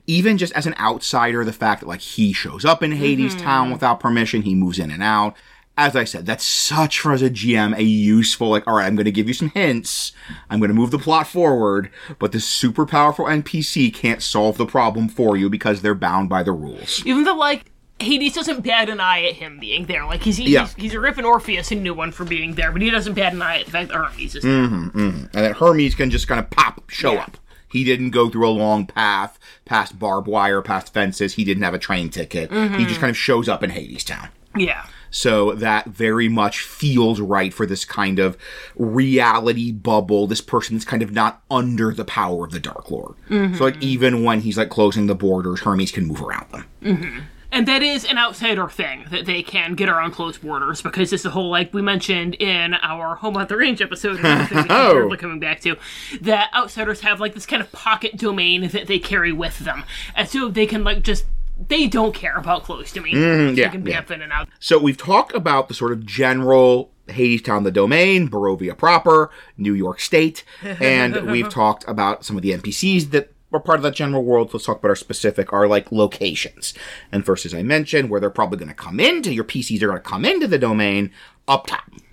[0.07, 3.45] even just as an outsider, the fact that like he shows up in Hades mm-hmm.
[3.45, 5.37] town without permission, he moves in and out.
[5.77, 8.97] As I said, that's such for as a GM a useful like, all right, I'm
[8.97, 10.11] going to give you some hints.
[10.51, 14.67] I'm going to move the plot forward, but the super powerful NPC can't solve the
[14.67, 17.05] problem for you because they're bound by the rules.
[17.07, 17.71] Even though, like,
[18.01, 20.05] Hades doesn't bat an eye at him being there.
[20.05, 20.69] Like, he's he's, Yeah.
[20.77, 23.61] he's ripping Orpheus a new one for being there, but he doesn't bat an eye
[23.61, 24.53] at the fact that Hermes is there.
[24.53, 25.25] Mm-hmm, mm-hmm.
[25.37, 27.23] and that Hermes can just kind of pop, show Yeah.
[27.23, 27.37] up.
[27.69, 31.35] He didn't go through a long path, past barbed wire, past fences.
[31.35, 32.51] He didn't have a train ticket.
[32.51, 33.01] He just mm-hmm.
[33.01, 34.29] kind of shows up in Hades Town.
[34.57, 34.87] Yeah.
[35.11, 38.37] So that very much feels right for this kind of
[38.77, 40.27] reality bubble.
[40.27, 43.15] This person that's kind of not under the power of the Dark Lord.
[43.29, 43.83] So like mm-hmm.
[43.83, 46.67] even when he's like closing the borders, Hermes can move around them.
[46.83, 47.19] Mm-hmm.
[47.51, 51.23] And that is an outsider thing that they can get around closed borders because it's
[51.23, 54.63] the whole like we mentioned in our Home at the Range episode, another thing we
[54.65, 55.17] keep Oh.
[55.19, 55.77] coming back to,
[56.21, 59.85] that outsiders have like this kind of pocket domain that they carry with them,
[60.15, 61.25] and so they can like just
[61.69, 63.15] they don't care about closed domain.
[63.15, 64.03] they Mm-hmm, yeah, can yeah.
[64.03, 64.49] bamf in and out.
[64.61, 69.73] So we've talked about the sort of general Hades Town, the domain, Barovia proper, New
[69.75, 73.95] York State, and we've talked about some of the NPCs that are part of that
[73.95, 74.53] general world.
[74.53, 76.75] Let's talk about our specific, our like locations.
[77.11, 79.87] And first, as I mentioned, where they're probably going to come into your PCs are
[79.89, 81.11] going to come into the domain
[81.47, 81.91] up top,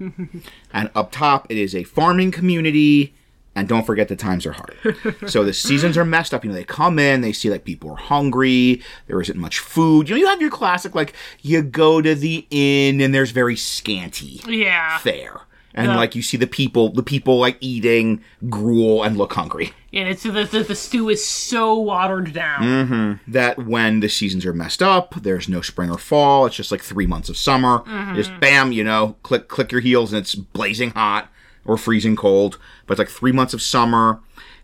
[0.73, 3.13] and up top it is a farming community.
[3.57, 4.75] And don't forget the times are hard.
[5.27, 6.43] so the seasons are messed up.
[6.43, 10.09] You know, they come in, they see like people are hungry, there isn't much food.
[10.09, 13.55] You know, you have your classic like you go to the inn and there's very
[13.55, 15.39] scanty Yeah, fare.
[15.77, 15.95] And Yeah.
[15.97, 19.73] like you see the people the people like eating gruel and look hungry.
[19.93, 22.61] and it's the, the the stew is so watered down.
[22.63, 23.31] Mm-hmm.
[23.31, 26.81] That when the seasons are messed up, there's no spring or fall, it's just like
[26.81, 27.83] three months of summer.
[28.15, 31.29] Just bam, you know, click click your heels and it's blazing hot
[31.65, 32.57] or freezing cold.
[32.87, 34.21] But it's like three months of summer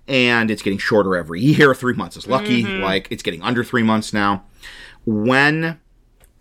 [0.07, 1.73] and it's getting shorter every year.
[1.75, 2.63] Three months is lucky.
[2.63, 4.45] Like it's getting under three months now.
[5.05, 5.79] When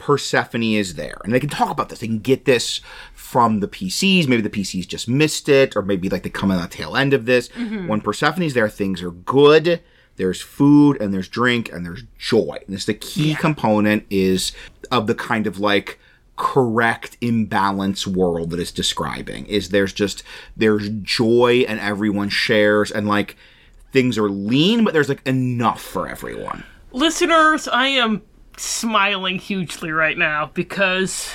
[0.01, 1.21] Persephone is there.
[1.23, 2.01] And they can talk about this.
[2.01, 2.81] They can get this
[3.15, 4.27] from the PCs.
[4.27, 7.15] Maybe the PCs just missed it, or maybe like they come in the tail end
[7.15, 7.49] of this.
[7.51, 7.87] Mm-hmm.
[7.87, 9.81] When Persephone's there, things are good.
[10.17, 12.59] There's food and there's drink and there's joy.
[12.67, 14.53] And this the key component is
[14.91, 16.01] of the kind of like
[16.37, 19.47] correct imbalance world that it's describing.
[19.47, 20.25] Is there's just
[20.57, 23.37] there's joy and everyone shares and like
[23.93, 26.65] things are lean, but there's like enough for everyone.
[26.93, 28.23] Listeners, I am
[28.61, 31.31] smiling hugely right now because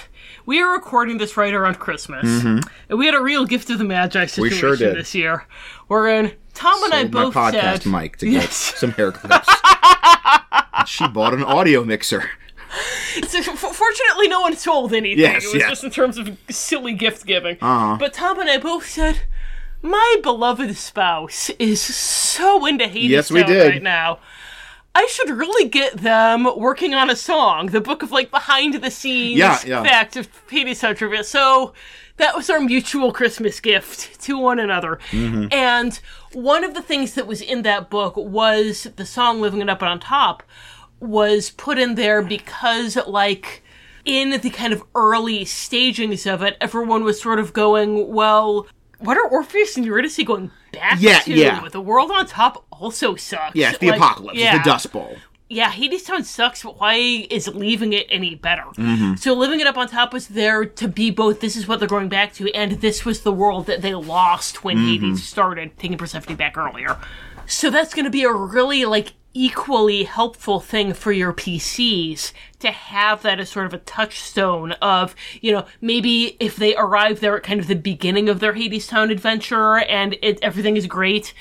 [0.45, 2.43] we are recording this right around Christmas.
[2.43, 4.59] And we had a real gift of the Magi situation Mm-hmm.
[4.59, 4.95] sure did.
[4.95, 5.45] this year.
[5.87, 8.71] Wherein Tom and I Sold my both podcast said mic to Yes.
[8.71, 9.47] get some hair clips.
[10.87, 12.29] she bought an audio mixer.
[13.27, 15.19] So, fortunately, no one sold anything.
[15.19, 15.69] Yes, it was yes.
[15.69, 17.57] just in terms of silly gift giving.
[17.61, 17.95] Uh-huh.
[17.97, 19.21] But Tom and I both said,
[19.81, 23.69] my beloved spouse is so into Hades Yes, we did.
[23.69, 24.19] right now.
[24.97, 28.89] I should really get them working on a song, the book of like behind the
[28.89, 29.83] scenes Yeah, yeah.
[29.83, 30.95] facts of Hades Town.
[31.23, 31.73] So
[32.17, 34.99] that was our mutual Christmas gift to one another.
[35.11, 35.47] Mm-hmm.
[35.51, 35.99] And
[36.31, 39.83] one of the things that was in that book was the song Living It Up
[39.83, 40.43] on Top
[41.01, 43.63] was put in there because like
[44.05, 48.65] in the kind of early stagings of it, everyone was sort of going, well,
[48.99, 51.33] what are Orpheus and Eurydice going back Yeah, to?
[51.33, 51.67] yeah.
[51.69, 53.55] The world on top also sucks.
[53.55, 54.37] Yeah, it's the Like, apocalypse.
[54.39, 55.17] Yeah, It's the Dust Bowl.
[55.49, 58.63] yeah, Hades Town sucks, but why is leaving it any better?
[58.77, 59.15] Mm-hmm.
[59.15, 61.87] So living it up on top was there to be both this is what they're
[61.87, 65.05] going back to, and this was the world that they lost when Mm-hmm.
[65.05, 66.97] Hades started, taking Persephone back earlier.
[67.47, 73.21] So that's gonna be a really like equally helpful thing for your PCs to have
[73.21, 77.43] that as sort of a touchstone of, you know, maybe if they arrive there at
[77.43, 81.33] kind of the beginning of their Hades Town adventure and it, everything is great,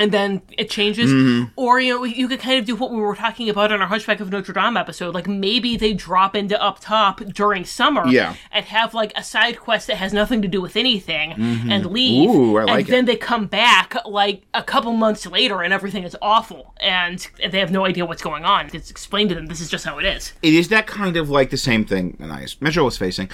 [0.00, 1.10] and then it changes.
[1.10, 1.52] Mm-hmm.
[1.56, 3.86] Or, you know, you could kind of do what we were talking about in our
[3.86, 5.14] Hunchback of Notre Dame episode.
[5.14, 8.34] Like maybe they drop into Up Top during summer Yeah.
[8.50, 11.32] and have like a side quest that has nothing to do with anything
[11.70, 12.28] and leave.
[12.30, 12.38] Mm-hmm.
[12.40, 12.90] Ooh, I like and it.
[12.90, 17.58] then they come back like a couple months later and everything is awful and they
[17.60, 18.70] have no idea what's going on.
[18.72, 20.32] It's explained to them this is just how it is.
[20.42, 23.28] it is that kind of like the same thing that I Metro was facing.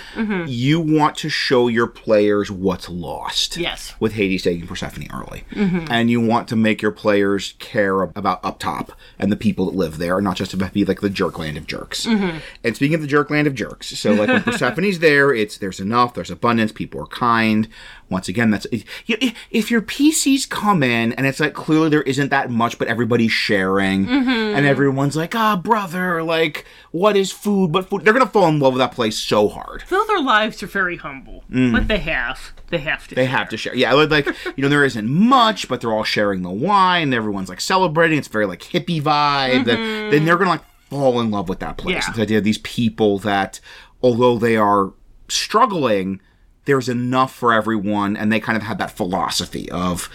[0.47, 3.57] You want to show your players what's lost.
[3.57, 3.95] Yes.
[4.01, 5.45] With Hades taking Persephone early.
[5.91, 9.77] And you want to make your players care about up top and the people that
[9.77, 12.07] live there, and not just to be like the jerk land of jerks.
[12.07, 12.39] Mm-hmm.
[12.65, 15.81] And speaking of the jerk land of jerks, so like when Persephone's there, it's there's
[15.81, 17.69] enough, there's abundance, people are kind.
[18.09, 22.51] Once again, that's if, your PCs come in and it's like clearly there isn't that
[22.51, 28.05] much, but everybody's sharing, and everyone's like, ah, brother, like what is food but food?
[28.05, 29.83] They're gonna fall in love with that place so hard.
[29.89, 32.53] Though their lives are very humble, but they have.
[32.69, 33.15] They have to.
[33.15, 33.17] Mm.
[33.17, 33.75] They have to share.
[33.75, 37.13] Yeah, like you know, there isn't much, but they're all sharing the wine.
[37.13, 38.19] Everyone's like celebrating.
[38.19, 39.65] It's very like hippie vibe.
[39.65, 42.05] Then, then they're gonna like fall in love with that place.
[42.07, 42.13] Yeah.
[42.15, 43.61] The idea of these people that,
[44.03, 44.93] although they are
[45.29, 46.21] struggling,
[46.67, 50.09] there's enough for everyone, and they kind of have that philosophy of.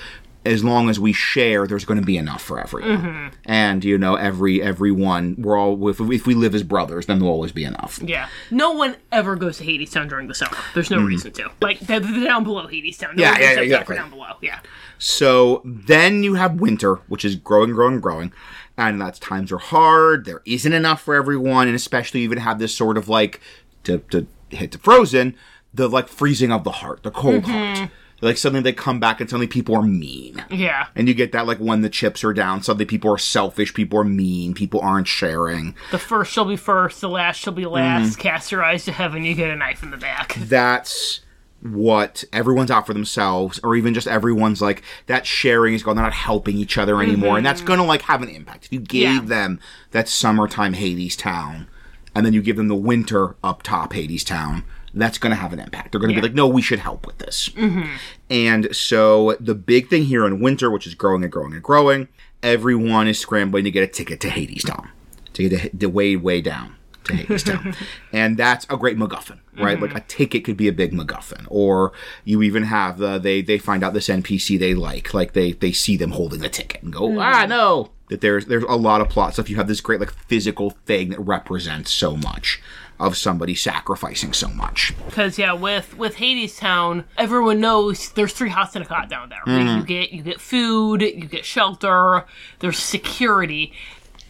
[0.43, 4.15] As long as we share, there's going to be enough for everyone, and you know,
[4.15, 7.99] every everyone, we're all if, if we live as brothers, then there'll always be enough.
[8.01, 8.27] Yeah.
[8.49, 10.57] No one ever goes to Hades Town during the summer.
[10.73, 11.51] There's no reason to.
[11.61, 13.15] Like, they're, they're down below Hades Town.
[13.15, 13.25] No Mm.
[13.25, 13.95] Yeah, yeah, there exactly.
[13.97, 14.33] Down below.
[14.41, 14.61] Yeah.
[14.97, 18.33] So then you have winter, which is growing, growing, growing.
[18.79, 20.25] And that's times are hard.
[20.25, 21.67] There isn't enough for everyone.
[21.67, 23.39] And especially you even have this sort of like,
[23.83, 25.35] to, to hit to frozen,
[25.73, 27.89] the like freezing of the heart, the cold heart.
[28.23, 30.43] Like suddenly they come back and suddenly people are mean.
[30.51, 30.87] Yeah.
[30.95, 33.97] And you get that like when the chips are down, suddenly people are selfish, people
[33.97, 35.73] are mean, people aren't sharing.
[35.89, 37.73] The first shall be first, the last shall be Mm-hmm.
[37.73, 38.19] last.
[38.19, 40.35] Cast your eyes to heaven, you get a knife in the back.
[40.39, 41.21] that's
[41.63, 46.03] what everyone's out for themselves or even just everyone's like that sharing is gone they're
[46.03, 49.01] not helping each other anymore and that's gonna like have an impact if you gave
[49.03, 49.21] Yeah.
[49.21, 49.59] them
[49.91, 51.67] that summertime hades town
[52.15, 55.59] and then you give them the winter up top hades town that's gonna have an
[55.59, 56.19] impact they're gonna Yeah.
[56.19, 57.95] be like no we should help with this mm-hmm.
[58.29, 62.07] and so the big thing here in winter which is growing and growing and growing
[62.43, 64.89] everyone is scrambling to get a ticket to hades town
[65.33, 67.75] to get the way way down to Hades Town.
[68.13, 69.79] and that's a great MacGuffin, right?
[69.79, 69.97] Like mm-hmm.
[69.97, 71.45] a ticket could be a big MacGuffin.
[71.49, 71.91] Or
[72.23, 75.71] you even have the they they find out this NPC they like, like they they
[75.71, 77.19] see them holding the ticket and go, mm-hmm.
[77.19, 77.91] ah no.
[78.09, 79.49] That there's there's a lot of plot stuff.
[79.49, 82.61] You have this great like physical thing that represents so much
[83.01, 84.93] of somebody sacrificing so much.
[85.07, 89.29] Because yeah, with with Hades Town, everyone knows there's three hots and a cot down
[89.29, 89.41] there.
[89.45, 89.79] Mm-hmm.
[89.79, 92.25] You get you get food, you get shelter,
[92.59, 93.73] there's security.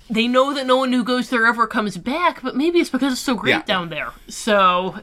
[0.09, 3.13] They know that no one who goes there ever comes back, but maybe it's because
[3.13, 3.61] it's so great Yeah.
[3.63, 4.11] down there.
[4.27, 4.99] So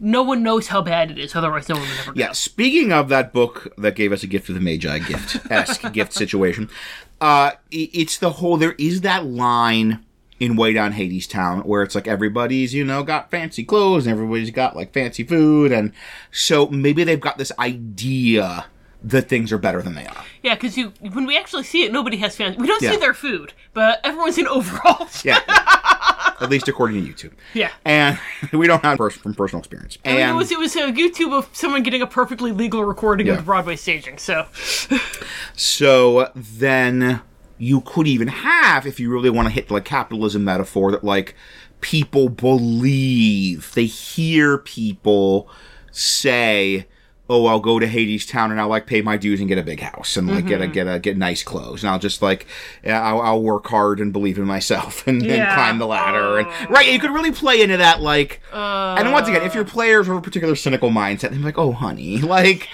[0.00, 1.36] no one knows how bad it is.
[1.36, 2.18] Otherwise, no one would ever go.
[2.18, 5.92] Yeah, speaking of that book that gave us a gift of the Magi gift esque
[5.92, 6.68] gift situation,
[7.20, 8.56] uh, it's the whole.
[8.56, 10.04] There is that line
[10.44, 14.12] in Way Down Hades Town where it's like everybody's you know got fancy clothes and
[14.14, 15.92] everybody's got like fancy food, and
[16.30, 18.66] so maybe they've got this idea
[19.06, 20.24] that things are better than they are.
[20.42, 22.56] Yeah, because you when we actually see it, nobody has fans.
[22.56, 22.92] We don't Yeah.
[22.92, 25.24] see their food, but everyone's in overalls.
[25.24, 25.40] Yeah,
[26.40, 27.32] at least according to YouTube.
[27.52, 27.70] yeah.
[27.84, 28.18] And
[28.52, 29.98] we don't have pers- from personal experience.
[30.04, 33.34] And it was it was a YouTube of someone getting a perfectly legal recording Yeah.
[33.34, 34.16] of Broadway staging.
[34.18, 34.46] So
[35.56, 37.20] So then
[37.64, 41.02] you could even have, if you really want to hit the like capitalism metaphor, that
[41.02, 41.34] like
[41.80, 45.48] people believe, they hear people
[45.90, 46.86] say,
[47.28, 49.62] "Oh, I'll go to Hades Town and I'll like pay my dues and get a
[49.62, 50.72] big house and like get a mm-hmm.
[50.72, 52.46] get a get nice clothes and I'll just like
[52.86, 55.54] I'll, I'll work hard and believe in myself and, and Yeah.
[55.54, 59.42] climb the ladder and right." You could really play into that like, and once again,
[59.42, 59.60] if uh.
[59.60, 62.68] your players have a particular cynical mindset, they're like, "Oh, honey, like."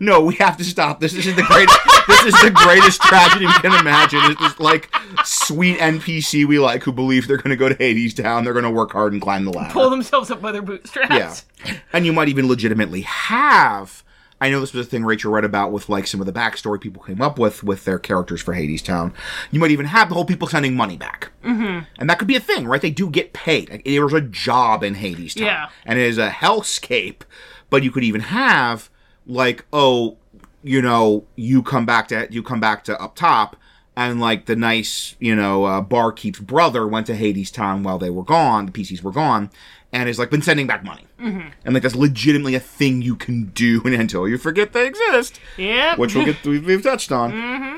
[0.00, 1.12] No, we have to stop this.
[1.12, 1.78] This is the greatest.
[2.08, 4.20] this is the greatest tragedy we can imagine.
[4.24, 4.94] It's this like
[5.24, 8.44] sweet NPC we like who believe they're going to go to Hades Town.
[8.44, 9.72] They're going to work hard and climb the ladder.
[9.72, 11.44] pull themselves up by their bootstraps.
[11.64, 14.02] Yeah, and you might even legitimately have.
[14.40, 16.80] I know this was a thing Rachel read about with like some of the backstory
[16.80, 19.14] people came up with with their characters for Hades Town.
[19.50, 21.84] You might even have the whole people sending money back, mm-hmm.
[21.98, 22.82] and that could be a thing, right?
[22.82, 23.70] They do get paid.
[23.70, 25.68] Like, was a job in Hades Town, Yeah.
[25.86, 27.22] and it is a hellscape.
[27.70, 28.90] But you could even have
[29.26, 30.16] like, oh,
[30.62, 33.56] you know, you come back to you come back to up top,
[33.96, 38.10] and like the nice, you know, uh, barkeep's brother went to Hades Town while they
[38.10, 39.50] were gone, the PCs were gone,
[39.92, 41.06] and has like been sending back money.
[41.20, 41.48] Mm-hmm.
[41.64, 45.96] And like that's legitimately a thing you can do until you forget they exist, yeah
[45.96, 47.32] which we'll get we've, we've touched on.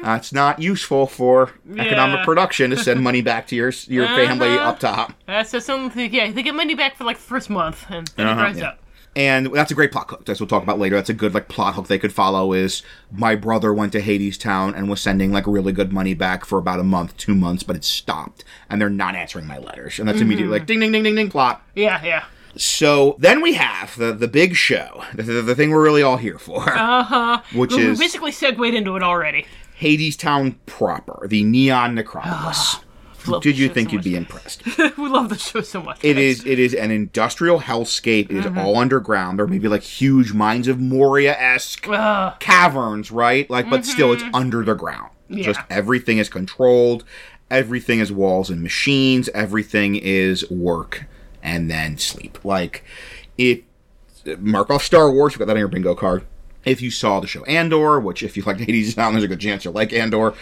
[0.05, 2.25] Uh, it's not useful for economic Yeah.
[2.25, 4.69] production to send money back to your your family Uh-huh.
[4.71, 5.13] up top.
[5.27, 6.13] That's just something.
[6.15, 8.59] Yeah, they get money back for like the first month, and then Uh-huh, it dries
[8.59, 8.69] yeah.
[8.69, 8.79] up.
[9.17, 10.27] And that's a great plot hook.
[10.27, 10.95] That's what we'll talk about later.
[10.95, 12.53] That's a good like plot hook they could follow.
[12.53, 16.45] Is my brother went to Hades Town and was sending like really good money back
[16.45, 19.99] for about a month, two months, but it stopped, and they're not answering my letters,
[19.99, 21.63] and that's immediately like ding, ding, ding, ding, ding, plot.
[21.75, 22.25] Yeah, yeah.
[22.59, 26.19] So then we have the the big show, the, the, the thing we're really all
[26.19, 27.43] here for, Uh huh.
[27.55, 29.47] which we is basically segued into it already.
[29.77, 32.77] Hades Town proper, the Neon Necropolis.
[33.29, 34.05] Love Did you think so you'd much.
[34.05, 34.97] be impressed?
[34.97, 35.99] we love the show so much.
[36.03, 36.41] It guys.
[36.41, 38.31] is it is an industrial hellscape.
[38.31, 38.59] It is mm-hmm.
[38.59, 39.39] all underground.
[39.39, 41.87] There may be like huge mines of Moria esque
[42.41, 43.49] caverns, right?
[43.51, 44.35] Like, but still, it's mm-hmm.
[44.35, 45.11] under the ground.
[45.31, 47.05] Just everything is controlled.
[47.51, 49.29] Everything is walls and machines.
[49.31, 51.07] Everything is work
[51.43, 52.45] and then sleep.
[52.45, 52.85] Like,
[53.39, 53.61] if
[54.39, 56.25] mark off Star Wars, you got that on your bingo card.
[56.65, 59.41] If you saw the show Andor, which if you like Hades Town, there's a good
[59.41, 60.35] chance you'll like Andor.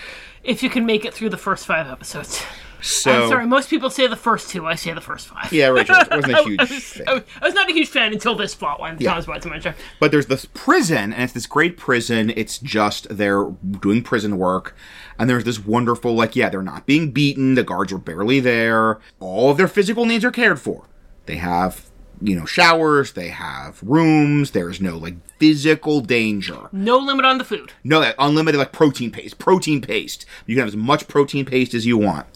[0.42, 2.42] if you can make it through the first five episodes.
[2.84, 4.66] So I'm sorry, most people say the first two.
[4.66, 5.50] I say the first five.
[5.52, 7.04] yeah, Rachel wasn't a I huge was, fan.
[7.08, 8.96] I was- I was not a huge fan until this plot line.
[9.00, 9.10] Yeah.
[9.10, 9.74] Thomas Watson mentioned.
[10.00, 12.30] But there's this prison, and it's this great prison.
[12.36, 13.44] It's just they're
[13.80, 14.76] doing prison work.
[15.18, 17.54] And there's this wonderful, like, yeah, they're not being beaten.
[17.54, 18.98] The guards are barely there.
[19.20, 20.84] All of their physical needs are cared for.
[21.26, 21.88] They have,
[22.20, 23.12] you know, showers.
[23.12, 24.50] They have rooms.
[24.50, 26.68] There's no, like, physical danger.
[26.72, 27.72] No limit on the food.
[27.84, 29.38] No, unlimited, like, protein paste.
[29.38, 30.26] Protein paste.
[30.46, 32.26] You can have as much protein paste as you want.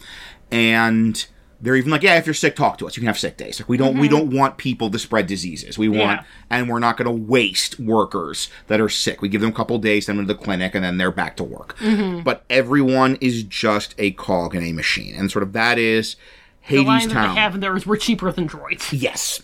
[0.51, 1.25] And
[1.61, 2.95] they're even like, yeah, if you're sick, talk to us.
[2.95, 3.59] You can have sick days.
[3.59, 5.77] Like we don't we don't want people to spread diseases.
[5.77, 6.23] We want Yeah.
[6.49, 9.21] and we're not going to waste workers that are sick.
[9.21, 11.35] We give them a couple days, send them to the clinic, and then they're back
[11.37, 11.75] to work.
[12.23, 16.75] But everyone is just a cog in a machine, and sort of that is The
[16.77, 17.35] Hades line that Town.
[17.35, 18.89] they have in there is we're cheaper than droids.
[18.91, 19.41] Yes.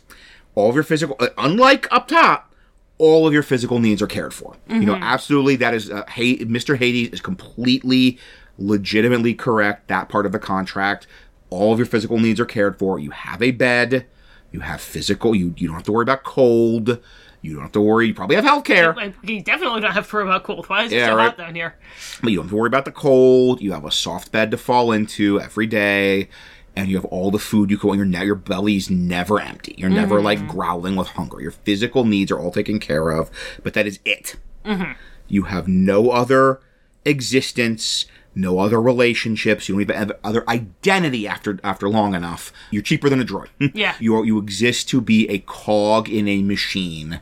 [0.56, 2.49] All of your physical, uh, unlike up top,
[2.98, 4.56] all of your physical needs are cared for.
[4.69, 5.57] You know, absolutely.
[5.57, 6.77] That is, uh, hey, Mr.
[6.77, 8.18] Hades is completely,
[8.57, 9.88] legitimately correct.
[9.88, 11.07] That part of the contract.
[11.49, 12.99] All of your physical needs are cared for.
[12.99, 14.06] You have a bed.
[14.52, 15.36] You have physical.
[15.36, 16.99] You you don't have to worry about cold.
[17.41, 18.07] You don't have to worry.
[18.07, 18.95] You probably have health care.
[19.22, 20.68] You definitely don't have to worry about cold.
[20.68, 21.26] Why is it Yeah, so right.
[21.26, 21.76] hot down here?
[22.22, 23.61] But you don't have to worry about the cold.
[23.61, 26.30] You have a soft bed to fall into every day.
[26.76, 27.99] And you have all the food you can want.
[27.99, 29.76] Your, ne- your belly's never empty.
[29.77, 30.48] You're never like mm-hmm.
[30.48, 31.40] growling with hunger.
[31.40, 33.30] Your physical needs are all taken care of.
[33.64, 34.36] But that is it.
[34.65, 34.94] Mm-hmm.
[35.27, 36.60] You have no other
[37.06, 39.68] existence, no other relationships.
[39.68, 42.52] You don't even have other identity after after long enough.
[42.70, 43.48] You're cheaper than a droid.
[43.76, 43.95] Yeah.
[43.99, 47.20] You are, you exist to be a cog in a machine.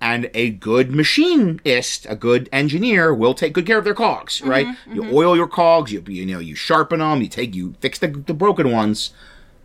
[0.00, 4.48] And a good machinist, a good engineer, will take good care of their cogs, mm-hmm,
[4.48, 4.66] right?
[4.66, 4.94] Mm-hmm.
[4.94, 8.06] You oil your cogs, you you know you sharpen them, you take you fix the,
[8.06, 9.10] the broken ones,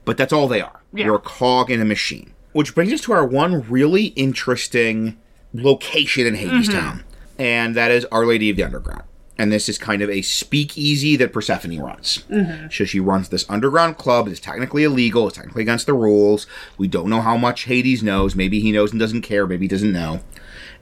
[0.05, 0.81] but that's all they are.
[0.91, 1.05] Yeah.
[1.05, 2.33] You're a cog in a machine.
[2.53, 5.19] Which brings us to our one really interesting
[5.53, 7.41] location in Hades Town, mm-hmm.
[7.41, 9.03] and that is Our Lady of the Underground.
[9.37, 12.23] And this is kind of a speakeasy that Persephone runs.
[12.71, 14.27] So she runs this underground club.
[14.27, 15.27] It's technically illegal.
[15.27, 16.45] It's technically against the rules.
[16.77, 18.35] We don't know how much Hades knows.
[18.35, 19.47] Maybe he knows and doesn't care.
[19.47, 20.21] Maybe he doesn't know.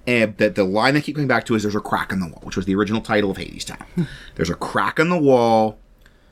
[0.06, 2.28] And that the line I keep coming back to is there's a crack in the
[2.28, 3.86] wall, which was the original title of Hades Town.
[4.36, 5.78] there's a crack in the wall.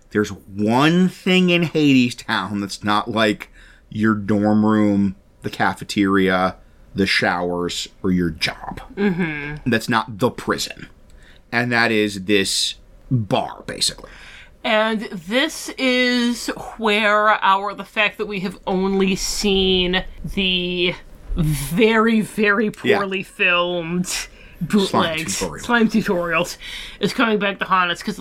[0.10, 3.50] There's one thing in Hades Town that's not like
[3.90, 6.58] your dorm room, the cafeteria,
[6.96, 8.82] the showers, or your job.
[8.96, 9.70] Mm-hmm.
[9.70, 10.90] That's not the prison.
[11.51, 12.76] And that is this
[13.09, 14.09] bar, basically.
[14.63, 16.47] And this is
[16.77, 20.93] where our the fact that we have only seen the
[21.35, 24.27] very very poorly filmed
[24.61, 25.63] bootlegs tutorial.
[25.63, 26.57] slime tutorials
[26.99, 28.19] is coming back to haunt us because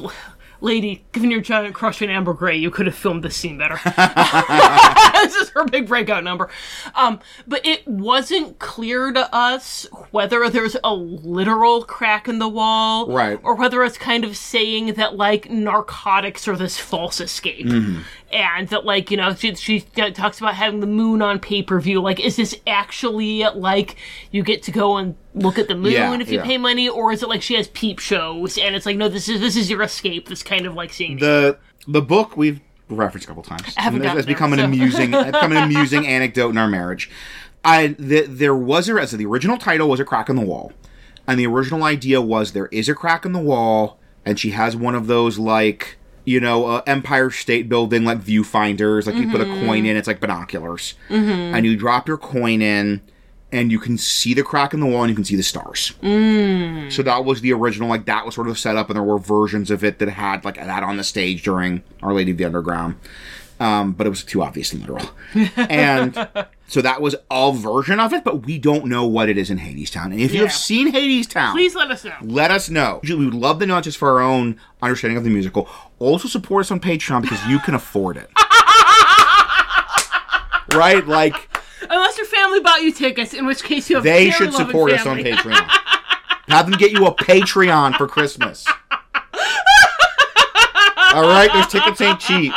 [0.60, 2.56] lady given your giant crush on Amber Gray.
[2.56, 3.78] You could have filmed this scene better.
[5.18, 6.48] This is her big breakout number.
[6.94, 13.08] Um but it wasn't clear to us whether there's a literal crack in the wall
[13.08, 13.38] Right.
[13.42, 17.66] or whether it's kind of saying that like narcotics are this false escape.
[17.66, 18.02] Mm-hmm.
[18.32, 22.00] and that like you know she, she talks about having the moon on pay-per-view.
[22.00, 23.96] Like is this actually like
[24.30, 26.44] you get to go and look at the moon Yeah, if you yeah.
[26.44, 29.28] pay money or is it like she has peep shows and it's like no this
[29.28, 33.26] is this is your escape this kind of like seeing The the book we've referenced
[33.26, 33.74] a couple times.
[33.76, 36.68] I haven't it's, it's there, become an so- amusing become an amusing anecdote in our
[36.68, 37.10] marriage.
[37.64, 40.72] I the, there was a so the original title was a crack in the wall.
[41.26, 44.74] And the original idea was there is a crack in the wall and she has
[44.74, 49.40] one of those like you know, uh, Empire State Building like viewfinders, like you put
[49.40, 53.00] a coin in, it's like binoculars, and you drop your coin in,
[53.50, 55.92] and you can see the crack in the wall and you can see the stars.
[56.02, 56.92] Mm.
[56.92, 59.18] So that was the original, like that was sort of set up, and there were
[59.18, 62.44] versions of it that had like that on the stage during Our Lady of the
[62.44, 62.96] Underground.
[63.60, 65.10] Um, but it was too obvious and literal.
[65.68, 66.28] And
[66.68, 69.58] so that was a version of it, but we don't know what it is in
[69.58, 70.12] Hadestown.
[70.12, 72.14] And if you have seen Hadestown, Please let us know.
[72.22, 73.00] let us know.
[73.02, 75.68] We would love to know just for our own understanding of the musical.
[75.98, 78.30] Also support us on Patreon because you can afford it.
[80.74, 81.04] right?
[81.06, 81.48] Like
[81.90, 85.06] Unless your family bought you tickets, in which case you have they should support us
[85.06, 85.32] on family.
[85.32, 85.68] Patreon.
[86.48, 88.66] Have them get you a Patreon for Christmas.
[91.12, 92.54] All right, those tickets ain't cheap.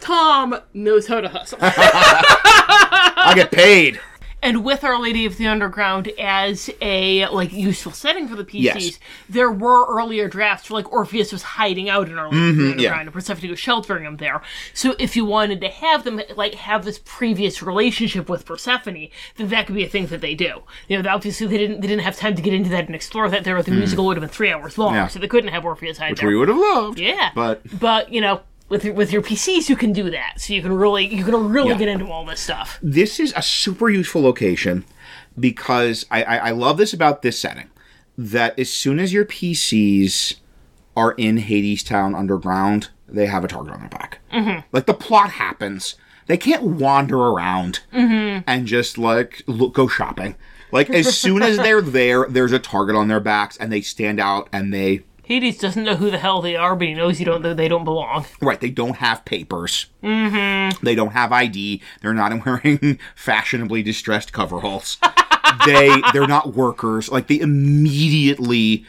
[0.00, 1.58] Tom knows how to hustle.
[1.62, 4.00] I get paid.
[4.46, 8.62] And with Our Lady of the Underground as a like useful setting for the PCs,
[8.62, 8.98] Yes.
[9.28, 12.62] there were earlier drafts where like Orpheus was hiding out in Our Lady of the
[12.62, 12.86] Mm-hmm, yeah.
[12.90, 14.40] Underground and Persephone was sheltering him there.
[14.72, 19.48] So if you wanted to have them like have this previous relationship with Persephone, then
[19.48, 20.62] that could be a thing that they do.
[20.88, 23.28] You know, obviously they didn't they didn't have time to get into that and explore
[23.28, 23.60] that there.
[23.62, 24.96] The musical would have been three hours long, Mm.
[24.96, 25.06] Yeah.
[25.08, 26.28] so they couldn't have Orpheus hide Which there.
[26.28, 26.98] we would have loved.
[27.00, 30.40] Yeah, But but you know, with your, with your PCs, you can do that.
[30.40, 31.78] So you can really you can really Yeah.
[31.78, 32.78] get into all this stuff.
[32.82, 34.84] this is a super useful location
[35.38, 37.70] because I, I, I love this about this setting.
[38.18, 40.36] That as soon as your PCs
[40.96, 44.20] are in Hades Town underground, they have a target on their back.
[44.32, 44.60] Mm-hmm.
[44.72, 45.96] Like the plot happens.
[46.26, 50.34] They can't wander around and just like look, go shopping.
[50.72, 54.18] Like as soon as they're there, there's a target on their backs, and they stand
[54.18, 57.26] out and they Hades doesn't know who the hell they are, but he knows you
[57.26, 57.42] don't.
[57.56, 58.26] They don't belong.
[58.40, 59.86] Right, they don't have papers.
[60.00, 60.84] Mm-hmm.
[60.84, 61.82] They don't have ID.
[62.00, 64.98] They're not wearing fashionably distressed coveralls.
[65.66, 67.10] they they're not workers.
[67.10, 68.86] Like they immediately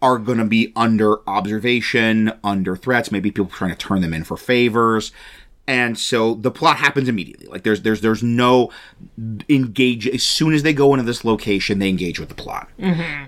[0.00, 3.10] are going to be under observation, under threats.
[3.10, 5.10] Maybe people trying to turn them in for favors.
[5.66, 7.48] And so the plot happens immediately.
[7.48, 8.70] Like there's there's there's no
[9.48, 12.68] engage as soon as they go into this location, they engage with the plot.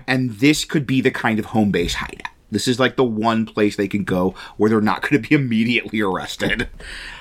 [0.07, 2.31] And this could be the kind of home base hideout.
[2.55, 5.35] This is like the one place they can go where they're not going to be
[5.35, 6.69] immediately arrested.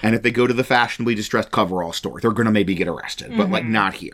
[0.00, 2.86] And if they go to the fashionably distressed coverall store, they're going to maybe get
[2.86, 3.72] arrested, but like mm-hmm.
[3.72, 4.12] not here.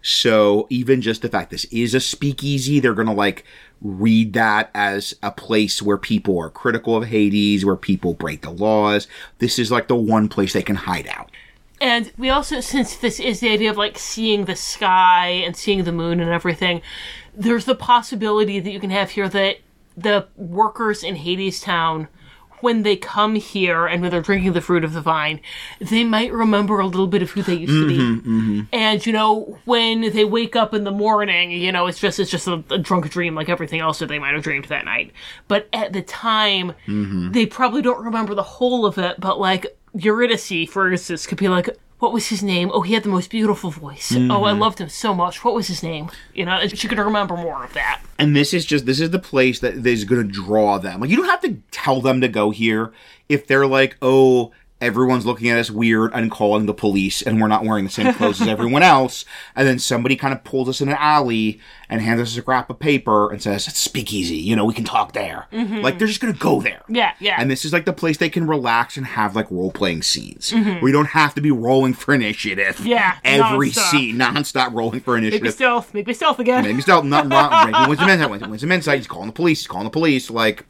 [0.00, 3.44] So even just the fact this is a speakeasy, they're going to like
[3.82, 8.50] read that as a place where people are critical of Hades, where people break the
[8.50, 9.06] laws.
[9.40, 11.30] This is like the one place they can hide out.
[11.78, 15.84] And we also, since this is the idea of like seeing the sky and seeing
[15.84, 16.80] the moon and everything,
[17.34, 19.58] there's the possibility that you can have here that
[19.96, 22.08] the workers in Hades Town,
[22.60, 25.38] when they come here and when they're drinking the fruit of the vine,
[25.80, 27.98] they might remember a little bit of who they used to be.
[27.98, 28.60] Mm-hmm, mm-hmm.
[28.72, 32.30] And you know, when they wake up in the morning, you know, it's just it's
[32.30, 35.12] just a, a drunk dream like everything else that they might have dreamed that night.
[35.46, 37.32] But at the time, mm-hmm.
[37.32, 39.20] they probably don't remember the whole of it.
[39.20, 41.68] But like Eurydice, for instance, could be like,
[42.04, 42.70] "What was his name?
[42.74, 44.12] Oh, he had the most beautiful voice.
[44.14, 44.18] Oh, I
[44.50, 44.60] mm-hmm.
[44.60, 45.42] loved him so much.
[45.42, 46.10] What was his name?
[46.34, 48.02] You know, she could remember more of that.
[48.18, 51.00] And this is just this is the place that is going to draw them.
[51.00, 52.92] Like you don't have to tell them to go here
[53.30, 54.52] if they're like, "Oh,
[54.84, 58.12] everyone's looking at us weird and calling the police and we're not wearing the same
[58.14, 59.24] clothes as everyone else."
[59.56, 62.70] And then somebody kind of pulls us in an alley and hands us a scrap
[62.70, 66.20] of paper and says, "It's speakeasy, you know, we can talk there." Like they're just
[66.20, 66.82] going to go there.
[66.88, 67.36] Yeah, yeah.
[67.40, 70.52] And this is like the place they can relax and have like role playing scenes
[70.52, 72.76] where you don't have to be rolling for initiative.
[72.76, 72.86] Mm-hmm.
[72.88, 73.90] Yeah, every nonstop.
[73.90, 75.54] scene, nonstop rolling for Make me initiative.
[75.54, 75.94] stealth.
[75.94, 76.64] Make me stealth again.
[76.64, 77.70] Maybe still not wrong.
[77.70, 78.30] Maybe wins some insight.
[78.50, 78.98] Wins, some insight.
[78.98, 79.60] He's calling the police.
[79.60, 80.30] He's calling the police.
[80.30, 80.64] Like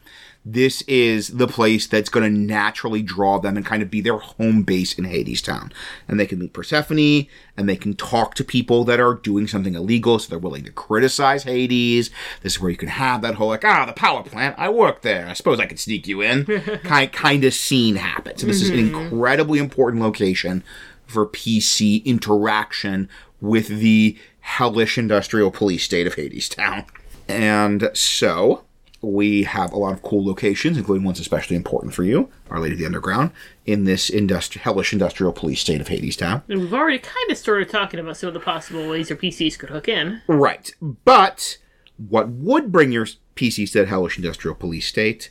[0.44, 4.18] this is the place that's going to naturally draw them and kind of be their
[4.18, 5.72] home base in Hades Town.
[6.06, 7.26] And they can meet Persephone
[7.56, 10.72] and they can talk to people that are doing something illegal, so they're willing to
[10.72, 12.10] criticize Hades.
[12.42, 14.56] This is where you can have that whole like, ah, the power plant.
[14.58, 15.26] I work there.
[15.26, 16.44] I suppose I could sneak you in.
[16.84, 18.36] kind kind of scene happen.
[18.36, 20.62] So this is an incredibly important location
[21.06, 23.08] for PC interaction
[23.40, 26.84] with the hellish industrial police state of Hades Town.
[27.28, 28.64] And so
[29.04, 32.74] we have a lot of cool locations, including ones especially important for you, Our Lady
[32.74, 33.30] of the Underground,
[33.66, 36.42] in this industri- hellish industrial police state of Hades Town.
[36.48, 39.58] And we've already kind of started talking about some of the possible ways your PCs
[39.58, 40.22] could hook in.
[40.26, 40.72] Right.
[40.80, 41.58] But
[41.96, 43.06] what would bring your
[43.36, 45.30] PCs to that hellish industrial police state?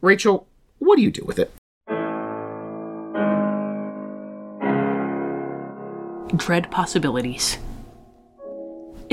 [0.00, 0.46] Rachel,
[0.78, 1.52] what do you do with it?
[6.36, 7.58] Dread possibilities.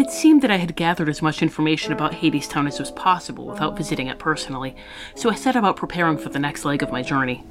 [0.01, 3.77] It seemed that I had gathered as much information about Hadestown as was possible without
[3.77, 4.75] visiting it personally,
[5.13, 7.43] so I set about preparing for the next leg of my journey.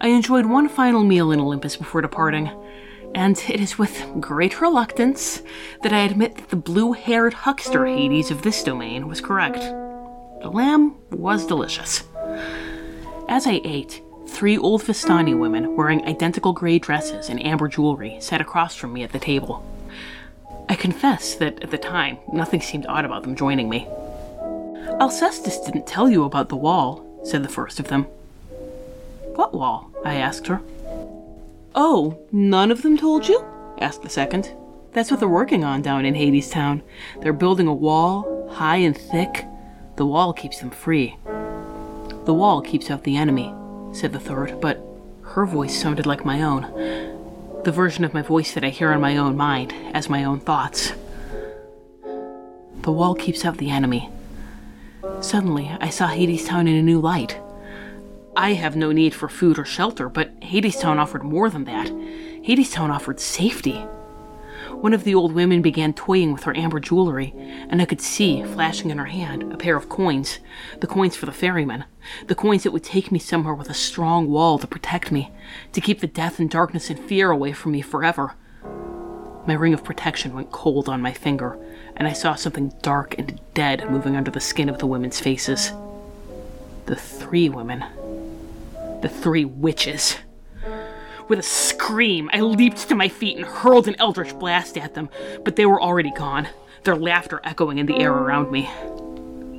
[0.00, 2.48] I enjoyed one final meal in Olympus before departing,
[3.12, 5.42] and it is with great reluctance
[5.82, 9.58] that I admit that the blue haired huckster Hades of this domain was correct.
[9.58, 12.04] The lamb was delicious.
[13.28, 18.40] As I ate, three old Vistani women wearing identical gray dresses and amber jewelry sat
[18.40, 19.66] across from me at the table.
[20.68, 23.86] I confess that at the time, nothing seemed odd about them joining me.
[25.00, 28.04] Alcestis didn't tell you about the wall, said the first of them.
[29.34, 29.90] What wall?
[30.04, 30.62] I asked her.
[31.74, 33.44] Oh, none of them told you?
[33.78, 34.52] asked the second.
[34.92, 36.82] That's what they're working on down in Hades Town.
[37.20, 39.44] They're building a wall, high and thick.
[39.96, 41.16] The wall keeps them free.
[42.24, 43.52] The wall keeps out the enemy,
[43.92, 44.80] said the third, but
[45.22, 46.62] her voice sounded like my own.
[47.64, 50.38] The version of my voice that I hear in my own mind, as my own
[50.38, 50.92] thoughts.
[52.82, 54.10] The wall keeps out the enemy.
[55.22, 57.40] Suddenly, I saw Hades Town in a new light.
[58.36, 61.88] I have no need for food or shelter, but Hades Town offered more than that.
[62.42, 63.82] Hades Town offered safety.
[64.84, 67.32] One of the old women began toying with her amber jewelry,
[67.70, 70.40] and I could see, flashing in her hand, a pair of coins.
[70.80, 71.86] The coins for the ferryman.
[72.26, 75.32] The coins that would take me somewhere with a strong wall to protect me,
[75.72, 78.34] to keep the death and darkness and fear away from me forever.
[79.46, 81.58] My ring of protection went cold on my finger,
[81.96, 85.72] and I saw something dark and dead moving under the skin of the women's faces.
[86.84, 87.82] The three women.
[89.00, 90.18] The three witches.
[91.28, 95.08] With a scream, I leaped to my feet and hurled an eldritch blast at them,
[95.42, 96.48] but they were already gone,
[96.82, 98.68] their laughter echoing in the air around me.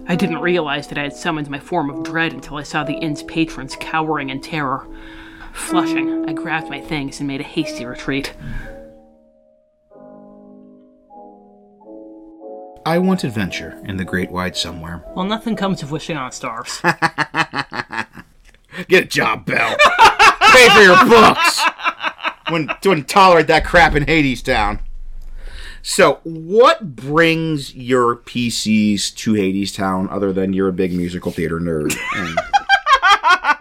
[0.07, 2.93] I didn't realize that I had summoned my form of dread until I saw the
[2.93, 4.87] inn's patrons cowering in terror.
[5.53, 8.35] Flushing, I grabbed my things and made a hasty retreat.
[12.85, 15.03] I want adventure in the great wide somewhere.
[15.15, 16.79] Well, nothing comes of wishing on stars.
[18.87, 19.75] Get a job, Belle.
[20.55, 21.61] Pay for your books.
[22.51, 24.79] Wouldn't, wouldn't tolerate that crap in Hades Town.
[25.81, 31.59] So, what brings your PCs to Hades Town other than you're a big musical theater
[31.59, 32.37] nerd and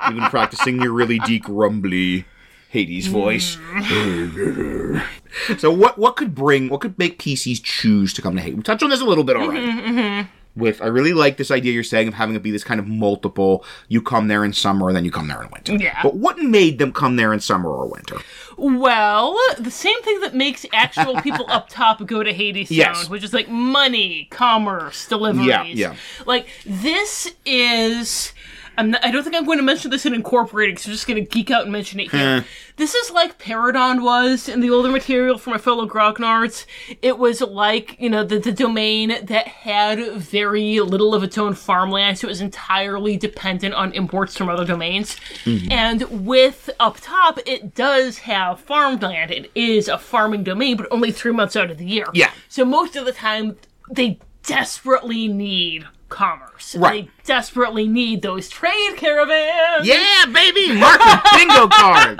[0.06, 2.26] you've been practicing your really deep, rumbly
[2.68, 3.56] Hades voice?
[5.58, 8.56] so, what what could bring, what could make PCs choose to come to Hades?
[8.56, 10.30] We touched on this a little bit already mm-hmm, mm-hmm.
[10.56, 12.86] With I really like this idea you're saying of having it be this kind of
[12.86, 13.64] multiple.
[13.88, 15.74] You come there in summer and then you come there in winter.
[15.74, 16.00] Yeah.
[16.02, 18.18] But what made them come there in summer or winter?
[18.56, 23.08] Well, the same thing that makes actual people up top go to Hades Yes.
[23.08, 25.46] which is like money, commerce, deliveries.
[25.46, 25.96] Yeah, yeah.
[26.26, 28.32] Like this is.
[28.76, 31.06] I'm not, I don't think I'm going to mention this in Incorporated because I'm just
[31.06, 32.44] going to geek out and mention it here.
[32.76, 36.66] This is like Paridon was in the older material for my fellow Grognards.
[37.02, 41.54] It was like, you know, the, the domain that had very little of its own
[41.54, 45.16] farmland, so it was entirely dependent on imports from other domains.
[45.44, 45.70] Hmm.
[45.70, 49.30] And with up top, it does have farmland.
[49.30, 52.06] It is a farming domain, but only three months out of the year.
[52.12, 52.32] Yeah.
[52.48, 53.56] So most of the time,
[53.90, 56.74] they desperately need commerce.
[56.74, 57.06] Right.
[57.06, 59.86] They desperately need those trade caravans.
[59.86, 60.78] Yeah, baby!
[60.78, 62.18] Mark the bingo card!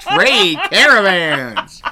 [0.00, 1.82] Trade caravans!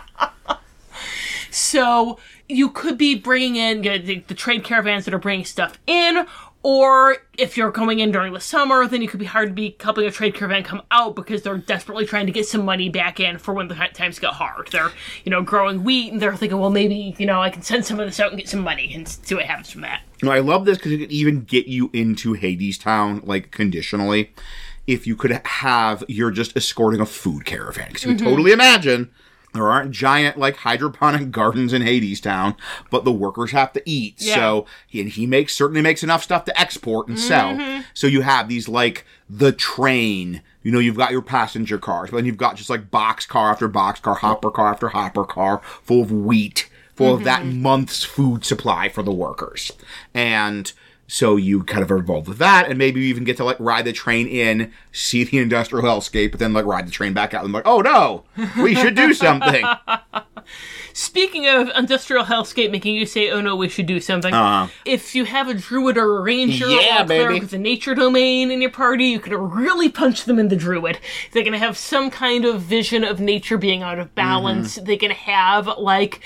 [1.51, 5.45] So you could be bringing in you know, the, the trade caravans that are bringing
[5.45, 6.27] stuff in,
[6.65, 9.77] or if you're going in during the summer, then you could be hard to be
[9.79, 13.21] helping a trade caravan come out because they're desperately trying to get some money back
[13.21, 14.69] in for when the times get hard.
[14.73, 14.91] They're,
[15.25, 18.01] you know, growing wheat and they're thinking, well, maybe, you know, I can send some
[18.01, 20.01] of this out and get some money and see what happens from that.
[20.23, 24.33] No, I love this because it could even get you into Hades Town, like conditionally.
[24.87, 27.89] If you could have, you're just escorting a food caravan.
[27.89, 28.27] Because you can mm-hmm.
[28.27, 29.11] totally imagine
[29.55, 32.57] there aren't giant, like, hydroponic gardens in Hades Town,
[32.91, 34.17] but the workers have to eat.
[34.19, 34.35] Yeah.
[34.35, 37.55] So, he, and he makes, certainly makes enough stuff to export and sell.
[37.55, 37.83] Mm-hmm.
[37.95, 40.43] So you have these, like, the train.
[40.63, 43.51] You know, you've got your passenger cars, but then you've got just like box car
[43.51, 47.63] after box car, hopper car after hopper car, full of wheat, full of that mm-hmm.
[47.63, 49.73] month's food supply for the workers.
[50.15, 50.73] And
[51.07, 53.59] so you kind of are involved with that, and maybe you even get to like
[53.61, 57.35] ride the train in, see the industrial hellscape, but then like ride the train back
[57.35, 58.25] out and like, oh no,
[58.63, 59.65] we should do something.
[60.97, 64.33] Speaking of industrial hellscape making you say, oh no, we should do something.
[64.33, 64.69] Uh-huh.
[64.85, 67.97] If you have a druid or a ranger Yeah, or a cleric with a nature
[67.97, 71.01] domain in your party, you could really punch them in the druid.
[71.33, 74.77] They're going to have some kind of vision of nature being out of balance.
[74.77, 74.85] Mm-hmm.
[74.85, 76.21] They can have, like,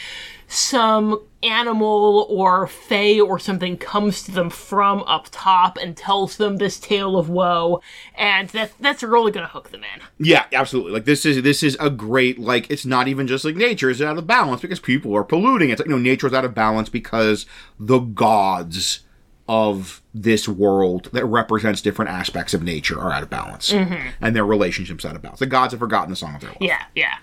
[0.48, 6.56] some animal or fey or something comes to them from up top and tells them
[6.56, 7.80] this tale of woe,
[8.16, 10.02] and that that's really going to hook them in.
[10.18, 10.92] Yeah, absolutely.
[10.92, 14.00] Like this is this is a great like it's not even just like nature is
[14.00, 15.68] out of balance because people are polluting.
[15.68, 17.44] It's like you know nature is out of balance because
[17.78, 19.00] the gods
[19.48, 24.08] of this world that represents different aspects of nature are out of balance mm-hmm.
[24.20, 25.40] and their relationships out of balance.
[25.40, 26.58] The gods have forgotten the song of their life.
[26.60, 27.18] Yeah, yeah.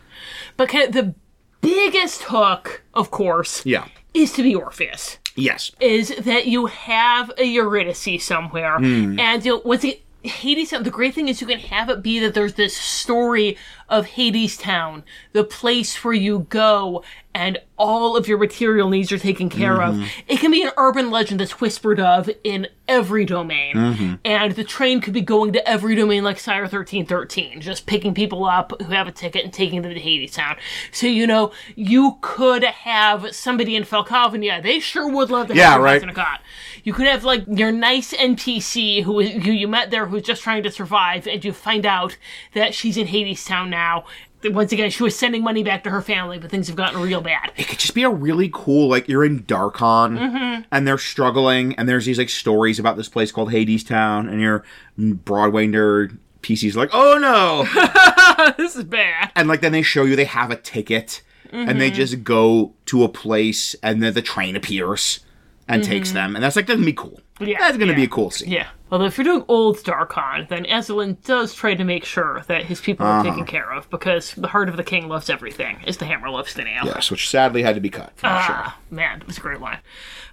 [0.58, 1.14] But the
[1.62, 3.86] biggest hook, of course, Yeah.
[4.14, 5.18] is to be Orpheus.
[5.36, 5.72] Yes.
[5.80, 9.20] Is that you have a Eurydice somewhere, hmm.
[9.20, 10.02] and you know, what's it?
[10.24, 10.72] Hades.
[10.72, 13.58] The great thing is you can have it be that there's this story
[13.90, 15.04] of Hades Town,
[15.34, 17.04] the place where you go,
[17.36, 19.96] and all of your material needs are taken care of.
[19.96, 20.06] Mm-hmm.
[20.30, 23.76] It can be an urban legend that's whispered of in every domain.
[23.76, 24.14] Mm-hmm.
[24.24, 28.46] And the train could be going to every domain like Cyre 1313, just picking people
[28.46, 30.56] up who have a ticket and taking them to Hades Town.
[30.92, 35.58] So, you know, you could have somebody in Falkovnia, they sure would love to have
[35.58, 36.16] Yeah, you right.
[36.16, 36.42] cot.
[36.86, 40.64] You could have like your nice NPC who who you met there who's just trying
[40.64, 42.16] to survive, and you find out
[42.54, 44.06] that she's in Hades Town now.
[44.44, 47.20] Once again, she was sending money back to her family, but things have gotten real
[47.20, 47.52] bad.
[47.58, 50.62] it could just be a really cool like you're in Darkon Mm-hmm.
[50.72, 54.40] and they're struggling and there's these like stories about this place called Hades Town and
[54.40, 54.64] your
[54.98, 58.54] Broadway nerd PC's like, oh no.
[58.58, 59.32] this is bad.
[59.36, 61.22] and like then they show you they have a ticket
[61.52, 61.80] and Mm-hmm.
[61.80, 65.22] they just go to a place and then the train appears
[65.68, 67.20] and takes them and that's like that's gonna be cool.
[67.40, 67.46] Mm-hmm.
[67.48, 68.52] Yeah, that's gonna be a cool scene.
[68.52, 68.68] Yeah.
[68.92, 72.80] Although if you're doing old Darkon, then Azalin does try to make sure that his
[72.80, 73.22] people Uh-huh.
[73.22, 76.30] are taken care of because the heart of the king loves everything, as the hammer
[76.30, 76.84] loves the nail.
[76.86, 78.12] Yes, which sadly had to be cut.
[78.16, 78.30] For sure.
[78.30, 79.80] Ah, man, it was a great line.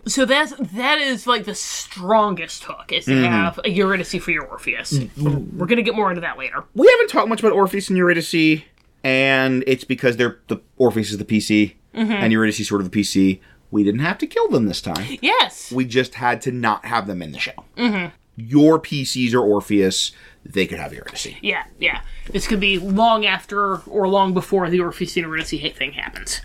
[0.07, 3.25] So that's that is like the strongest hook is to Mm-hmm.
[3.33, 4.99] have a Eurydice for your Orpheus.
[5.17, 6.65] We're gonna get more into that later.
[6.75, 8.63] We haven't talked much about Orpheus and Eurydice,
[9.05, 12.11] and it's because they're the Orpheus is the PC Mm-hmm.
[12.11, 13.41] and Eurydice is sort of the PC.
[13.71, 15.19] We didn't have to kill them this time.
[15.23, 15.71] Yes.
[15.73, 17.53] We just had to not have them in the show.
[17.77, 18.15] Mm-hmm.
[18.37, 20.13] Your PCs are Orpheus.
[20.45, 21.29] They could have Eurydice.
[21.41, 22.01] Yeah, yeah.
[22.33, 26.41] This could be long after or long before the Orpheus and Eurydice thing happens.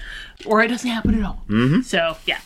[0.45, 1.43] Or it doesn't happen at all.
[1.47, 1.81] Mm-hmm.
[1.81, 2.39] So, yeah.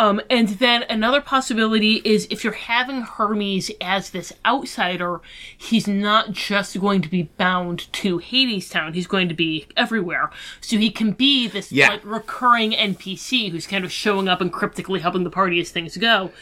[0.00, 5.20] Um, and then another possibility is if you're having Hermes as this outsider,
[5.54, 10.30] he's not just going to be bound to Hades Town, he's going to be everywhere.
[10.62, 11.88] So he can be this Yeah.
[11.90, 15.98] like recurring NPC who's kind of showing up and cryptically helping the party as things
[15.98, 16.32] go.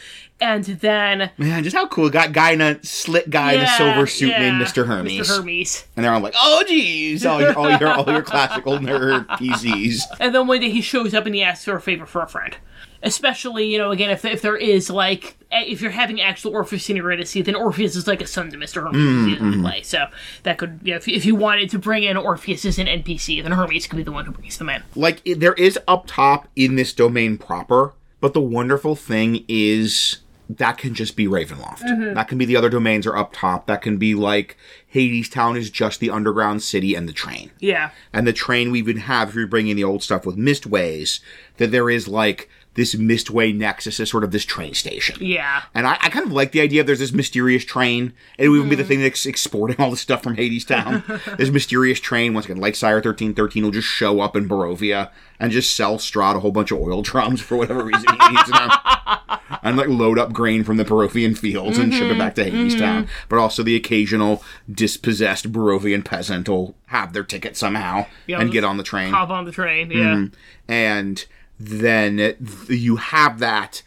[0.41, 2.09] And then Man, just how cool.
[2.09, 4.85] Got guy in a slit guy in a silver suit yeah, named Mr.
[4.85, 5.27] Hermes.
[5.27, 5.37] Mr.
[5.37, 5.85] Hermes.
[5.95, 10.03] And they're all like, oh geez, all your all your all your classical nerd PCs.
[10.19, 12.27] And then one day he shows up and he asks for a favor for a
[12.27, 12.55] friend.
[13.01, 16.97] Especially, you know, again, if, if there is like, if you're having actual Orpheus and
[16.97, 18.83] Eurydice, then Orpheus is like a son to Mr.
[18.83, 19.61] Hermes in mm-hmm.
[19.61, 19.81] play.
[19.83, 20.07] So
[20.43, 23.41] that could, you know, if, if you wanted to bring in Orpheus as an NPC,
[23.41, 24.83] then Hermes could be the one who brings them in.
[24.95, 30.17] like there is up top in this domain proper but the wonderful thing is
[30.49, 31.83] that can just be ravenloft.
[31.83, 32.15] Mm-hmm.
[32.15, 33.67] That can be the other domains are up top.
[33.67, 34.57] That can be like
[34.87, 37.51] hades town is just the underground city and the train.
[37.59, 37.91] Yeah.
[38.11, 41.19] and the train we even have if you're bringing the old stuff with mistways
[41.57, 45.63] that there is like this mistway nexus is sort of this train station Yeah.
[45.73, 48.13] and I, I kind of like the idea of there's this mysterious train.
[48.37, 48.89] and It would even be the mm-hmm.
[48.89, 51.03] thing that's exporting all the stuff from Hades Town.
[51.37, 55.09] this mysterious train, once again, like Cyre 1313, will just show up in Barovia
[55.39, 58.51] and just sell Strahd a whole bunch of oil drums for whatever reason he needs
[58.51, 58.69] them.
[59.63, 62.75] And like load up grain from the Barovian fields and ship it back to Hades
[62.75, 62.83] mm-hmm.
[62.83, 63.03] Town.
[63.03, 63.11] Mm-hmm.
[63.29, 68.63] But also the occasional dispossessed Barovian peasant will have their ticket somehow Yeah, and get
[68.63, 69.91] on the train Hop on the train.
[69.91, 70.25] Yeah.
[70.67, 71.25] and
[71.59, 72.37] then th-
[72.69, 73.81] you have that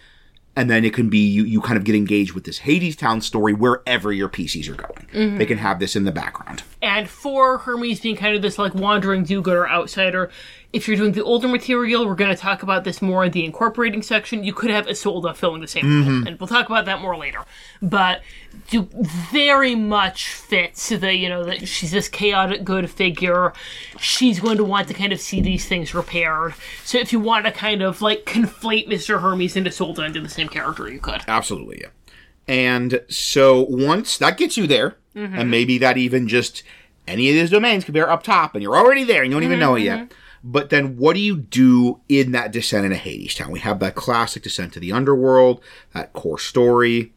[0.54, 3.20] and then it can be you, you kind of get engaged with this hades town
[3.20, 5.38] story wherever your pcs are going mm-hmm.
[5.38, 8.74] they can have this in the background And for Hermes being kind of this like
[8.74, 10.32] wandering do-gooder outsider,
[10.72, 13.44] if you're doing the older material, we're going to talk about this more in the
[13.44, 14.42] incorporating section.
[14.42, 16.10] You could have Isolde filling the same mm-hmm.
[16.10, 17.38] role, and we'll talk about that more later.
[17.80, 18.22] But
[18.72, 18.88] do
[19.30, 23.52] very much fits the you know that she's this chaotic good figure.
[23.98, 26.54] She's going to want to kind of see these things repaired.
[26.84, 29.20] So if you want to kind of like conflate Mr.
[29.20, 31.22] Hermes and Isolde into the same character, you could.
[31.28, 31.88] absolutely yeah
[32.48, 35.38] and so once that gets you there mm-hmm.
[35.38, 36.62] and maybe that even just
[37.06, 39.44] any of these domains could be up top and you're already there and you don't
[39.44, 40.12] even mm-hmm, know it yet mm-hmm.
[40.44, 43.94] but then what do you do in that descent into hades town we have that
[43.94, 45.62] classic descent to the underworld
[45.94, 47.12] that core story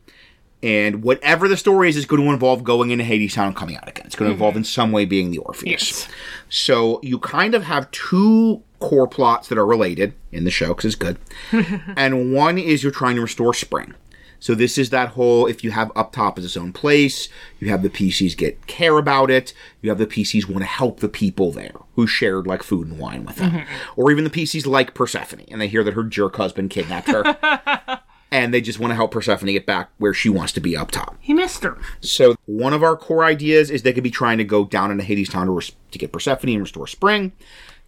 [0.64, 3.78] and whatever the story is is going to involve going into Hades Town and coming
[3.78, 4.06] out again.
[4.06, 4.42] It's going to mm-hmm.
[4.42, 5.68] involve in some way being the Orpheus.
[5.92, 6.08] Yes.
[6.50, 10.86] So you kind of have two core plots that are related in the show because
[10.86, 11.18] it's good,
[11.96, 13.94] and one is you're trying to restore Spring.
[14.40, 17.30] So this is that whole if you have up top as its own place,
[17.60, 21.00] you have the PCs get care about it, you have the PCs want to help
[21.00, 24.00] the people there who shared like food and wine with them, mm-hmm.
[24.00, 28.02] or even the PCs like Persephone and they hear that her jerk husband kidnapped her.
[28.36, 30.92] And they just want to help Persephone get back where she wants to be up
[30.92, 31.16] top.
[31.22, 31.78] He missed her.
[32.02, 35.06] So one of our core ideas is they could be trying to go down into
[35.06, 37.32] Hades Town to, res- to get Persephone and restore Spring.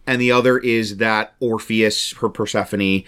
[0.06, 3.04] And the other is that Orpheus, her Persephone,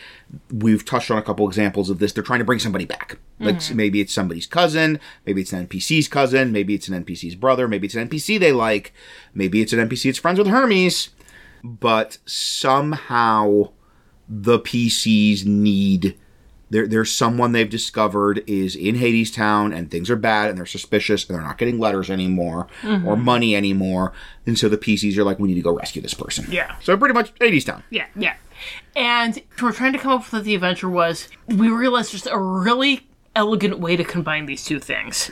[0.53, 2.13] we've touched on a couple examples of this.
[2.13, 3.19] They're trying to bring somebody back.
[3.39, 3.75] Like mm-hmm.
[3.75, 7.87] maybe it's somebody's cousin, maybe it's an NPC's cousin, maybe it's an NPC's brother, maybe
[7.87, 8.93] it's an NPC they like,
[9.33, 11.09] maybe it's an NPC that's friends with Hermes.
[11.65, 13.71] But somehow
[14.29, 16.19] the PCs need
[16.71, 20.67] there, there's someone they've discovered is in Hades Town and things are bad and they're
[20.67, 23.25] suspicious and they're not getting letters anymore or mm-hmm.
[23.25, 24.13] money anymore.
[24.47, 26.47] And so the PCs are like, we need to go rescue this person.
[26.51, 26.77] Yeah.
[26.81, 27.83] So pretty much Hades Town.
[27.91, 28.37] Yeah, yeah.
[28.95, 31.29] And we're trying to come up with what the adventure was.
[31.47, 35.31] We realized just a really elegant way to combine these two things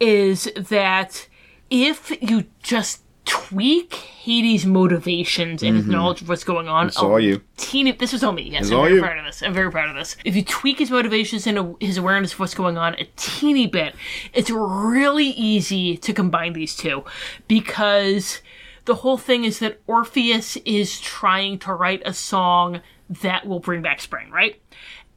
[0.00, 1.28] is that
[1.70, 7.42] if you just tweak Hades' motivations and his knowledge of what's going on, all you.
[7.58, 8.42] Teeny, this was all me.
[8.50, 9.02] Yes, I'm all very you.
[9.02, 9.42] proud of this.
[9.42, 10.16] I'm very proud of this.
[10.24, 13.66] If you tweak his motivations and a- his awareness of what's going on a teeny
[13.66, 13.94] bit,
[14.32, 17.04] it's really easy to combine these two
[17.46, 18.40] because
[18.86, 22.80] the whole thing is that Orpheus is trying to write a song
[23.22, 24.60] that will bring back spring, right?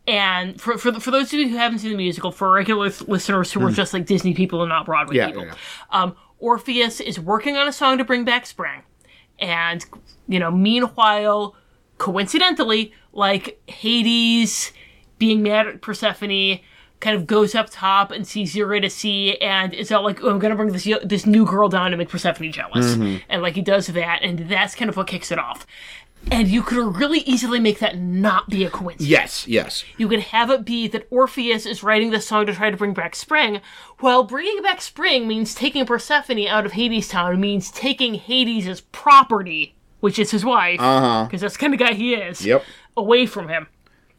[0.08, 3.52] And for for, for those of you who haven't seen the musical, for regular listeners
[3.54, 5.16] who are just like Disney people and not Broadway.
[5.18, 5.54] Yeah, people, yeah,
[5.92, 8.82] Um, Orpheus is working on a song to bring back spring,
[9.40, 9.86] and
[10.28, 11.56] you know, meanwhile,
[11.98, 14.74] coincidentally, like Hades
[15.18, 16.60] being mad at Persephone.
[17.00, 20.38] Kind of goes up top and sees Eurydice, see, and it's all like, "Oh, I'm
[20.38, 23.18] gonna bring this this new girl down to make Persephone jealous," mm-hmm.
[23.28, 25.66] and like he does that, and that's kind of what kicks it off.
[26.30, 29.10] And you could really easily make that not be a coincidence.
[29.10, 29.84] Yes, yes.
[29.98, 32.94] You could have it be that Orpheus is writing this song to try to bring
[32.94, 33.60] back spring,
[34.00, 39.76] while bringing back spring means taking Persephone out of Hades Town, means taking Hades' property,
[40.00, 41.26] which is his wife, Uh-huh.
[41.26, 42.64] because that's the kind of guy he is, Yep.
[42.96, 43.68] away from him.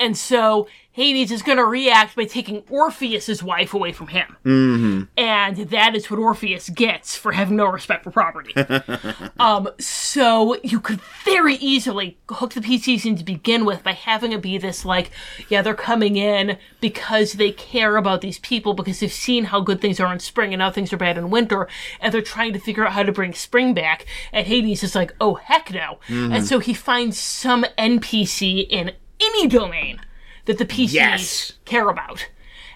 [0.03, 4.37] And so Hades is going to react by taking Orpheus's wife away from him.
[4.45, 5.03] Mm-hmm.
[5.17, 8.53] And that is what Orpheus gets for having no respect for property.
[9.41, 14.33] um, so you could very easily hook the PCs in to begin with by having
[14.33, 15.13] it be this like,
[15.49, 19.81] yeah, they're coming in because they care about these people because they've seen how good
[19.81, 21.69] things are in spring and now things are bad in winter,
[22.01, 24.05] and they're trying to figure out how to bring spring back.
[24.33, 26.01] And Hades is like, oh heck no.
[26.09, 28.93] And so he finds some NPC in
[29.27, 30.01] any domain
[30.47, 31.53] that the PCs Yes.
[31.65, 32.29] care about.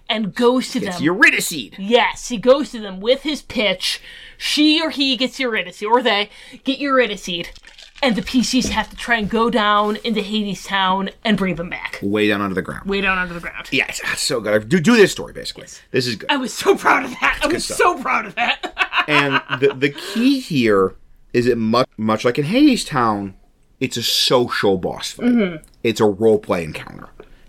[0.08, 0.90] And goes to them.
[0.90, 1.04] It's them.
[1.04, 1.52] Eurydice.
[1.78, 4.00] Yes, he goes to them with his pitch.
[4.38, 6.30] She or he gets Eurydice, or they
[6.62, 7.48] get Eurydice,
[8.00, 11.70] and the PCs have to try and go down into Hades Town and bring them
[11.70, 11.98] back.
[12.02, 12.88] Way down under the ground.
[12.88, 13.66] Way down under the ground.
[13.72, 14.68] Yes, that's so good.
[14.68, 15.66] Do, do this story, basically.
[15.90, 16.30] This is good.
[16.30, 17.40] I was so proud of that.
[17.42, 19.04] I was so proud of that.
[19.08, 20.94] and the the key here
[21.32, 23.34] is it much much like in Hades Town,
[23.80, 25.60] it's a social boss fight.
[25.82, 27.08] It's a role play encounter.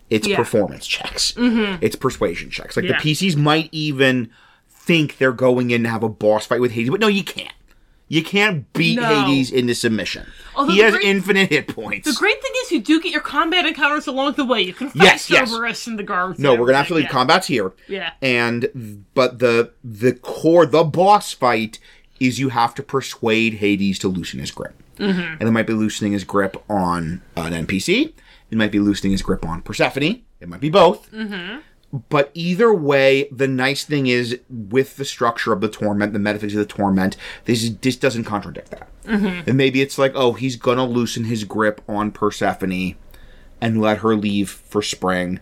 [0.09, 0.31] It's Mm-hmm.
[0.31, 0.37] Yeah.
[0.37, 1.33] performance checks.
[1.37, 2.75] It's persuasion checks.
[2.77, 2.93] Like Yeah.
[3.01, 4.29] the PCs might even
[4.69, 7.51] think they're going in to have a boss fight with Hades, but no, you can't.
[8.09, 9.25] You can't beat No.
[9.25, 10.25] Hades into submission.
[10.55, 12.07] Although he has great- infinite hit points.
[12.09, 14.61] the great thing is you do get your combat encounters along the way.
[14.61, 15.49] You can fight Yes, yes.
[15.51, 16.39] Cerberus and the guards.
[16.39, 17.09] no, we're gonna everything, actually yeah.
[17.09, 17.73] combat's here.
[17.89, 18.11] Yeah.
[18.21, 21.79] And but the the core the boss fight
[22.21, 24.81] is you have to persuade Hades to loosen his grip.
[24.97, 25.33] Mm-hmm.
[25.39, 28.13] And it might be loosening his grip on an NPC.
[28.49, 30.23] It might be loosening his grip on Persephone.
[30.39, 31.11] It might be both.
[31.11, 31.59] Mm-hmm.
[32.09, 36.53] But either way, the nice thing is with the structure of the torment, the metaphysics
[36.53, 37.15] of the torment,
[37.45, 38.89] this this doesn't contradict that.
[39.05, 39.49] Mm-hmm.
[39.49, 42.95] And maybe it's like, oh, he's gonna loosen his grip on Persephone
[43.61, 45.39] and let her leave for spring,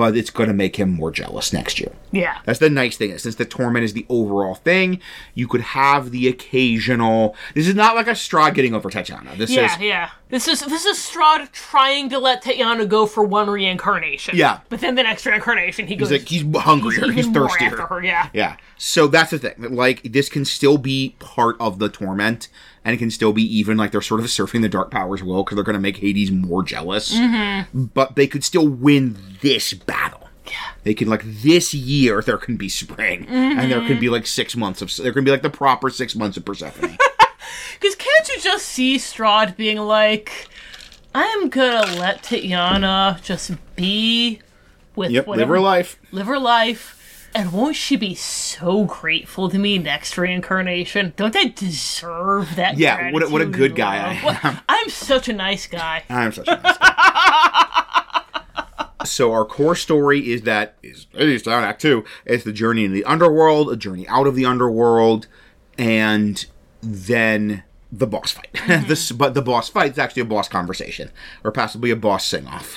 [0.00, 1.92] but it's gonna make him more jealous next year.
[2.10, 2.38] Yeah.
[2.46, 3.18] That's the nice thing.
[3.18, 4.98] Since the torment is the overall thing,
[5.34, 7.36] you could have the occasional.
[7.54, 9.36] This is not like a Strahd getting over Tatiana.
[9.36, 10.10] This Yeah, is yeah.
[10.30, 14.38] This is this is Strahd trying to let Tatiana go for one reincarnation.
[14.38, 14.60] Yeah.
[14.70, 16.08] But then the next reincarnation, he goes.
[16.08, 17.68] he's like he's hungrier, he's, more thirstier.
[17.68, 18.02] after her.
[18.02, 18.30] Yeah.
[18.32, 18.56] Yeah.
[18.78, 19.74] So that's the thing.
[19.74, 22.48] Like this can still be part of the torment,
[22.84, 25.44] and it can still be even like they're sort of surfing the dark powers will
[25.44, 27.14] because they're going to make Hades more jealous.
[27.14, 27.84] Mm-hmm.
[27.84, 30.28] But they could still win this battle.
[30.46, 30.54] Yeah.
[30.82, 34.00] They can like this year there can be spring, and there can Mm-hmm.
[34.00, 36.96] be like six months of there can be like the proper six months of Persephone.
[37.80, 40.48] Because can't you just see Strahd being like,
[41.14, 44.40] I'm gonna let Tatiana just be
[44.94, 45.26] with yep.
[45.26, 45.98] Live her life.
[46.12, 46.99] live her life,
[47.34, 51.12] and won't she be so grateful to me next reincarnation?
[51.16, 52.78] Don't I deserve that?
[52.78, 54.24] Yeah, what a- what a good guy I?
[54.24, 56.04] What- I'm such a nice guy.
[56.08, 57.66] I'm such a nice guy.
[59.02, 62.04] So our core story is that is Hades Town Act Two.
[62.26, 65.26] It's the journey in the underworld, a journey out of the underworld,
[65.78, 66.44] and
[66.82, 68.50] then the boss fight.
[68.86, 69.18] this, mm-hmm.
[69.18, 71.10] but the boss fight is actually a boss conversation,
[71.44, 72.76] or possibly a boss sing off.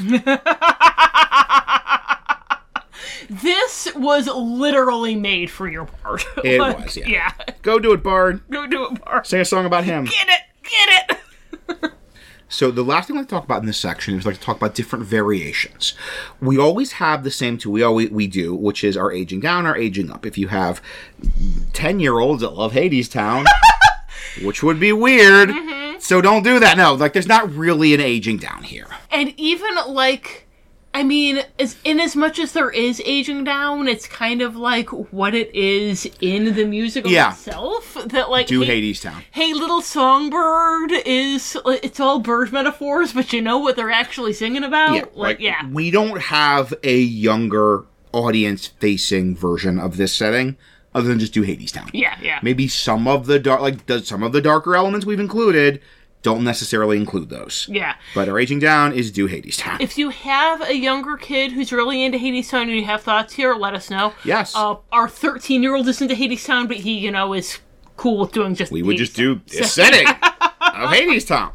[3.29, 6.25] This was literally made for your part.
[6.43, 7.07] It Like, was, yeah.
[7.07, 7.31] Yeah.
[7.61, 8.41] Go do it, Bard.
[8.49, 9.25] Go do it, Bard.
[9.25, 10.05] Sing a song about him.
[10.05, 10.41] Get it.
[10.63, 11.91] Get it.
[12.53, 14.41] So the last thing I like to talk about in this section is like to
[14.41, 15.95] talk about different variations.
[16.39, 17.71] We always have the same two.
[17.71, 20.23] We always we do, which is our aging down, our aging up.
[20.23, 20.79] If you have
[21.73, 23.45] ten year olds that love Hades Town,
[24.43, 25.99] which would be weird, mm-hmm.
[25.99, 26.77] so don't do that.
[26.77, 28.85] No, like there's not really an aging down here.
[29.09, 30.47] And even like
[30.95, 34.89] I mean, as in as much as there is aging down, it's kind of like
[35.11, 37.31] what it is in the musical Yeah.
[37.31, 37.97] itself.
[38.05, 39.23] That like Do hey, Hades Town.
[39.31, 44.63] Hey, little songbird is it's all bird metaphors, but you know what they're actually singing
[44.63, 44.93] about?
[44.95, 50.57] Yeah, like yeah, We don't have a younger audience facing version of this setting
[50.93, 51.89] other than just do Hades Town.
[51.91, 52.37] yeah, yeah.
[52.43, 55.81] Maybe some of the dark, like does some of the darker elements we've included
[56.23, 57.67] don't necessarily include those.
[57.69, 57.95] Yeah.
[58.15, 59.77] But our aging down is do Hades Town.
[59.79, 63.33] If you have a younger kid who's really into Hades Town and you have thoughts
[63.33, 64.13] here, let us know.
[64.25, 64.55] Yes.
[64.55, 67.59] Uh, our 13 year old is into Hades Town, but he, you know, is
[67.97, 68.71] cool with doing just.
[68.71, 70.07] we would just do setting
[70.61, 71.51] of Hades Town.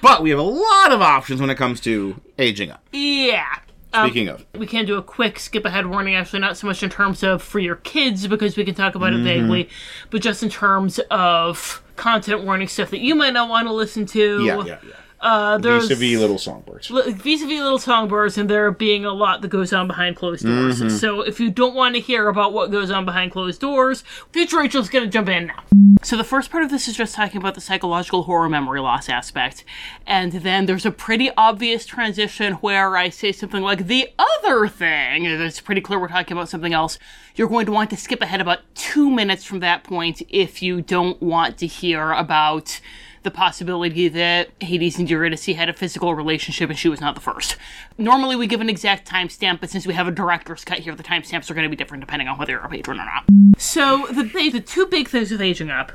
[0.00, 2.82] But we have a lot of options when it comes to aging up.
[2.92, 3.46] Yeah.
[3.94, 6.90] Speaking of, we can do a quick skip ahead warning actually not so much in
[6.90, 9.26] terms of for your kids because we can talk about Mm-hmm.
[9.26, 9.68] it vaguely
[10.10, 14.06] but just in terms of content warning stuff that you might not want to listen
[14.06, 14.94] to yeah, yeah, yeah.
[15.24, 16.90] Uh there's Vis-a-vis little songbirds.
[16.90, 20.80] li- vis-a-vis little songbirds and there being a lot that goes on behind closed doors
[20.80, 20.88] Mm-hmm.
[20.90, 24.58] so if you don't want to hear about what goes on behind closed doors future
[24.58, 25.62] rachel's gonna jump in now
[26.02, 29.08] so the first part of this is just talking about the psychological horror memory loss
[29.08, 29.64] aspect
[30.06, 35.26] and then there's a pretty obvious transition where i say something like the other thing
[35.26, 36.98] and it's pretty clear we're talking about something else
[37.34, 40.82] you're going to want to skip ahead about two minutes from that point if you
[40.82, 42.78] don't want to hear about
[43.24, 47.20] the possibility that Hades and Eurydice had a physical relationship and she was not the
[47.20, 47.56] first.
[47.98, 51.02] Normally we give an exact timestamp, but since we have a director's cut here, the
[51.02, 53.24] timestamps are going to be different depending on whether you're a patron or not.
[53.58, 55.92] So the the two big things with aging up.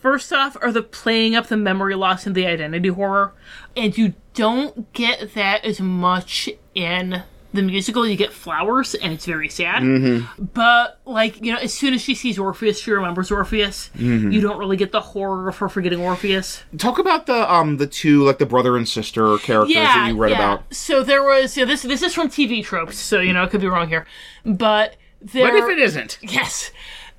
[0.00, 3.34] First off, are the playing up the memory loss and the identity horror,
[3.76, 8.06] and you don't get that as much in the musical.
[8.06, 10.26] You get flowers, and it's very sad.
[10.38, 13.90] But like you know, as soon as she sees Orpheus, she remembers Orpheus.
[13.94, 16.62] You don't really get the horror of her forgetting Orpheus.
[16.78, 20.32] Talk about the um the two like the brother and sister characters that you read
[20.32, 20.74] about.
[20.74, 21.82] So there was yeah, this.
[21.82, 24.06] This is from TV tropes, so you know it could be wrong here,
[24.44, 25.44] but there.
[25.44, 26.18] What if it isn't?
[26.22, 26.70] Yes.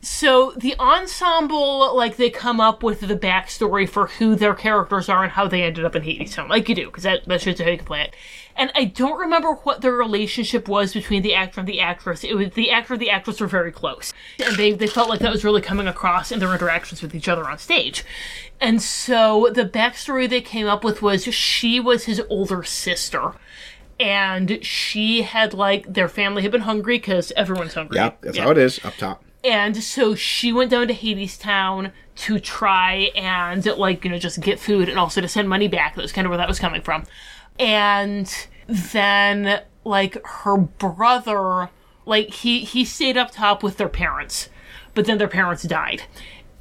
[0.02, 5.24] So the ensemble, like they come up with the backstory for who their characters are
[5.24, 7.62] and how they ended up in Hades Town, like you do, because that, that's just
[7.62, 8.16] how you can play it.
[8.56, 12.24] And I don't remember what their relationship was between the actor and the actress.
[12.24, 14.14] It was the actor and the actress were very close,
[14.44, 17.28] and they they felt like that was really coming across in their interactions with each
[17.28, 18.04] other on stage.
[18.60, 23.34] And so the backstory they came up with was she was his older sister.
[24.00, 27.98] And she had like their family had been hungry because everyone's hungry.
[27.98, 29.24] Yep, that's how it is up top.
[29.44, 34.40] And so she went down to Hades Town to try and, like, you know, just
[34.40, 35.96] get food and also to send money back.
[35.96, 37.06] That was kind of where that was coming from.
[37.60, 41.70] And then, like, her brother,
[42.06, 44.50] like, he, he stayed up top with their parents,
[44.94, 46.04] but then their parents died.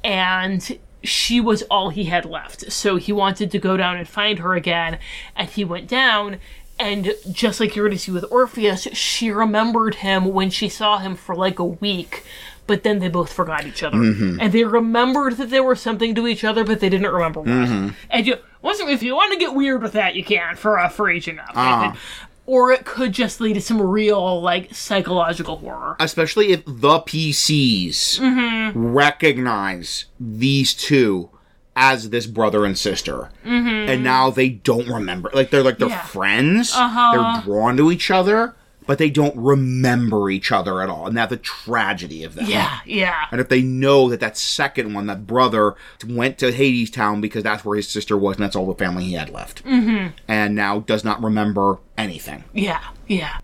[0.03, 2.71] And she was all he had left.
[2.71, 4.99] So he wanted to go down and find her again.
[5.35, 6.37] And he went down.
[6.79, 11.15] And just like you already see with Orpheus, she remembered him when she saw him
[11.15, 12.23] for like a week,
[12.71, 13.97] but then they both forgot each other.
[13.97, 17.93] And they remembered that they were something to each other, but they didn't remember what.
[18.09, 20.87] And you, once, if you want to get weird with that, you can for uh,
[20.87, 21.97] for aging up.
[22.45, 25.95] Or it could just lead to some real like psychological horror.
[25.99, 28.87] Especially if the PCs Mm-hmm.
[28.93, 31.29] recognize these two
[31.75, 35.29] as this brother and sister, and now they don't remember.
[35.33, 35.93] Like they're like they're Mm-hmm.
[35.97, 36.05] Yeah.
[36.05, 36.73] friends.
[36.73, 38.55] They're drawn to each other,
[38.87, 42.47] but they don't remember each other at all, and that's the tragedy of that.
[42.47, 43.25] Yeah, yeah.
[43.31, 45.75] And if they know that that second one, that brother,
[46.07, 49.05] went to Hades Town because that's where his sister was and that's all the family
[49.05, 50.15] he had left, mm-hmm.
[50.27, 52.43] and now does not remember anything.
[52.53, 53.39] Yeah, yeah.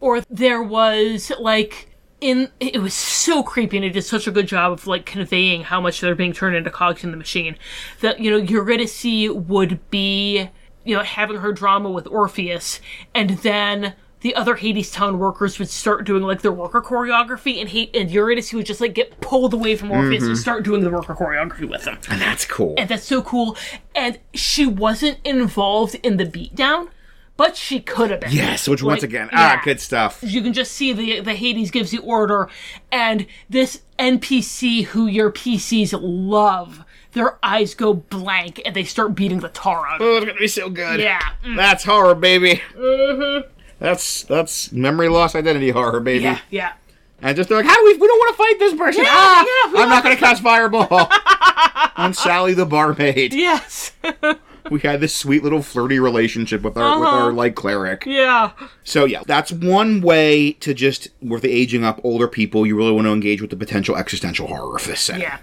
[0.00, 1.88] Or there was like
[2.20, 5.62] in it was so creepy and it did such a good job of like conveying
[5.62, 7.56] how much they're being turned into cogs in the machine
[8.00, 10.48] that you know Eurydice would be
[10.84, 12.80] you know having her drama with Orpheus
[13.14, 17.68] and then the other Hades Town workers would start doing like their worker choreography and
[17.68, 20.90] hate and Eurydice would just like get pulled away from Orpheus and start doing the
[20.90, 21.98] worker choreography with him.
[22.10, 22.74] And that's cool.
[22.78, 23.56] And that's so cool.
[23.94, 26.88] And she wasn't involved in the beatdown,
[27.36, 28.32] but she could have been.
[28.32, 29.58] yes, which once again, yeah.
[29.58, 30.18] ah, good stuff.
[30.22, 32.48] You can just see the the Hades gives the order,
[32.90, 39.38] and this NPC who your PCs love, their eyes go blank and they start beating
[39.38, 40.00] the tar out.
[40.00, 40.98] Oh, it's gonna be so good.
[40.98, 41.20] Yeah.
[41.44, 41.54] Mm.
[41.56, 42.60] That's horror, baby.
[42.76, 43.48] Mm-hmm.
[43.78, 46.24] That's that's memory loss identity horror, baby.
[46.24, 46.72] Yeah, yeah.
[47.20, 47.94] And just they're like, how we?
[47.96, 49.04] We don't want to fight this person.
[49.04, 49.44] Yeah, ah,
[49.74, 50.88] yeah, I'm not gonna cast fireball
[51.96, 53.34] on Sally the barmaid.
[53.34, 53.92] Yes.
[54.70, 57.16] We had this sweet little flirty relationship with our with Uh-huh.
[57.26, 58.04] our like cleric.
[58.04, 58.50] yeah.
[58.84, 62.92] So yeah, that's one way to just with the aging up older people, you really
[62.92, 65.22] want to engage with the potential existential horror of this setting.
[65.22, 65.38] Yeah.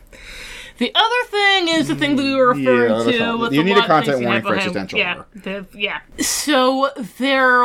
[0.78, 3.38] The other thing is the thing that we were referring Yeah, to.
[3.38, 5.28] with You the need a content warning for existential yeah, horror.
[5.34, 6.02] the- yeah.
[6.20, 7.64] So there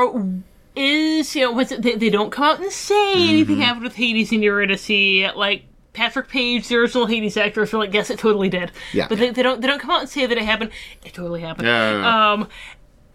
[0.77, 3.63] is, you know, what's it, they, they don't come out and say anything Mm-hmm.
[3.63, 5.35] happened with Hades and Eurydice.
[5.37, 8.71] Like Patrick Page, the original Hades actor, is like, yes, it totally did.
[8.93, 9.09] Yeah.
[9.09, 10.71] But they, they don't they don't come out and say that it happened.
[11.05, 11.67] It totally happened.
[11.69, 12.33] Yeah.
[12.33, 12.49] Um,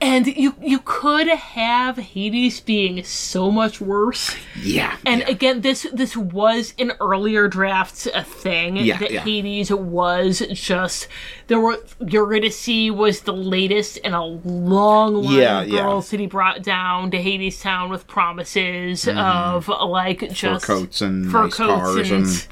[0.06, 4.36] and you you could have Hades being so much worse.
[4.62, 4.98] Yeah.
[5.04, 5.30] And yeah.
[5.30, 9.22] again, this this was in earlier drafts a thing Yeah, that yeah.
[9.22, 11.08] Hades was just
[11.48, 16.28] there were Eurydice was the latest in a long line Yeah, of girls that he
[16.28, 20.58] brought down to Hades Town with promises of like Mm-hmm.
[20.58, 22.48] Fur coats and fur nice coats cars and, and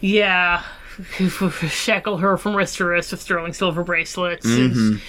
[0.00, 0.62] yeah,
[1.68, 4.46] shackle her from wrist to wrist with sterling silver bracelets.
[4.46, 4.92] Mm-hmm.
[4.92, 5.00] And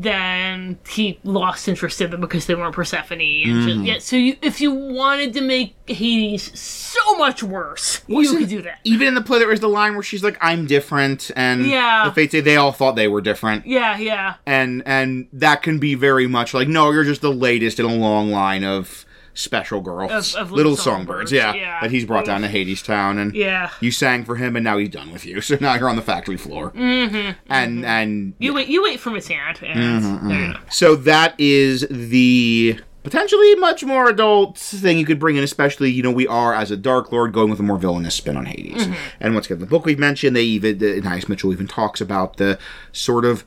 [0.00, 3.20] then he lost interest in them because they weren't Persephone.
[3.20, 3.66] And Mm-hmm.
[3.68, 8.38] just, yeah, so you, if you wanted to make Hades so much worse, you Wasn't-
[8.38, 8.78] could do that.
[8.84, 12.04] even in the play there was the line where she's like, "I'm different," and Yeah.
[12.06, 13.66] the Fates say they all thought they were different.
[13.66, 14.34] Yeah, yeah.
[14.46, 17.94] and and that can be very much like no you're just the latest in a
[17.94, 19.04] long line of
[19.38, 21.80] special girl, Of- of little songbirds songbirds, yeah, yeah.
[21.80, 23.70] that he's brought down to hades town and Yeah.
[23.80, 26.02] you sang for him and now he's done with you so now you're on the
[26.02, 28.68] factory floor mm-hmm, and and You wait.
[28.68, 29.60] You wait for Miss Hand.
[29.62, 30.58] And Mm-hmm, go.
[30.70, 36.02] so that is the potentially much more adult thing you could bring in, especially, you
[36.02, 38.86] know, we are, as a Dark Lord, going with a more villainous spin on Hades.
[39.20, 42.36] And once again, the book we've mentioned, they even, the, Anaïs Mitchell even talks about
[42.36, 42.58] the
[42.92, 43.44] sort of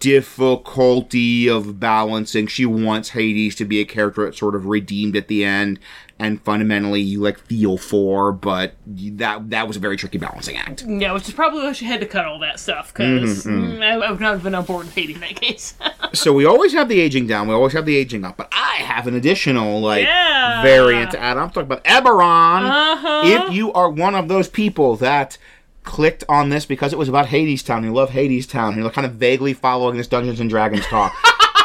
[0.00, 2.46] difficulty of balancing.
[2.46, 5.78] She wants Hades to be a character that's sort of redeemed at the end
[6.18, 10.84] and fundamentally you like feel for, but that that was a very tricky balancing act.
[10.86, 13.92] Yeah, which is probably why she had to cut all that stuff because Mm-hmm, I,
[13.94, 15.74] I would not have been on board with Hades in that case.
[16.12, 18.78] So we always have the aging down, we always have the aging up, but I
[18.82, 20.60] have an additional like Yeah.
[20.60, 21.38] variant to add.
[21.38, 22.62] I'm talking about Eberron.
[22.68, 23.22] Uh-huh.
[23.46, 25.38] If you are one of those people that
[25.84, 29.06] clicked on this because it was about Hades Town, you love Hades Town, you're kind
[29.06, 31.12] of vaguely following this Dungeons and Dragons talk.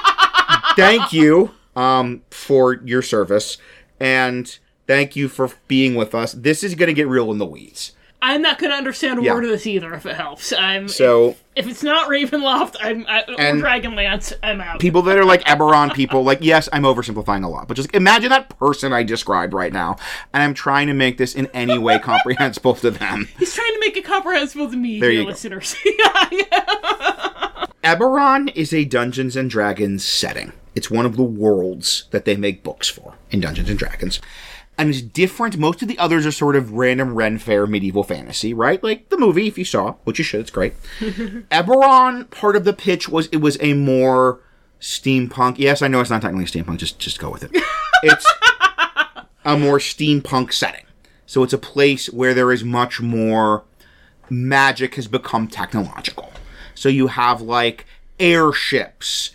[0.75, 3.57] thank you um, for your service,
[3.99, 6.33] and thank you for being with us.
[6.33, 7.91] This is going to get real in the weeds.
[8.27, 9.34] I'm not going to understand a Yeah.
[9.35, 10.52] word of this either if it helps.
[10.52, 14.80] I'm So if it's not Ravenloft, I'm I, or Dragonlance, I'm out.
[14.80, 18.30] people that are like Eberron people, like, yes, I'm oversimplifying a lot, but just imagine
[18.31, 19.97] that person I described right now,
[20.34, 23.30] and I'm trying to make this in any way comprehensible to them.
[23.38, 25.76] He's trying to make it comprehensible to me, There you listeners.
[25.85, 27.65] yeah, yeah.
[27.84, 30.52] Eberron is a Dungeons and Dragons setting.
[30.73, 34.19] It's one of the worlds that they make books for in Dungeons and Dragons.
[34.77, 35.57] And it's different.
[35.57, 38.84] Most of the others are sort of random Ren Fair medieval fantasy, right?
[38.84, 40.73] Like the movie, if you saw, which you should, it's great.
[40.99, 44.41] Eberron, part of the pitch was it was a more
[44.81, 45.57] steampunk.
[45.57, 46.77] Yes, I know it's not technically steampunk.
[46.77, 47.64] Just just go with it.
[48.03, 48.31] It's
[49.45, 50.85] a more steampunk setting.
[51.26, 53.64] So it's a place where there is much more
[54.30, 56.31] magic has become technological.
[56.76, 57.85] So you have like
[58.19, 59.31] airships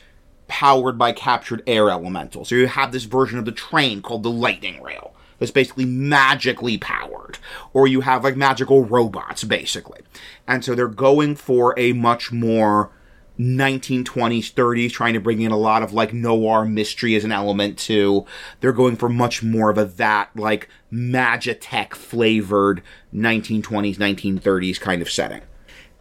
[0.47, 2.49] powered by captured air elementals.
[2.49, 5.10] So you have this version of the train called the lightning rail
[5.41, 7.39] that's basically magically powered.
[7.73, 10.01] Or you have like magical robots basically.
[10.47, 12.93] And so they're going for a much more
[13.41, 17.79] 1920s 30s trying to bring in a lot of like noir mystery as an element
[17.79, 18.27] too
[18.61, 22.83] they're going for much more of a that like magitech flavored
[23.15, 25.41] 1920s 1930s kind of setting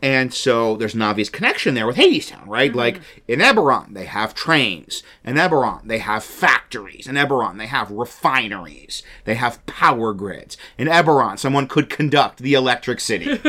[0.02, 2.70] and so there's an obvious connection there with Hadestown, right?
[2.70, 2.80] Mm-hmm.
[2.80, 5.04] Like in Eberron, they have trains.
[5.24, 7.08] In Eberron, they have factories.
[7.08, 9.04] In Eberron, they have refineries.
[9.26, 10.58] They have power grids.
[10.78, 13.38] In Eberron, someone could conduct the electric city.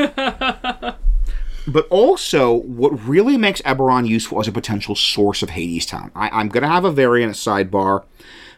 [1.66, 6.48] but also, what really makes Eberron useful as a potential source of Hadestown, I, I'm
[6.48, 8.04] going to have a variant sidebar.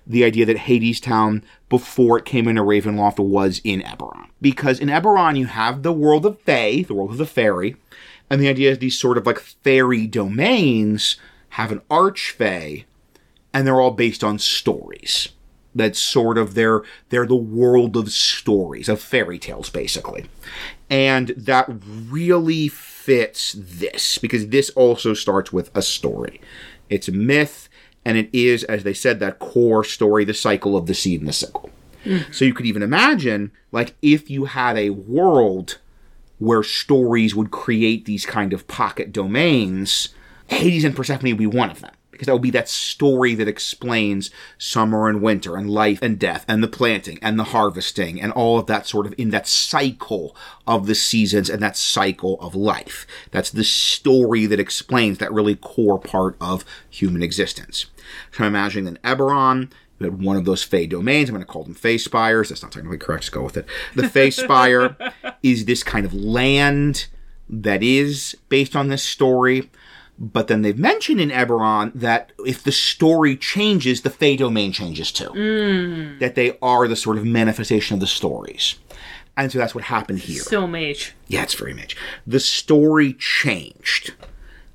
[0.06, 4.28] The idea that Hadestown, before it came into Ravenloft, was in Eberron.
[4.40, 7.76] Because in Eberron, you have the world of Fae, the world of the fairy,
[8.28, 11.16] and the idea is these sort of like fairy domains
[11.50, 12.84] have an arch archfey,
[13.52, 15.28] and they're all based on stories.
[15.74, 20.26] That's sort of their they're the world of stories, of fairy tales, basically.
[20.90, 26.40] And that really fits this, because this also starts with a story.
[26.90, 27.68] It's a myth,
[28.04, 31.28] and it is, as they said, that core story, the cycle of the seed and
[31.28, 31.70] the sickle.
[32.04, 32.32] Mm-hmm.
[32.32, 35.78] So you could even imagine, like, if you had a world
[36.38, 40.08] where stories would create these kind of pocket domains,
[40.48, 41.92] Hades and Persephone would be one of them.
[42.22, 46.44] Because that will be that story that explains summer and winter and life and death
[46.46, 50.36] and the planting and the harvesting and all of that sort of in that cycle
[50.64, 53.08] of the seasons and that cycle of life.
[53.32, 57.86] That's the story that explains that really core part of human existence.
[58.30, 61.28] So I'm imagining that Eberron, had one of those Fey domains.
[61.28, 62.50] I'm going to call them Fey Spires.
[62.50, 63.24] That's not technically correct.
[63.24, 63.66] Just go with it.
[63.96, 64.96] The Fey Spire
[65.42, 67.08] is this kind of land
[67.48, 69.70] that is based on this story.
[70.22, 75.10] But then they've mentioned in Eberron that if the story changes, the Fey domain changes
[75.10, 75.30] too.
[75.30, 76.20] Mm.
[76.20, 78.76] That they are the sort of manifestation of the stories.
[79.36, 80.42] And so that's what happened here.
[80.42, 81.14] So mage.
[81.26, 81.96] Yeah, it's very much.
[82.24, 84.14] The story changed.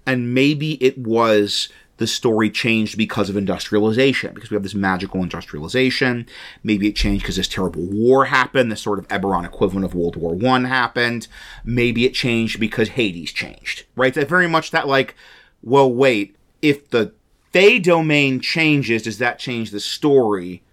[0.06, 5.24] And maybe it was the story changed because of industrialization, because we have this magical
[5.24, 6.28] industrialization.
[6.62, 10.18] Maybe it changed because this terrible war happened, this sort of Eberron equivalent of World
[10.18, 11.28] War One happened.
[11.64, 13.86] Maybe it changed because Hades changed.
[13.96, 14.14] Right?
[14.14, 15.16] That very much that like,
[15.62, 17.14] well, wait, if the
[17.52, 20.64] Fey domain changes, does that change the story?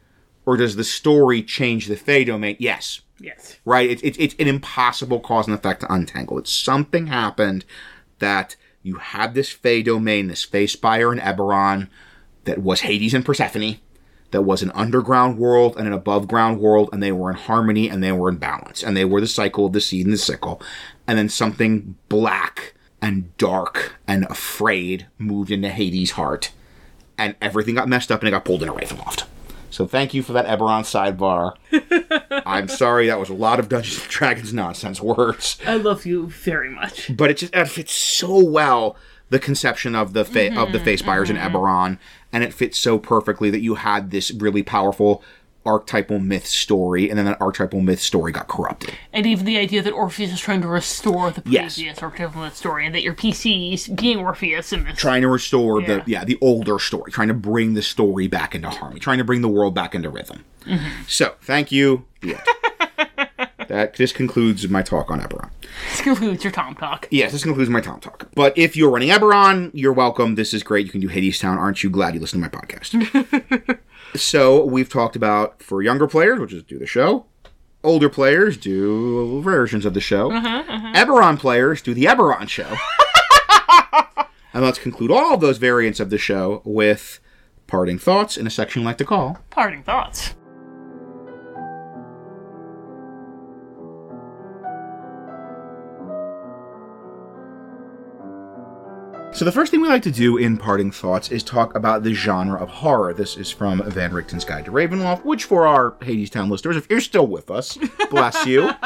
[0.47, 2.57] Or does the story change the Fey domain?
[2.59, 3.57] Yes Yes.
[3.65, 3.89] right?
[3.89, 6.39] It's it's it's an impossible cause and effect to untangle.
[6.39, 7.65] It's something happened
[8.19, 11.89] that you had this Fey domain, this Fey Spire in Eberron,
[12.45, 13.79] that was Hades and Persephone,
[14.31, 17.89] that was an underground world and an above ground world, and they were in harmony
[17.89, 20.19] and they were in balance, and they were the cycle of the seed and the
[20.19, 20.61] sickle,
[21.07, 22.74] and then something black
[23.05, 26.53] and dark and afraid moved into Hades' heart,
[27.19, 29.25] and everything got messed up and it got pulled in a Ravenloft.
[29.69, 31.55] So thank you for that Eberron sidebar.
[32.47, 36.29] I'm sorry that was a lot of Dungeons and Dragons nonsense words, I love you
[36.29, 37.15] very much.
[37.15, 38.97] but it just it fits so well
[39.29, 41.55] the conception of the fa- of the mm-hmm, Fey Spires in mm-hmm.
[41.55, 41.99] Eberron,
[42.33, 45.23] and it fits so perfectly that you had this really powerful
[45.67, 48.95] archetypal myth story, and then that archetypal myth story got corrupted.
[49.13, 51.75] And even the idea that Orpheus is trying to restore the Yes.
[51.77, 54.99] previous archetypal myth story, and that your PCs being Orpheus in this.
[54.99, 55.87] Trying to restore Yeah.
[55.87, 59.25] the yeah the older story, trying to bring the story back into harmony, trying to
[59.25, 60.45] bring the world back into rhythm.
[60.67, 61.03] Mm-hmm.
[61.07, 62.05] So thank you.
[62.23, 62.41] End.
[63.69, 65.51] that this concludes my talk on Eberron.
[65.91, 67.09] This concludes your Tom talk.
[67.11, 68.29] Yes, this concludes my Tom talk.
[68.35, 70.35] But if you're running Eberron, you're welcome.
[70.35, 70.85] This is great.
[70.87, 71.59] You can do Hades Town.
[71.59, 73.79] Aren't you glad you listened to my podcast?
[74.15, 77.27] so we've talked about for younger players, which is do the show.
[77.83, 80.31] Older players do versions of the show.
[80.31, 80.93] Uh-huh, uh-huh.
[80.95, 82.75] Eberron players do the Eberron show.
[84.55, 87.21] and let's conclude all of those variants of the show with
[87.67, 90.35] parting thoughts in a section we like to call Parting thoughts.
[99.35, 102.15] So the first thing we like to do in parting thoughts is talk about the
[102.15, 103.13] genre of horror.
[103.13, 106.89] This is from Van Richten's Guide to Ravenloft, which for our Hades Town listeners, if
[106.89, 107.77] you're still with us,
[108.11, 108.71] bless you.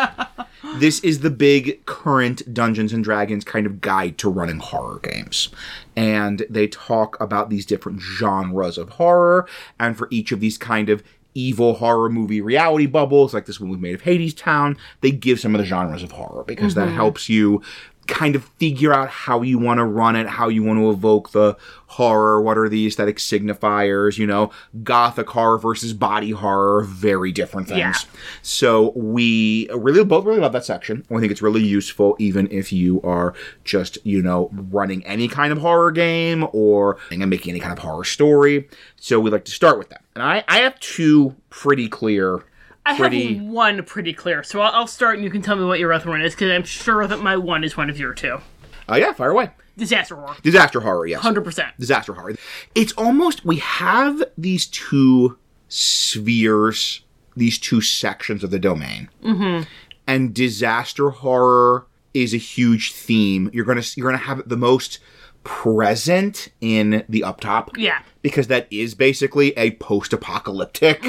[0.78, 5.50] This is the big current Dungeons and Dragons kind of guide to running horror games.
[5.96, 9.48] And they talk about these different genres of horror,
[9.78, 11.02] and for each of these kind of
[11.34, 15.38] evil horror movie reality bubbles, like this one we've made of Hades Town, they give
[15.38, 16.96] some of the genres of horror because that mm-hmm.
[16.96, 17.62] helps you
[18.08, 21.30] kind of figure out how you want to run it, how you want to evoke
[21.30, 21.56] the
[21.86, 24.50] horror, what are the aesthetic signifiers, you know,
[24.82, 27.78] gothic horror versus body horror, very different things.
[27.78, 27.94] Yeah.
[28.42, 31.04] So we really both really love that section.
[31.10, 35.52] I think it's really useful even if you are just, you know, running any kind
[35.52, 38.68] of horror game or making any kind of horror story.
[38.96, 40.02] So we like to start with that.
[40.14, 42.42] And I, I have two pretty clear
[42.88, 45.64] I Pretty- have one pretty clear, so I'll, I'll start and you can tell me
[45.64, 48.14] what your other one is, because I'm sure that my one is one of your
[48.14, 48.38] two.
[48.88, 49.50] Oh yeah, fire away.
[49.76, 50.34] Disaster horror.
[50.42, 51.20] Disaster horror, yes.
[51.20, 51.72] 100%.
[51.78, 52.34] disaster horror.
[52.74, 55.36] It's almost we have these two
[55.68, 57.02] spheres,
[57.36, 59.64] these two sections of the domain, mm-hmm.
[60.06, 63.50] and disaster horror is a huge theme.
[63.52, 64.98] You're gonna you're gonna have it the most
[65.44, 68.00] present in the up top, Yeah.
[68.22, 71.02] because that is basically a post-apocalyptic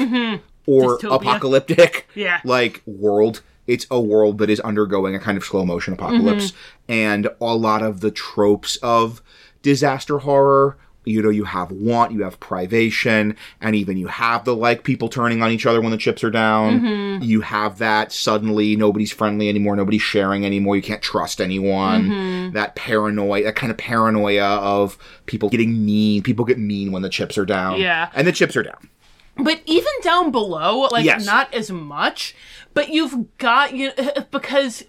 [0.66, 1.16] or Dystopia.
[1.16, 2.40] apocalyptic Yeah.
[2.44, 3.42] like world.
[3.66, 6.92] It's a world that is undergoing a kind of slow motion apocalypse, mm-hmm.
[6.92, 9.22] and a lot of the tropes of
[9.62, 10.76] disaster horror.
[11.04, 15.08] You know, you have want, you have privation, and even you have the like people
[15.08, 16.80] turning on each other when the chips are down.
[16.80, 17.24] Mm-hmm.
[17.24, 22.10] You have that suddenly nobody's friendly anymore, nobody's sharing anymore, you can't trust anyone.
[22.10, 22.54] Mm-hmm.
[22.54, 26.22] That paranoia, that kind of paranoia of people getting mean.
[26.22, 27.80] People get mean when the chips are down.
[27.80, 28.10] Yeah.
[28.14, 28.88] And the chips are down.
[29.36, 31.24] But even down below, like Yes.
[31.24, 32.34] not as much,
[32.74, 33.92] but you've got you
[34.30, 34.84] because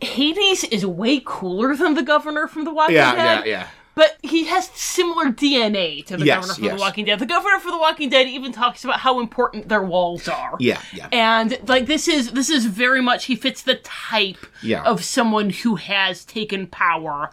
[0.00, 3.46] Hades is way cooler than the governor from The Walking Yeah, Dead.
[3.46, 3.66] yeah, yeah.
[3.94, 6.74] But he has similar DNA to the Yes, governor from yes.
[6.74, 7.18] The Walking Dead.
[7.18, 10.52] The governor from The Walking Dead even talks about how important their walls are.
[10.60, 11.08] Yeah, yeah.
[11.12, 14.82] And like this is this is very much he fits the type Yeah.
[14.82, 17.30] of someone who has taken power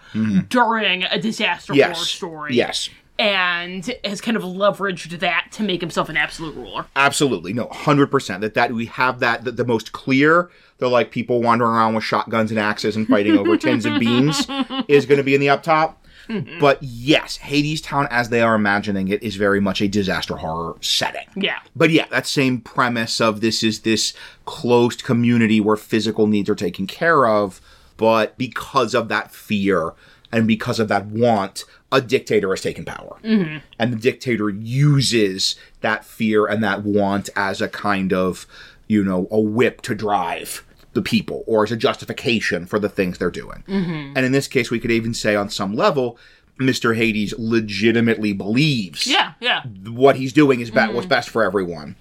[0.48, 1.80] during a disaster Mm-hmm.
[1.80, 1.98] Yes.
[1.98, 2.56] war story.
[2.56, 2.90] Yes.
[3.20, 6.88] And has kind of leveraged that to make himself an absolute ruler.
[6.96, 7.54] Absolutely.
[7.54, 8.42] No, 100%.
[8.42, 10.50] That that we have that the, the most clear,
[10.80, 14.48] they're like people wandering around with shotguns and axes and fighting over tins and beans
[14.88, 16.04] is going to be in the up top.
[16.28, 16.60] Mm-hmm.
[16.60, 20.76] But yes, Hades Town as they are imagining it is very much a disaster horror
[20.82, 21.28] setting.
[21.36, 21.60] Yeah.
[21.76, 24.14] But yeah, that same premise of this is this
[24.46, 27.62] closed community where physical needs are taken care of,
[27.98, 29.94] but because of that fear
[30.32, 33.18] and because of that want, a dictator has taken power.
[33.24, 33.60] Mm-hmm.
[33.78, 38.48] And the dictator uses that fear and that want as a kind of,
[38.88, 43.18] you know, a whip to drive the people or as a justification for the things
[43.18, 43.64] they're doing.
[43.68, 44.14] Mm-hmm.
[44.18, 46.18] And in this case, we could even say on some level,
[46.60, 46.96] Mr.
[46.96, 49.64] Hades legitimately believes Yeah, yeah.
[49.86, 50.96] what he's doing is be- mm-hmm.
[50.96, 51.96] what's best for everyone.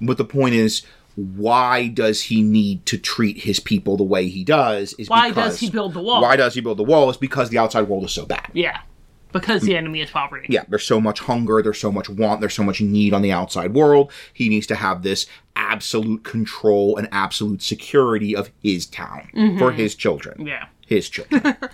[0.00, 0.82] But the point is,
[1.16, 4.94] why does he need to treat his people the way he does?
[4.98, 6.22] Is Why because, does he build the wall?
[6.22, 7.10] Why does he build the wall?
[7.10, 8.50] Is because the outside world is so bad.
[8.52, 8.80] Yeah.
[9.32, 10.46] Because the enemy is poverty.
[10.48, 13.32] Yeah, there's so much hunger, there's so much want, there's so much need on the
[13.32, 14.10] outside world.
[14.32, 19.28] He needs to have this absolute control and absolute security of his town
[19.58, 20.38] for his children.
[20.38, 20.48] Mm-hmm.
[20.48, 20.66] Yeah.
[20.86, 21.56] His children.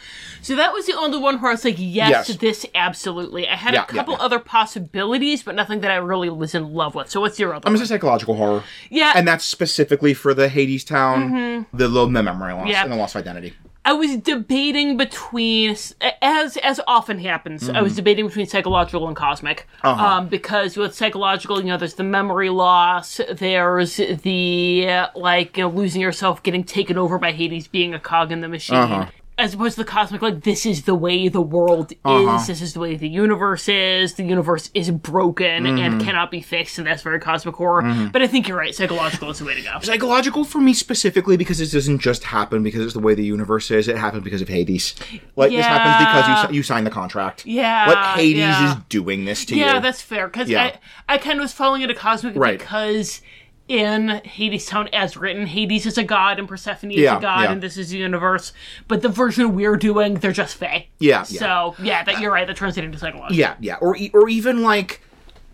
[0.43, 2.36] So that was the only one where I was like, yes, Yes.
[2.36, 3.48] this absolutely.
[3.48, 4.20] I had Yeah, a couple yeah.
[4.20, 7.09] other possibilities, but nothing that I really was in love with.
[7.09, 8.62] So what's your other I'm just psychological horror.
[8.90, 9.12] Yeah.
[9.16, 12.82] And that's specifically for the Hades town, the little memory loss Yeah.
[12.82, 13.55] and the loss of identity.
[13.86, 15.77] I was debating between,
[16.23, 17.82] as as often happens, I Mm-hmm.
[17.82, 19.66] was debating between psychological and cosmic.
[19.82, 20.05] Uh-huh.
[20.06, 25.70] Um, because with psychological, you know, there's the memory loss, there's the like you know,
[25.70, 28.77] losing yourself, getting taken over by Hades, being a cog in the machine.
[28.77, 29.06] Uh-huh.
[29.36, 32.36] As opposed to the cosmic, like this is the way the world Uh-huh.
[32.36, 32.47] is.
[32.47, 34.15] This is the way the universe is.
[34.15, 36.01] The universe is broken and Mm-hmm.
[36.06, 37.82] cannot be fixed, and that's very cosmic horror.
[38.12, 38.73] But I think you're right.
[38.73, 39.81] Psychological is the way to go.
[39.81, 43.73] Psychological for me specifically because this doesn't just happen because it's the way the universe
[43.73, 43.89] is.
[43.89, 44.94] It happened because of Hades.
[45.35, 47.44] Like this happens because you you signed the contract.
[47.44, 48.70] Yeah, Like Hades yeah.
[48.78, 49.73] is doing this to Yeah, you.
[49.74, 50.28] Yeah that's fair.
[50.28, 50.62] Because Yeah.
[51.09, 52.59] I, I kind of was falling into cosmic Right.
[52.61, 53.20] because
[53.69, 57.41] in Hades Town, as written, Hades is a god and Persephone is Yeah, a god,
[57.45, 57.53] yeah.
[57.53, 58.53] and this is the universe.
[58.89, 60.89] But the version we're doing, they're just fae.
[60.99, 61.23] Yeah.
[61.23, 62.47] So yeah, that you're right.
[62.47, 63.36] That turns it into psychological.
[63.36, 65.01] Yeah, yeah, or or even like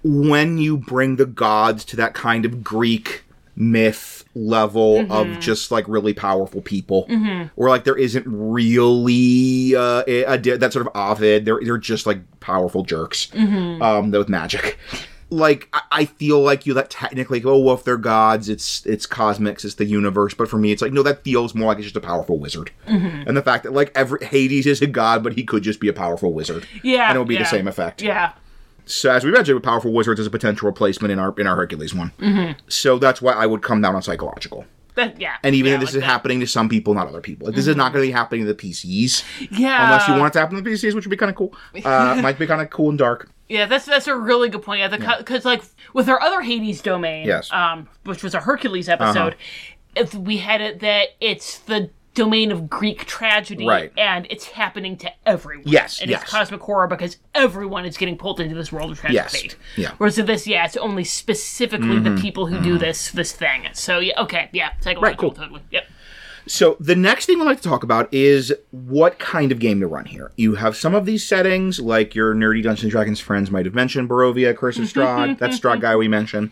[0.03, 3.24] when you bring the gods to that kind of Greek
[3.57, 7.07] myth level of just like really powerful people,
[7.55, 11.45] where like there isn't really uh, a, a that sort of Ovid.
[11.45, 14.78] They're they're just like powerful jerks, um, with magic.
[15.31, 19.65] Like I, feel like you that technically go, well, if they're gods, it's it's cosmics,
[19.65, 20.35] it's the universe.
[20.35, 22.73] But for me, it's like no, that feels more like it's just a powerful wizard.
[22.86, 25.89] And the fact that like every Hades is a god, but he could just be
[25.89, 27.43] a powerful wizard yeah, and it would be yeah.
[27.44, 28.02] the same effect.
[28.02, 28.32] Yeah,
[28.86, 31.57] So as we mentioned, with powerful wizards is a potential replacement in our in our
[31.57, 32.11] Hercules one.
[32.19, 32.59] Mm-hmm.
[32.69, 34.65] So that's why I would come down on psychological.
[34.97, 35.36] that, yeah.
[35.44, 36.01] And even yeah, if this like is that.
[36.01, 36.11] Mm-hmm.
[36.11, 37.47] happening to some people, not other people.
[37.47, 40.32] Like, This is not going to be happening to the PCs yeah, unless you want
[40.32, 41.55] it to happen to the PCs, which would be kind of cool.
[41.85, 43.31] Uh, might be kind of cool and dark.
[43.51, 44.78] Yeah, that's that's a really good point.
[44.81, 45.62] Yeah, because like
[45.93, 47.51] with our other Hades domain, Yes.
[47.51, 47.72] Uh-huh.
[47.74, 49.35] um, which was a Hercules episode,
[49.97, 53.93] if we had it that it's the domain of Greek tragedy, Right.
[53.97, 55.64] and it's happening to everyone.
[55.66, 56.22] Yes, and yes.
[56.22, 59.56] it's cosmic horror because everyone is getting pulled into this world of tragic Yes, fate.
[59.77, 59.89] yeah.
[59.89, 59.97] Mm-hmm.
[59.98, 63.66] Whereas in this, yeah, it's only specifically the people who do this this thing.
[63.72, 65.36] So yeah, okay, yeah, psychological, cool.
[65.43, 65.86] totally, yep.
[66.51, 69.86] So the next thing we'd like to talk about is what kind of game to
[69.86, 70.32] run here.
[70.35, 73.74] You have some of these settings, like your nerdy Dungeons and Dragons friends might have
[73.74, 76.51] mentioned, Barovia, Curse of Strahd, that Strahd guy we mentioned,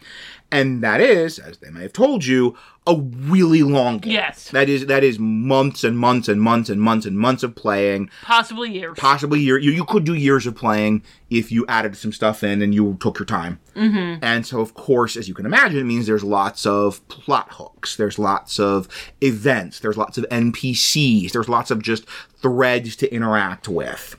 [0.53, 2.57] and that is, as they may have told you,
[2.89, 4.15] a really long game.
[4.15, 4.48] Yes.
[4.51, 8.10] that is that is months and months and months and months and months of playing.
[8.23, 8.97] Possibly years.
[8.98, 12.62] Possibly year you you could do years of playing if you added some stuff in
[12.62, 13.60] and you took your time.
[13.77, 14.24] Mm-hmm.
[14.24, 17.97] And so, of course, as you can imagine, it means there's lots of plot hooks.
[17.97, 18.89] There's lots of
[19.20, 19.81] events.
[19.81, 21.32] There's lots of NPCs.
[21.32, 22.09] There's lots of just
[22.40, 24.16] threads to interact with.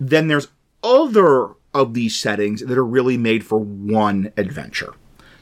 [0.00, 0.48] Then there's
[0.82, 4.94] other of these settings that are really made for one adventure.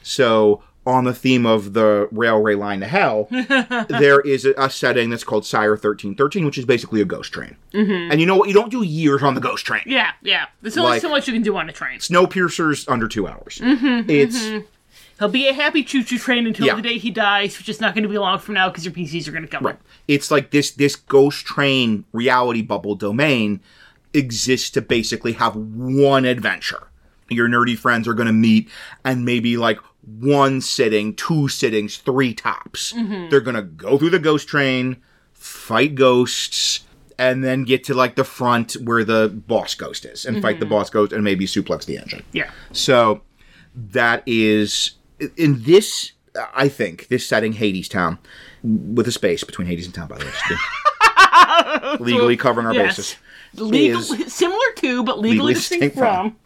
[0.03, 3.27] So, on the theme of the railway line to hell,
[3.89, 7.57] there is a, a setting that's called Cyre 1313, which is basically a ghost train.
[7.73, 8.11] Mm-hmm.
[8.11, 8.47] And you know what?
[8.47, 9.83] You don't do years on the ghost train.
[9.85, 10.45] yeah, yeah.
[10.61, 11.99] There's only Like- so much you can do on a train.
[11.99, 13.59] Snowpiercer's under two hours.
[13.61, 14.65] it's
[15.19, 16.75] He'll be a happy choo-choo train until Yeah.
[16.75, 18.93] the day he dies, which is not going to be long from now because your
[18.93, 19.65] PCs are going to come.
[19.65, 19.77] him.
[20.07, 23.59] it's like this this ghost train reality bubble domain
[24.13, 26.87] exists to basically have one adventure.
[27.29, 28.69] Your nerdy friends are going to meet
[29.03, 32.93] and maybe like one sitting, two sittings, three tops.
[32.93, 33.29] Mm-hmm.
[33.29, 34.97] They're going to go through the ghost train,
[35.33, 36.81] fight ghosts,
[37.19, 40.65] and then get to like the front where the boss ghost is and fight the
[40.65, 40.75] mm-hmm.
[40.75, 42.23] boss ghost and maybe suplex the engine.
[42.31, 42.49] Yeah.
[42.71, 43.21] So
[43.75, 44.91] that is
[45.35, 46.13] in this.
[46.53, 48.19] I think this setting, Hades Town,
[48.63, 52.97] with a space between Hades and Town, by the way, legally covering our Yes.
[52.97, 53.15] bases.
[53.55, 56.31] Legal, is similar to, but legally, distinct from.
[56.31, 56.37] from.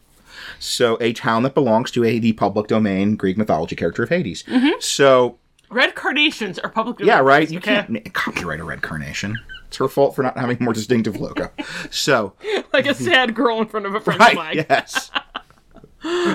[0.62, 4.44] So a town that belongs to a the public domain Greek mythology character of Hades.
[4.44, 4.80] Mm-hmm.
[4.80, 5.40] So
[5.72, 7.50] Red carnations are publicly yeah, right.
[7.50, 7.86] You okay?
[7.88, 9.40] can't copyright a red carnation.
[9.68, 11.50] It's her fault for not having a more distinctive logo.
[11.90, 12.34] So
[12.74, 14.66] like a sad girl in front of a French right, flag.
[14.70, 15.12] yes.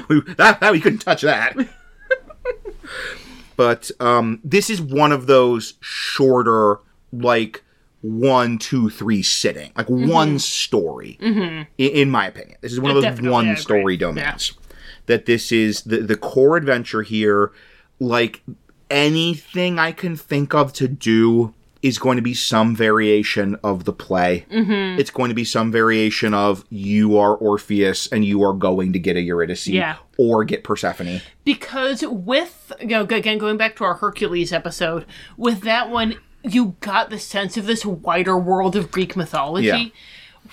[0.09, 1.55] we, that, that we couldn't touch that.
[3.57, 6.81] but um, this is one of those shorter,
[7.12, 7.62] like
[8.07, 11.19] one, two, three sitting, like one story.
[11.20, 11.62] Mm-hmm.
[11.78, 14.53] In, in my opinion, this is one of those one story domains.
[15.07, 17.53] That this is the the core adventure here.
[17.99, 18.43] Like
[18.91, 21.53] anything I can think of to do
[21.83, 24.45] is going to be some variation of the play.
[24.51, 24.99] Mm-hmm.
[24.99, 28.99] It's going to be some variation of you are Orpheus and you are going to
[28.99, 29.97] get a Eurydice Yeah.
[30.19, 31.20] or get Persephone.
[31.45, 35.05] because with you know again going back to our hercules episode
[35.37, 36.16] with that one
[36.48, 39.89] you got the sense of this wider world of greek mythology Yeah.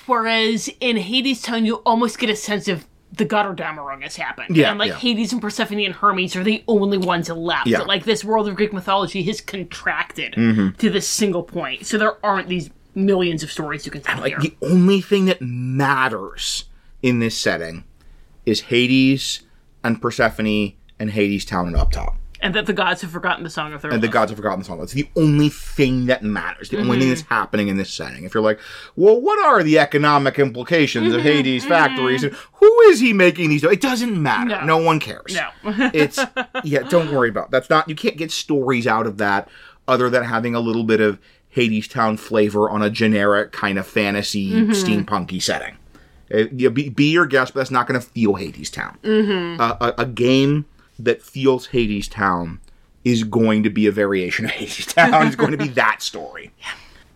[0.06, 4.58] whereas in hades town you almost get a sense of the Götterdämmerung has happened.
[4.58, 4.96] Yeah, and like yeah.
[4.98, 7.68] Hades and Persephone and Hermes are the only ones left.
[7.68, 7.82] Yeah.
[7.82, 10.70] Like this world of Greek mythology has contracted Mm-hmm.
[10.80, 11.86] to this single point.
[11.86, 14.40] So there aren't these millions of stories you can tell Like here.
[14.40, 16.64] the only thing that matters
[17.04, 17.84] in this setting
[18.48, 19.42] is Hades
[19.84, 22.16] and Persephone and Hades Town and up top.
[22.44, 24.60] And that the gods have forgotten the song of their And the gods have forgotten
[24.60, 24.80] the song.
[24.84, 26.70] It's the only thing that matters.
[26.70, 27.10] The only thing Mm-hmm.
[27.10, 28.26] that's happening in this setting.
[28.26, 28.60] If you're like,
[28.96, 31.16] well, what are the economic implications Mm-hmm.
[31.18, 32.24] of Hades factories?
[32.24, 33.64] And who is he making these?
[33.64, 34.50] It doesn't matter.
[34.66, 34.66] No.
[34.66, 35.34] No, one cares.
[35.34, 35.50] No.
[35.94, 36.20] it's
[36.64, 36.84] yeah.
[36.84, 37.88] Don't worry about that's not.
[37.90, 39.48] You can't get stories out of that
[39.88, 43.88] other than having a little bit of Hades Town flavor on a generic kind of
[43.88, 45.78] fantasy steampunky setting.
[46.52, 48.98] You be, be your guest, but that's not going to feel Hades Town.
[49.60, 50.66] Uh, a, a game
[51.04, 52.60] that feels Hades Town
[53.04, 55.28] is going to be a variation of Hades Town.
[55.28, 56.52] it's going to be that story.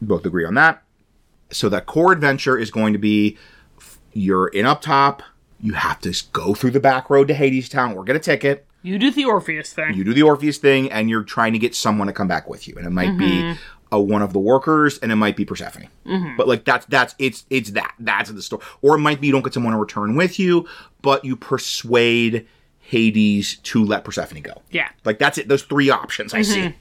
[0.02, 0.84] We both agree on that.
[1.52, 3.38] So that core adventure is going to be
[4.14, 5.24] you're in up top.
[5.60, 8.66] You have to go through the back road to Hades Town or get a ticket.
[8.84, 9.96] you do the Orpheus thing.
[9.96, 12.68] You do the Orpheus thing, and you're trying to get someone to come back with
[12.68, 13.62] you, and it might be mm-hmm.
[13.92, 15.88] a, one of the workers, and it might be Persephone.
[16.06, 16.36] Mm-hmm.
[16.38, 19.34] But like that's that's it's it's that that's the story, or it might be you
[19.34, 20.68] don't get someone to return with you,
[21.02, 22.48] but you persuade
[22.88, 24.62] Hades to let Persephone go.
[24.72, 24.90] yeah.
[25.04, 25.48] Like that's it.
[25.50, 26.60] Those three options I see.
[26.62, 26.78] Mm-hmm.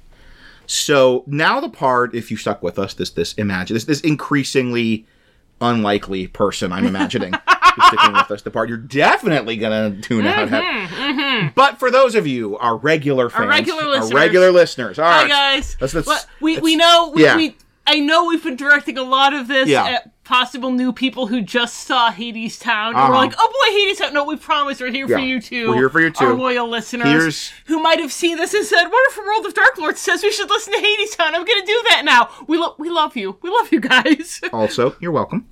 [0.66, 5.06] So now the part, if you stuck with us, this this imagine this this increasingly
[5.60, 7.32] unlikely person I'm imagining
[7.86, 8.42] sticking with us.
[8.42, 10.48] The part you're definitely gonna tune out.
[10.48, 11.48] Mm-hmm, mm-hmm.
[11.54, 14.12] But for those of you, our regular fans, regular listeners.
[14.14, 15.76] regular listeners, all Hi guys.
[15.80, 17.36] Let's- let's- Well, we let's- we know we, yeah.
[17.36, 17.56] we
[17.86, 19.84] I know we've been directing a lot of this Yeah.
[19.86, 22.88] at possible new people who just saw Hades Town.
[22.88, 23.08] And Uh-huh.
[23.10, 24.12] we're like, oh boy, Hades Town.
[24.12, 25.16] No, we promise we're here Yeah.
[25.16, 25.68] for you too.
[25.68, 26.24] We're here for you, too.
[26.26, 29.54] Our loyal listeners Here's- who might have seen this and said, What if World of
[29.54, 31.28] Dark Lords says we should listen to Hades Town?
[31.34, 32.28] I'm gonna do that now.
[32.46, 33.38] We lo- we love you.
[33.42, 34.40] We love you guys.
[34.52, 35.46] Also, you're welcome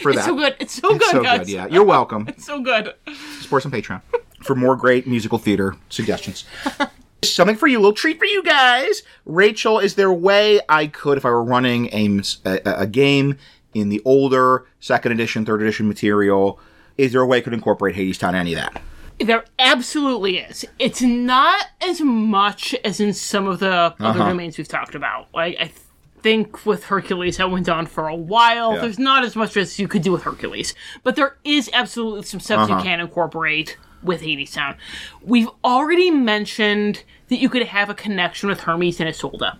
[0.00, 0.18] for that.
[0.18, 0.56] It's so good.
[0.60, 1.38] It's so good, So guys.
[1.40, 1.66] good, yeah.
[1.70, 2.26] You're welcome.
[2.28, 2.94] It's so good.
[3.40, 4.00] support some Patreon
[4.42, 6.44] for more great musical theater suggestions.
[7.32, 9.02] Something for you, a little treat for you guys.
[9.24, 13.36] Rachel, is there a way I could, if I were running a, a, a game
[13.74, 16.58] in the older second edition, third edition material,
[16.96, 18.82] is there a way I could incorporate Hades Town, any of that?
[19.20, 20.64] There absolutely is.
[20.78, 24.28] It's not as much as in some of the other Uh-huh.
[24.28, 25.28] domains we've talked about.
[25.32, 25.70] Like I
[26.20, 28.74] think with Hercules that went on for a while.
[28.74, 28.80] Yeah.
[28.80, 32.40] There's not as much as you could do with Hercules, but there is absolutely some
[32.40, 32.78] stuff Uh-huh.
[32.78, 34.76] you can incorporate with Hades Town.
[35.22, 39.56] We've already mentioned that you could have a connection with Hermes and Isolde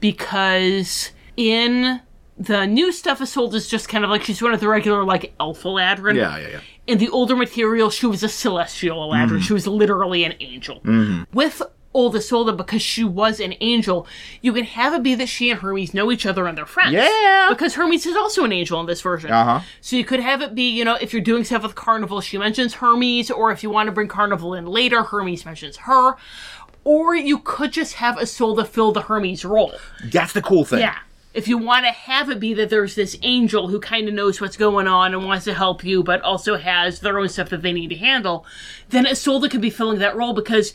[0.00, 2.00] because in
[2.38, 5.62] the new stuff, Isolde's just kind of like she's one of the regular like elf
[5.62, 6.60] Eladrin Yeah, yeah, yeah.
[6.86, 9.26] in the older material, she was a celestial Eladrin.
[9.28, 9.38] Mm-hmm.
[9.38, 10.80] She was literally an angel.
[10.80, 11.24] Mm-hmm.
[11.32, 11.62] With
[11.96, 14.06] Old Isolde, because she was an angel,
[14.42, 16.92] you can have it be that she and Hermes know each other and they're friends.
[16.92, 17.46] Yeah.
[17.48, 19.30] Because Hermes is also an angel in this version.
[19.30, 19.62] Uh-huh.
[19.80, 22.36] So you could have it be, you know, if you're doing stuff with Carnival, she
[22.36, 26.16] mentions Hermes, or if you want to bring Carnival in later, Hermes mentions her.
[26.84, 29.74] Or you could just have a soul Isolde fill the Hermes role.
[30.04, 30.80] That's the cool thing.
[30.80, 30.98] Yeah.
[31.32, 34.40] If you want to have it be that there's this angel who kind of knows
[34.40, 37.62] what's going on and wants to help you, but also has their own stuff that
[37.62, 38.44] they need to handle,
[38.90, 40.74] then Isolde could be filling that role because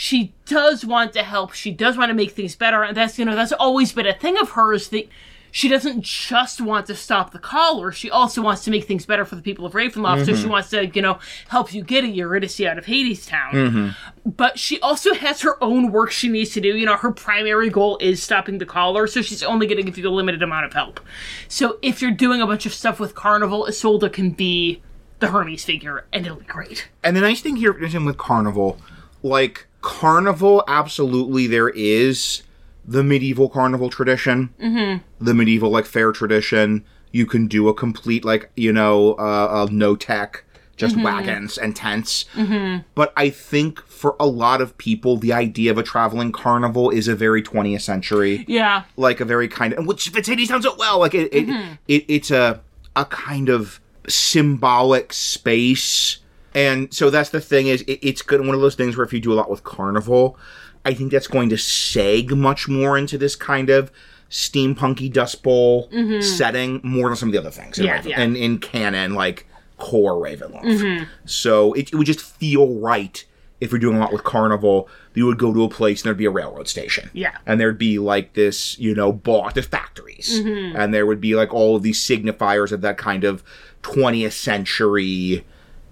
[0.00, 1.54] she does want to help.
[1.54, 4.14] She does want to make things better, and that's you know that's always been a
[4.14, 5.08] thing of hers that
[5.50, 7.90] she doesn't just want to stop the caller.
[7.90, 10.24] She also wants to make things better for the people of Ravenloft.
[10.24, 10.50] So she mm-hmm.
[10.50, 11.18] wants to you know
[11.48, 14.30] help you get a Eurydice out of Hades Town mm-hmm.
[14.30, 16.76] but she also has her own work she needs to do.
[16.76, 19.98] You know, her primary goal is stopping the caller, so she's only going to give
[19.98, 21.00] you a limited amount of help.
[21.48, 24.80] So if you're doing a bunch of stuff with Carnival, Isolde can be
[25.18, 26.88] the Hermes figure, and it'll be great.
[27.02, 28.78] And the nice thing here is in with Carnival,
[29.24, 32.42] like Carnival, absolutely there is
[32.84, 35.02] the medieval Carnival tradition, mm-hmm.
[35.18, 36.84] the medieval like fair tradition.
[37.10, 40.44] You can do a complete like you know uh, uh, no tech,
[40.76, 42.26] just wagons and tents.
[42.34, 42.82] Mm-hmm.
[42.94, 47.08] But I think for a lot of people, the idea of a traveling carnival is
[47.08, 50.76] a very 20th century Yeah, like a very kind of which fits Hades Town so
[50.76, 50.98] well.
[50.98, 51.48] Like it, it,
[51.88, 52.60] it it's a
[52.94, 56.18] a kind of symbolic space,
[56.54, 58.40] and so that's the thing is it, it's good.
[58.40, 60.38] One of those things where if you do a lot with Carnival,
[60.84, 63.90] I think that's going to seg much more into this kind of
[64.30, 66.20] steampunky Dust Bowl mm-hmm.
[66.20, 67.78] setting more than some of the other things.
[67.78, 68.20] Yeah, Raven- yeah.
[68.20, 69.46] And in canon, like
[69.78, 70.64] core Ravenloft.
[70.64, 71.04] Mm-hmm.
[71.24, 73.24] So it, it would just feel right
[73.60, 74.88] if you're doing a lot with Carnival.
[75.14, 77.10] You would go to a place and there'd be a railroad station.
[77.12, 77.36] Yeah.
[77.44, 80.40] And there'd be like this, you know, bought the factories.
[80.40, 80.76] Mm-hmm.
[80.76, 83.42] And there would be like all of these signifiers of that kind of
[83.82, 85.44] 20th century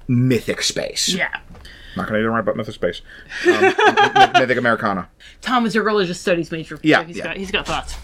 [0.09, 1.09] mythic space.
[1.09, 1.28] Yeah.
[1.97, 3.01] Not gonna do right about mythic space.
[3.47, 3.61] Um,
[4.35, 5.09] mythic Americana.
[5.41, 6.78] Tom is a religious studies major.
[6.83, 7.24] Yeah, so he's yeah.
[7.24, 7.97] got he's got thoughts.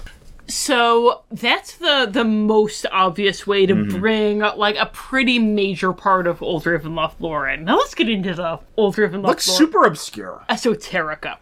[0.48, 4.00] So that's the the most obvious way to Mm-hmm.
[4.00, 7.64] bring like a pretty major part of Old Ravenloft lore in.
[7.64, 9.56] Now let's get into the Old Ravenloft Looks lore.
[9.58, 10.44] super obscure.
[10.50, 11.38] esoterica.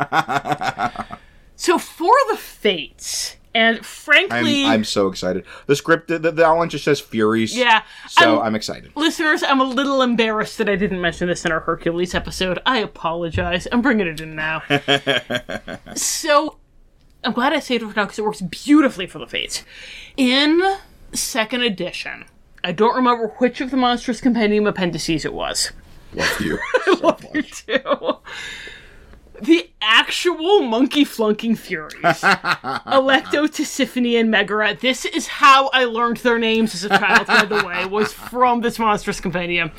[1.56, 5.44] so for the fates, and I'm, frankly, I'm so excited.
[5.66, 7.56] The script, the, the, outline just says Furies.
[7.56, 8.92] yeah, So I'm- I'm excited.
[8.94, 12.58] listeners, I'm a little embarrassed that I didn't mention this in our Hercules episode.
[12.64, 13.66] I apologize.
[13.72, 14.62] I'm bringing it in now.
[15.94, 16.58] so
[17.24, 19.64] I'm glad I saved it for now because it works beautifully for the fates.
[20.16, 20.62] In
[21.12, 22.24] second edition,
[22.62, 25.72] I don't remember which of the Monstrous Compendium appendices it was.
[26.12, 26.58] Love you.
[27.02, 28.18] Love You do.
[29.42, 31.94] The actual monkey flunking furies.
[32.02, 34.74] Alecto, Tisiphone, and Megara.
[34.74, 38.60] This is how I learned their names as a child, by the way, was from
[38.60, 39.70] this monstrous compendium.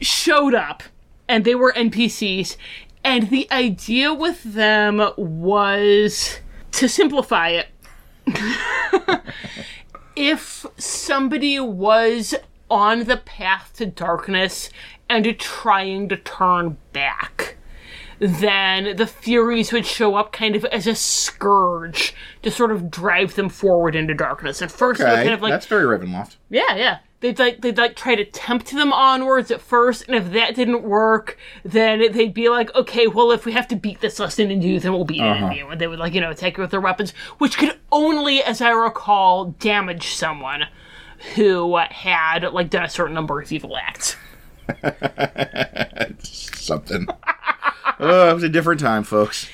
[0.00, 0.82] Showed up,
[1.28, 2.56] and they were NPCs,
[3.02, 6.40] and the idea with them was
[6.72, 7.68] to simplify it.
[10.16, 12.34] if somebody was
[12.70, 14.70] on the path to darkness
[15.08, 17.56] and trying to turn back,
[18.26, 23.34] then the Furies would show up kind of as a scourge to sort of drive
[23.34, 24.62] them forward into darkness.
[24.62, 26.36] At first, they Okay, kind of like that's very Ravenloft.
[26.48, 26.98] yeah, yeah.
[27.20, 30.82] They'd like they'd like try to tempt them onwards at first, and if that didn't
[30.82, 34.60] work, then they'd be like, okay, well, if we have to beat this lesson in
[34.60, 35.68] you, then we'll beat it in you.
[35.68, 38.60] And they would like you know attack you with their weapons, which could only, as
[38.60, 40.64] I recall, damage someone
[41.34, 44.16] who had like done a certain number of evil acts.
[46.22, 47.06] Something.
[48.00, 49.48] oh, it was a different time, folks.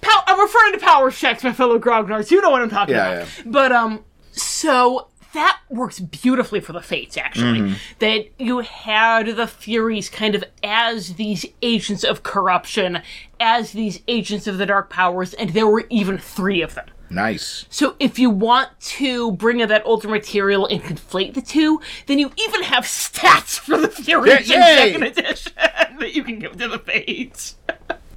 [0.00, 2.30] Pow- I'm referring to power checks, my fellow grognards.
[2.30, 3.38] You know what I'm talking Yeah, about.
[3.38, 3.42] yeah.
[3.46, 7.16] But um, so that works beautifully for the Fates.
[7.16, 7.74] Actually, Mm-hmm.
[7.98, 13.02] that you had the Furies kind of as these agents of corruption,
[13.40, 16.86] as these agents of the dark powers, and there were even three of them.
[17.10, 17.66] Nice.
[17.70, 22.18] So if you want to bring in that ultra material and conflate the two, then
[22.18, 24.44] you even have stats for the in Yay!
[24.44, 27.56] second edition that you can give to the Fates.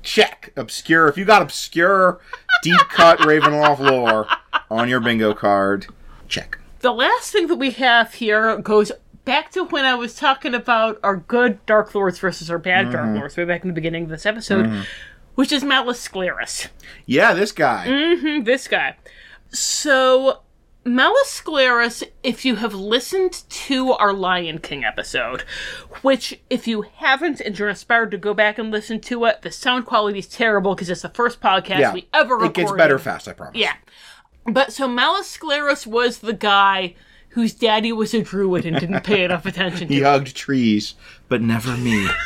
[0.03, 0.51] Check.
[0.55, 1.07] Obscure.
[1.07, 2.19] If you got obscure,
[2.63, 4.27] deep cut Ravenloft lore
[4.69, 5.87] on your bingo card,
[6.27, 6.57] check.
[6.79, 8.91] The last thing that we have here goes
[9.23, 13.05] back to when I was talking about our good Dark Lords versus our bad Dark
[13.05, 13.17] mm-hmm.
[13.17, 14.81] Lords, way back in the beginning of this episode, mm-hmm.
[15.41, 16.67] Which is Malus Sceleris.
[17.07, 17.85] Yeah, this guy.
[17.87, 18.95] Mm, This guy.
[19.49, 20.41] So,
[20.85, 25.41] Malus Sceleris, if you have listened to our Lion King episode,
[26.03, 29.49] which, if you haven't and you're inspired to go back and listen to it, the
[29.49, 31.93] sound quality is terrible because it's the first podcast Yeah.
[31.95, 32.59] we ever recorded.
[32.59, 33.57] It gets better fast, I promise.
[33.57, 33.73] Yeah.
[34.45, 36.93] But so Malus Sceleris was the guy
[37.29, 39.93] whose daddy was a druid and didn't pay enough attention to.
[39.95, 40.93] He hugged trees,
[41.29, 42.07] but never me.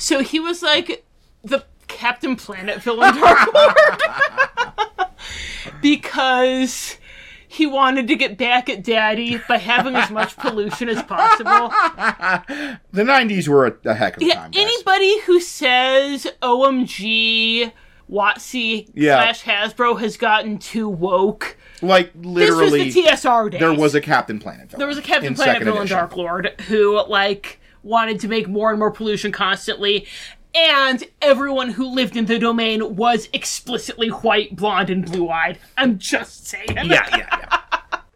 [0.00, 1.04] So he was like
[1.44, 3.76] the Captain Planet villain Dark Lord.
[5.82, 6.96] because
[7.48, 11.70] he wanted to get back at daddy by having as much pollution as possible.
[12.92, 14.50] The 90s were a, a heck of a Yeah, time.
[14.50, 14.62] guys.
[14.62, 17.72] anybody who says OMG
[18.10, 19.32] WotC Yeah.
[19.32, 21.56] slash Hasbro has gotten too woke.
[21.82, 23.60] like, literally, This was the TSR days.
[23.60, 24.78] there was a Captain Planet villain.
[24.78, 25.96] There was a Captain Planet villain edition.
[25.96, 30.06] Dark Lord who like wanted to make more and more pollution constantly.
[30.54, 35.58] And everyone who lived in the domain was explicitly white, blonde, and blue eyed.
[35.76, 36.66] I'm just saying.
[36.76, 38.00] Yeah, yeah, yeah.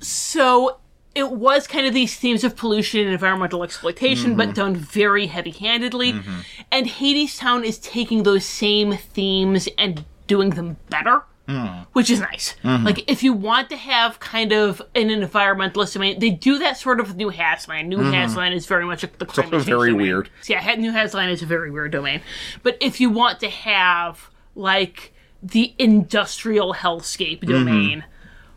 [0.00, 0.78] So
[1.14, 4.36] it was kind of these themes of pollution and environmental exploitation, Mm-hmm.
[4.38, 6.14] but done very heavy handedly.
[6.70, 11.22] And Hades Town is taking those same themes and doing them better.
[11.48, 11.86] Mm.
[11.92, 12.56] Which is nice.
[12.64, 12.84] Mm-hmm.
[12.84, 16.98] Like, if you want to have kind of an environmentalist domain, they do that sort
[16.98, 17.86] of with New Haslan.
[17.86, 19.62] New Haslan is very much the climate Mm-hmm.
[19.64, 20.02] very domain.
[20.06, 20.30] weird.
[20.42, 22.20] So yeah, New Haslan is a very weird domain.
[22.64, 25.12] But if you want to have, like,
[25.42, 27.50] the industrial hellscape Mm-hmm.
[27.52, 28.04] domain,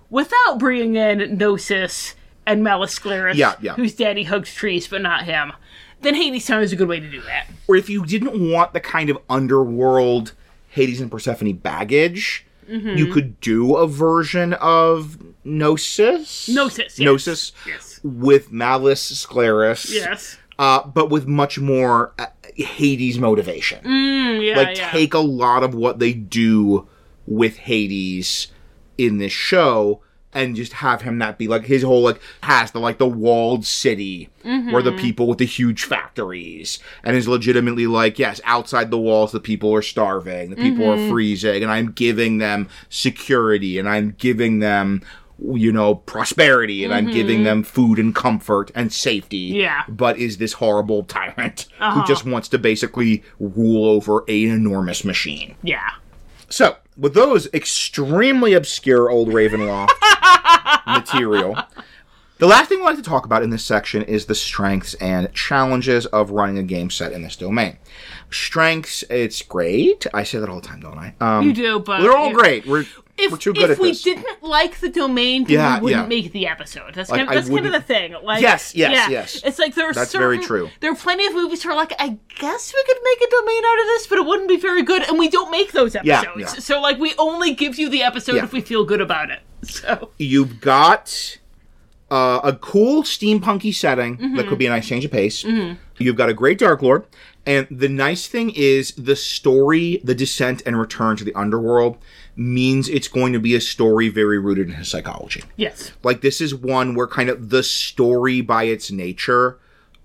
[0.09, 2.15] without bringing in Nosos
[2.47, 3.73] and Malus Sceleris, Yeah, yeah.
[3.75, 5.53] whose daddy hugs trees but not him,
[6.01, 7.45] then Hades Town is a good way to do that.
[7.67, 10.31] or if you didn't want the kind of underworld
[10.69, 12.97] Hades and Persephone baggage, Mm-hmm.
[12.97, 16.49] you could do a version of Nosos.
[16.49, 16.99] Nosos, yes.
[16.99, 17.99] Nosos Yes.
[18.03, 19.91] with Malus Sceleris.
[19.91, 20.37] Yes.
[20.59, 23.83] Uh, but with much more uh, Hades motivation.
[23.83, 24.91] Mm, yeah, like yeah.
[24.91, 26.87] take a lot of what they do
[27.25, 28.47] with Hades
[28.97, 30.01] in this show
[30.33, 33.65] and just have him not be like his whole like has the like the walled
[33.65, 34.99] city where the mm-hmm.
[34.99, 39.73] people with the huge factories and is legitimately like yes outside the walls the people
[39.73, 41.09] are starving the people are mm-hmm.
[41.09, 45.01] freezing and i'm giving them security and i'm giving them
[45.53, 47.45] you know prosperity and i'm giving mm-hmm.
[47.45, 49.37] them food and comfort and safety.
[49.37, 49.83] Yeah.
[49.87, 52.05] but is this horrible tyrant who uh-huh.
[52.05, 55.55] just wants to basically rule over an enormous machine?
[55.63, 55.89] Yeah.
[56.49, 59.89] so, with those extremely obscure old Ravenloft
[60.87, 61.57] material,
[62.39, 65.33] the last thing we'd like to talk about in this section is the strengths and
[65.33, 67.77] challenges of running a game set in this domain.
[68.31, 70.05] Strengths, it's great.
[70.13, 71.13] I say that all the time, don't I?
[71.19, 72.65] Um, You do, but they're all great.
[72.67, 72.85] We're,
[73.17, 74.01] If, we're too good if at we this.
[74.03, 76.07] didn't like the domain, then Yeah, we wouldn't yeah.
[76.21, 76.93] make the episode.
[76.93, 78.15] That's, Like, kind, of, that's kind of the thing.
[78.23, 79.09] Like, Yes, yes, yeah.
[79.09, 79.41] yes.
[79.43, 80.69] It's like there are That's certain, very true.
[80.79, 83.63] There are plenty of movies who are like, I guess we could make a domain
[83.65, 86.31] out of this, but it wouldn't be very good, and we don't make those episodes.
[86.37, 86.45] yeah.
[86.47, 89.39] So like, we only give you the episode if we feel good about it.
[89.63, 91.37] So You've got
[92.09, 94.35] uh, a cool steampunky setting Mm-hmm.
[94.37, 95.43] that could be a nice change of pace.
[95.97, 97.03] You've got a great Dark Lord.
[97.45, 101.97] And the nice thing is the story, the descent and return to the underworld
[102.35, 105.43] means it's going to be a story very rooted in his psychology.
[105.57, 109.59] yes, Like this is one where kind of the story by its nature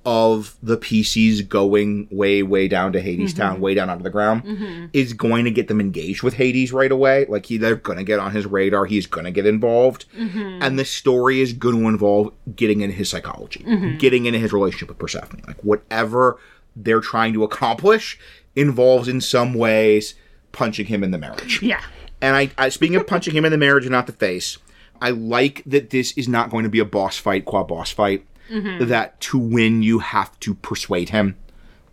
[0.06, 3.42] of the PCs going way, way down to Hades mm-hmm.
[3.42, 4.86] Town, way down onto the ground, mm-hmm.
[4.92, 7.24] is going to get them engaged with Hades right away.
[7.26, 8.84] Like he, they're going to get on his radar.
[8.84, 10.62] He's going to get involved, mm-hmm.
[10.62, 13.64] and the story is going to involve getting into his psychology,
[13.98, 15.42] getting into his relationship with Persephone.
[15.46, 16.38] Like whatever
[16.76, 18.18] they're trying to accomplish
[18.56, 20.14] involves in some ways
[20.52, 21.62] punching him in the marriage.
[21.62, 21.82] yeah,
[22.20, 24.58] And I, I speaking of punching him in the marriage and not the face,
[25.00, 28.26] I like that this is not going to be a boss fight, qua boss fight.
[28.50, 28.88] Mm-hmm.
[28.88, 31.38] That to win you have to persuade him,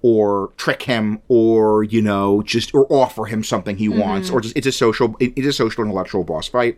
[0.01, 3.99] or trick him, or you know, just or offer him something he mm-hmm.
[3.99, 6.77] wants, or just it's a social, it, it's a social intellectual boss fight.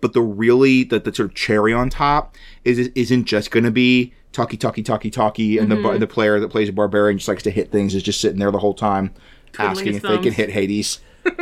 [0.00, 3.70] But the really the, the sort of cherry on top is isn't just going to
[3.70, 6.00] be talky talky talky talky, and the bar mm-hmm.
[6.00, 8.50] the player that plays a barbarian just likes to hit things is just sitting there
[8.50, 9.14] the whole time
[9.58, 11.00] asking his if they can hit Hades.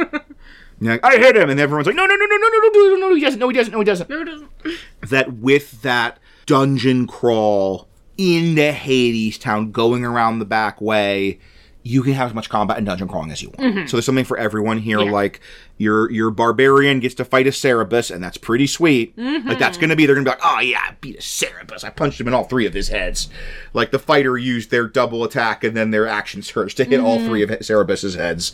[0.82, 3.08] Like, I hit him, and everyone's like, no, no, no, no, no, no, no, no,
[3.08, 4.08] no, he doesn't, no, he doesn't, no, he doesn't.
[4.08, 4.50] no, it doesn't.
[5.10, 7.86] That with that dungeon crawl
[8.16, 11.38] into Hades Town, going around the back way,
[11.82, 13.60] you can have as much combat and dungeon crawling as you want.
[13.60, 13.86] Mm-hmm.
[13.86, 15.00] So there's something for everyone here.
[15.00, 15.10] Yeah.
[15.10, 15.40] Like
[15.78, 19.16] your your barbarian gets to fight a Cerberus, and that's pretty sweet.
[19.16, 19.48] Mm-hmm.
[19.48, 21.84] Like that's gonna be they're gonna be like, oh yeah, I beat a Cerberus.
[21.84, 23.28] I punched him in all three of his heads.
[23.72, 27.16] Like the fighter used their double attack and then their action surge to hit all
[27.16, 27.26] mm-hmm.
[27.26, 28.52] three of Cerberus's heads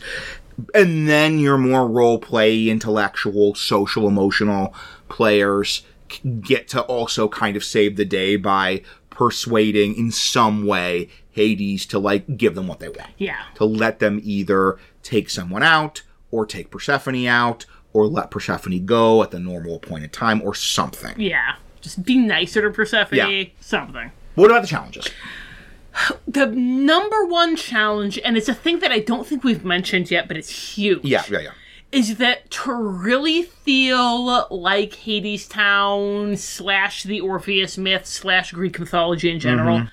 [0.75, 4.75] and then your more role play, intellectual, social, emotional
[5.09, 5.83] players
[6.41, 8.83] get to also kind of save the day by
[9.17, 13.11] persuading in some way Hades to like give them what they want.
[13.17, 17.65] Yeah, To let them either take someone out or take Persephone out
[17.95, 21.19] or let Persephone go at the normal appointed time or something.
[21.19, 21.57] yeah.
[21.81, 23.17] Just be nicer to Persephone.
[23.17, 23.45] Yeah.
[23.61, 24.11] Something.
[24.35, 25.09] What about the challenges?
[26.27, 30.27] The number one challenge, and it's a thing that I don't think we've mentioned yet,
[30.29, 31.05] but it's huge.
[31.05, 31.51] Yeah, yeah, yeah.
[31.93, 39.31] Is that to really feel like Hades Town slash the Orpheus myth slash Greek mythology
[39.31, 39.87] in general, Mm-hmm.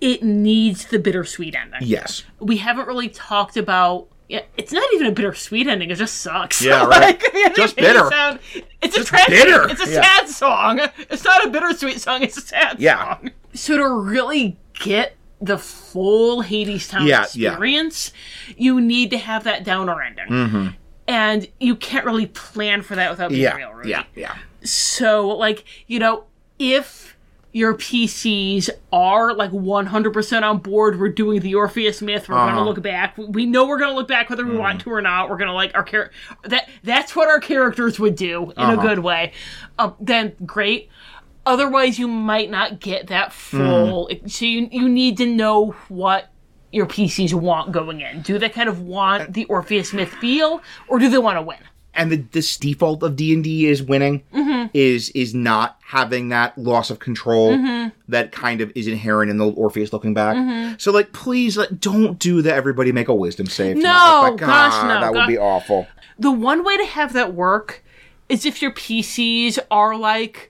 [0.00, 1.80] it needs the bittersweet ending.
[1.82, 2.24] Yes.
[2.40, 4.08] We haven't really talked about.
[4.28, 5.90] Yeah, it's not even a bittersweet ending.
[5.90, 6.60] It just sucks.
[6.62, 7.18] Yeah, right.
[7.18, 8.10] I mean, Just bitter.
[8.10, 8.38] Town-
[8.82, 9.28] it's a tragic.
[9.30, 9.68] bitter.
[9.70, 10.02] It's a Yeah.
[10.02, 10.80] sad song.
[11.08, 12.22] It's not a bittersweet song.
[12.22, 13.16] It's a sad Yeah.
[13.16, 13.30] song.
[13.54, 17.50] So to really get the full Hades Town Yeah, yeah.
[17.52, 18.12] experience,
[18.56, 20.74] you need to have that downer ending.
[21.08, 23.86] And you can't really plan for that without being Yeah, real, right?
[23.86, 24.36] yeah, yeah.
[24.62, 26.24] So, like, you know,
[26.58, 27.16] if
[27.52, 32.44] your PCs are like 100% on board, we're doing the Orpheus myth, we're Uh-huh.
[32.52, 33.16] going to look back.
[33.16, 34.90] We know we're going to look back whether we want Mm-hmm.
[34.90, 35.30] to or not.
[35.30, 36.12] We're going to like our character.
[36.44, 38.78] That That's what our characters would do in Uh-huh.
[38.78, 39.32] a good way.
[39.78, 40.90] Um, then great.
[41.46, 44.08] Otherwise, you might not get that full.
[44.12, 44.30] Mm.
[44.30, 46.28] So, you, you need to know what
[46.72, 48.22] your PCs want going in.
[48.22, 51.58] Do they kind of want the Orpheus myth feel, or do they want to win?
[51.94, 54.22] and the this default of D and D is winning
[54.72, 57.58] is is not having that loss of control
[58.08, 60.80] that kind of is inherent in the Orpheus looking back.
[60.80, 62.54] So like, please, like, don't do that.
[62.54, 63.76] Everybody make a wisdom save.
[63.76, 64.20] No.
[64.22, 65.88] Like, gosh, ah, no, that would be awful.
[66.18, 67.82] the one way to have that work
[68.28, 70.47] is if your PCs are like,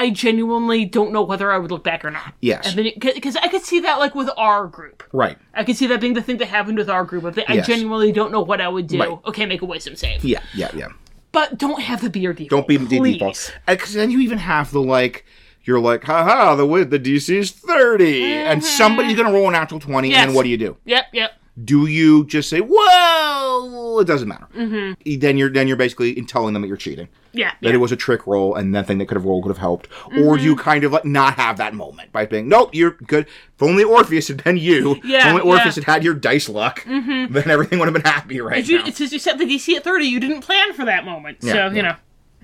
[0.00, 2.32] I genuinely don't know whether I would look back or not.
[2.40, 2.74] Yes.
[2.74, 5.02] Because I could see that like with our group.
[5.12, 5.36] Right.
[5.52, 7.24] I could see that being the thing that happened with our group.
[7.24, 7.66] Of the, I Yes.
[7.66, 8.98] genuinely don't know what I would do.
[8.98, 9.18] Right.
[9.26, 10.24] Okay, make a wisdom save.
[10.24, 10.40] Yeah.
[10.54, 10.70] Yeah.
[10.74, 10.88] Yeah.
[11.32, 12.48] But don't have the be your default.
[12.48, 13.18] Don't be the please.
[13.18, 13.54] default.
[13.66, 15.26] Because then you even have the like.
[15.64, 18.66] You're like, haha, the the DC is 30, and mm-hmm.
[18.66, 20.26] somebody's gonna roll a natural 20, and Yes.
[20.26, 20.78] then what do you do?
[20.86, 21.32] Yep, yep.
[21.64, 24.46] Do you just say, "Well, it doesn't matter"?
[24.56, 25.18] Mm-hmm.
[25.20, 27.50] Then you're then you're basically telling them that you're cheating, Yeah.
[27.60, 27.74] that yeah.
[27.74, 29.88] it was a trick roll, and that thing that could have rolled could have helped,
[30.18, 30.60] or do you Mm-hmm.
[30.62, 34.28] kind of like not have that moment by being, "Nope, you're good." If only Orpheus
[34.28, 35.84] had been you, Yeah, if only Orpheus yeah.
[35.84, 38.86] had had your dice luck, then everything would have been happy right If you, now.
[38.86, 41.38] it says you set the DC at 30, you didn't plan for that moment.
[41.42, 41.96] Yeah, so, you know.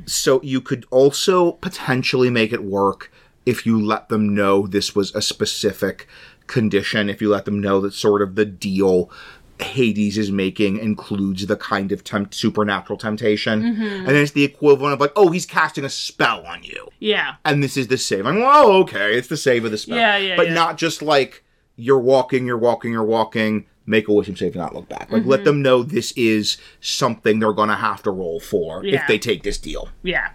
[0.04, 3.10] So you could also potentially make it work
[3.46, 6.06] if you let them know this was a specific
[6.46, 9.10] condition, if you let them know that sort of the deal
[9.58, 13.62] Hades is making includes the kind of temp- supernatural temptation.
[13.62, 13.82] Mm-hmm.
[13.82, 16.88] And then it's the equivalent of like, oh, he's casting a spell on you.
[16.98, 17.36] Yeah.
[17.44, 18.26] And this is the save.
[18.26, 19.96] I'm well, okay, it's the save of the spell.
[19.96, 20.54] Yeah, yeah, But yeah.
[20.54, 21.42] not just like
[21.76, 25.10] you're walking, you're walking, you're walking, make a wisdom save and not look back.
[25.10, 25.30] Like Mm-hmm.
[25.30, 29.42] let them know this is something they're gonna have to roll for if they take
[29.42, 29.88] this deal.
[30.02, 30.32] Yeah.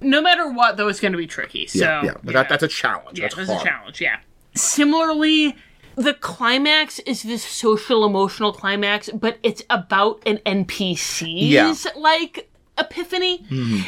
[0.00, 1.66] No matter what, though, it's going to be tricky.
[1.66, 2.14] So, Yeah, yeah.
[2.22, 3.18] But That, that's a challenge.
[3.18, 4.18] Yeah, that's that's a challenge, yeah.
[4.58, 5.56] Similarly,
[5.96, 11.70] the climax is this social emotional climax, but it's about an NPC's Yeah.
[11.70, 12.00] Mm-hmm.
[12.00, 13.44] like epiphany.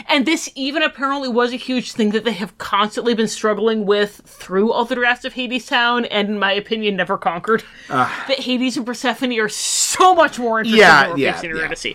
[0.09, 4.21] And this even apparently was a huge thing that they have constantly been struggling with
[4.25, 7.63] through all the drafts of Hades Town, and in my opinion, never conquered.
[7.89, 11.93] that Hades and Persephone are so much more interesting Yeah, than yeah, and yeah.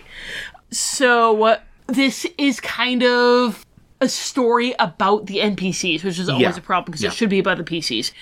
[0.70, 3.64] So uh, this is kind of
[4.00, 6.56] a story about the NPCs, which is always Yeah.
[6.56, 7.08] a problem because Yeah.
[7.10, 8.12] it should be about the PCs.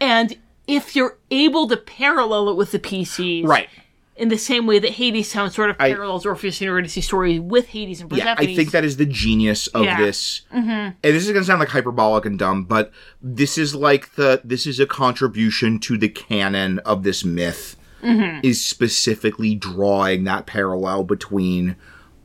[0.00, 3.68] And if you're able to parallel it with the PCs, Right.
[4.16, 7.38] in the same way that Hades Town sort of I- parallels Orpheus and Eurydice story
[7.38, 8.28] with Hades and Persephone.
[8.38, 10.00] Yeah, I think that is the genius of Yeah.
[10.00, 10.42] this.
[10.54, 10.68] Mm-hmm.
[10.70, 12.90] And this is going to sound like hyperbolic and dumb, but
[13.22, 17.76] this is like the this is a contribution to the canon of this myth.
[18.02, 18.40] Mm-hmm.
[18.42, 21.76] Is specifically drawing that parallel between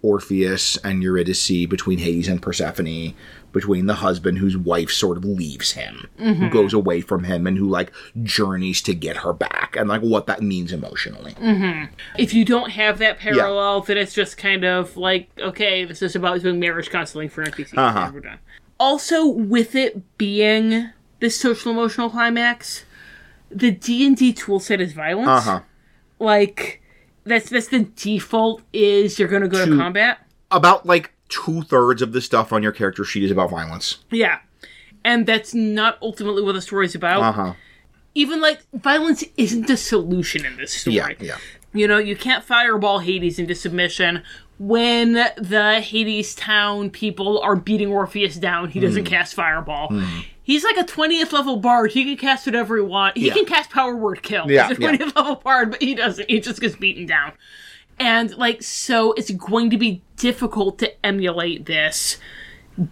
[0.02, 3.14] Orpheus and Eurydice, between Hades and Persephone,
[3.52, 6.44] between the husband whose wife sort of leaves him, Mm-hmm.
[6.44, 7.92] who goes away from him, and who like
[8.24, 11.36] journeys to get her back, and like what that means emotionally.
[12.18, 16.16] if you don't have that parallel, then it's just kind of like, okay, this is
[16.16, 17.78] about doing marriage counseling for NPCs.
[17.78, 18.12] Uh-huh.
[18.14, 18.40] We're done.
[18.80, 20.90] Also, with it being
[21.20, 22.84] this social emotional climax,
[23.52, 25.28] the D and D toolset is violence.
[25.28, 25.60] Uh huh.
[26.20, 26.82] Like
[27.24, 30.20] that's that's the default is you're gonna go to To- combat.
[30.50, 33.98] About like two thirds of the stuff on your character sheet is about violence.
[34.12, 34.40] Yeah.
[35.04, 37.24] And that's not ultimately what the story's about.
[37.24, 37.54] Uh huh.
[38.14, 40.98] Even like violence isn't the solution in this story.
[40.98, 41.38] Yeah, yeah.
[41.74, 44.22] You know, you can't fireball Hades into submission.
[44.60, 49.90] When the Hades town people are beating Orpheus down, he doesn't cast fireball.
[50.44, 51.92] He's like a 20th level bard.
[51.94, 53.20] He can cast whatever he wants.
[53.20, 53.34] He Yeah.
[53.34, 54.52] can cast power word kill.
[54.52, 54.92] Yeah, He's a yeah.
[54.92, 56.30] 20th level bard, but he doesn't.
[56.30, 57.32] He just gets beaten down.
[58.02, 62.18] And like, so it's going to be difficult to emulate this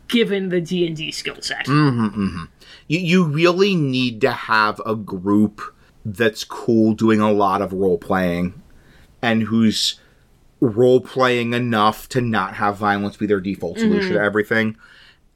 [0.07, 1.65] given the D&D skill set.
[1.65, 2.47] Mm.
[2.87, 5.61] You, you really need to have a group
[6.05, 8.61] that's cool doing a lot of role playing
[9.21, 9.99] and who's
[10.59, 14.13] role playing enough to not have violence be their default solution Mm-hmm.
[14.13, 14.77] to everything.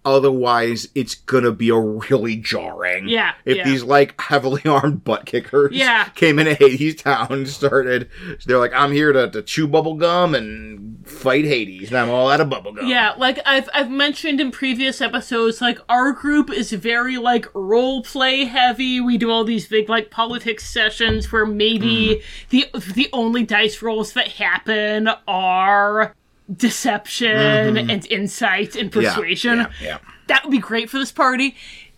[0.06, 3.08] Otherwise, it's gonna be a really jarring.
[3.08, 3.64] Yeah, If yeah.
[3.64, 6.06] these like heavily armed butt kickers Yeah.
[6.16, 8.10] came into Hades town and started,
[8.46, 12.30] they're like, I'm here to, to chew bubble gum and fight Hades, and I'm all
[12.30, 12.88] out of bubble gum.
[12.88, 18.04] Yeah, like I've I've mentioned in previous episodes, like our group is very like role
[18.04, 19.00] play heavy.
[19.02, 22.50] We do all these big like politics sessions where maybe mm.
[22.50, 26.16] the the only dice rolls that happen are
[26.58, 29.02] deception and insight and Mm-hmm.
[29.02, 29.58] Yeah, persuasion.
[29.60, 29.98] Yeah, yeah.
[30.28, 31.56] That would be great for this party.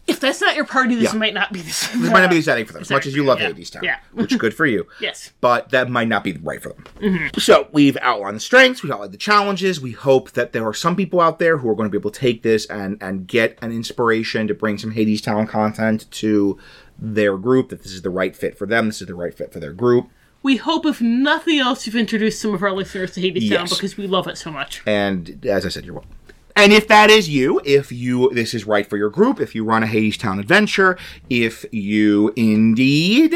[0.07, 1.87] If that's not your party, this might not be the this.
[1.87, 3.71] This might not be the setting for them, as much as you love Yeah, Hades
[3.71, 3.83] Town.
[3.83, 3.97] yeah.
[4.13, 4.85] which good for you.
[5.01, 5.31] Yes.
[5.41, 7.31] But that might not be right for them.
[7.39, 9.81] So we've outlined the strengths, we've outlined the challenges.
[9.81, 12.11] We hope that there are some people out there who are going to be able
[12.11, 16.59] to take this and and get an inspiration to bring some Hades Town content to
[16.99, 17.69] their group.
[17.69, 18.85] That this is the right fit for them.
[18.85, 20.07] This is the right fit for their group.
[20.45, 23.73] We hope, if nothing else, you've introduced some of our listeners to Hades Town Yes.
[23.73, 24.83] because we love it so much.
[24.85, 26.11] And as I said, you're welcome.
[26.55, 29.65] And if that is you, if you this is right for your group, if you
[29.65, 30.99] run a Hades Town adventure,
[31.31, 33.33] if you indeed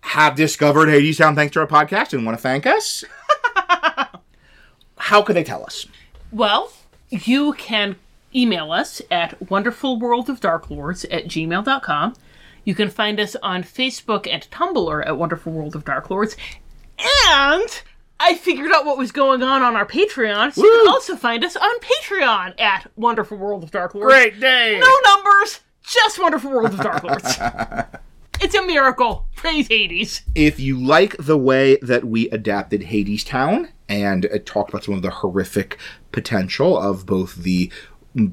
[0.00, 3.04] have discovered Hades Town thanks to our podcast and want to thank us,
[4.96, 5.84] how can they tell us?
[6.32, 6.72] Well,
[7.10, 7.96] you can
[8.34, 12.14] email us at wonderfulworldofdarklords at gmail.com.
[12.68, 16.36] You can find us on Facebook and Tumblr at Wonderful World of Dark Lords.
[16.98, 17.82] And
[18.20, 21.42] I figured out what was going on on our Patreon, so you can also find
[21.46, 24.12] us on Patreon at Wonderful World of Dark Lords.
[24.12, 24.78] Great day!
[24.78, 27.38] No numbers, just Wonderful World of Dark Lords.
[28.42, 29.24] it's a miracle.
[29.34, 30.20] Praise Hades.
[30.34, 34.92] If you like the way that we adapted Hades Town and uh, talked about some
[34.92, 35.78] of the horrific
[36.12, 37.72] potential of both the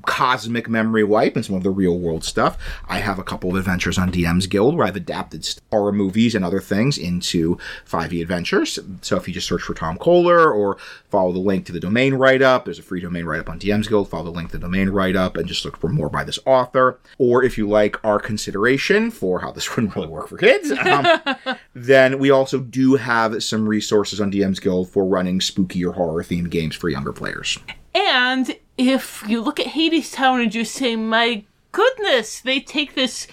[0.06, 2.58] cosmic memory wipe and some of the real world stuff.
[2.88, 6.44] I have a couple of adventures on DM's Guild where I've adapted horror movies and
[6.44, 7.58] other things into
[7.88, 8.80] 5e adventures.
[9.02, 10.78] So if you just search for Tom Kohler or
[11.10, 13.60] follow the link to the domain write up, there's a free domain write up on
[13.60, 14.10] DM's Guild.
[14.10, 16.40] Follow the link to the domain write up and just look for more by this
[16.46, 17.00] author.
[17.18, 21.06] Or if you like our consideration for how this wouldn't really work for kids, um,
[21.74, 26.24] then we also do have some resources on DM's Guild for running spooky or horror
[26.24, 27.60] themed games for younger players.
[27.94, 33.28] And if you look at Hades Town and you say, my goodness, they take this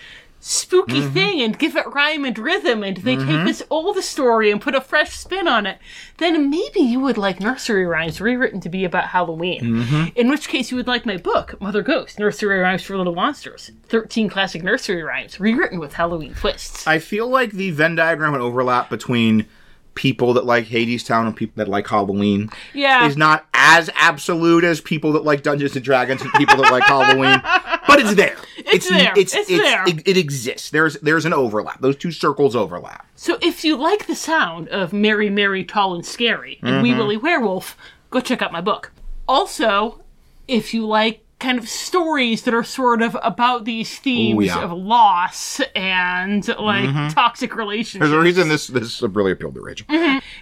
[0.44, 1.14] spooky Mm-hmm.
[1.14, 4.74] thing and give it rhyme and rhythm and they take this old story and put
[4.74, 5.78] a fresh spin on it,
[6.18, 9.60] then maybe you would like nursery rhymes rewritten to be about Halloween.
[9.62, 10.04] Mm-hmm.
[10.16, 13.70] In which case you would like my book, Mother Ghost, Nursery Rhymes for Little Monsters.
[13.88, 16.88] 13 classic nursery rhymes rewritten with Halloween twists.
[16.88, 19.46] I feel like the Venn diagram and overlap between
[19.94, 23.06] people that like Hades Town and people that like Halloween Yeah.
[23.06, 26.84] is not as absolute as people that like Dungeons and Dragons and people that like
[26.84, 27.40] Halloween,
[27.86, 28.36] but it's there.
[28.64, 29.12] It's there.
[29.16, 29.86] It's there.
[29.88, 30.70] It, it exists.
[30.70, 31.80] There's there's an overlap.
[31.82, 33.06] Those two circles overlap.
[33.16, 36.82] So if you like the sound of Mary, Mary, Tall and Scary and Mm-hmm.
[36.82, 37.76] Wee Willie Werewolf,
[38.10, 38.92] go check out my book.
[39.28, 40.00] Also,
[40.48, 44.54] if you like kind of stories that are sort of about these themes Ooh, yeah.
[44.54, 44.72] Mm-hmm.
[44.72, 49.86] of loss and like toxic relationships, There's a reason this this really appealed to Rachel.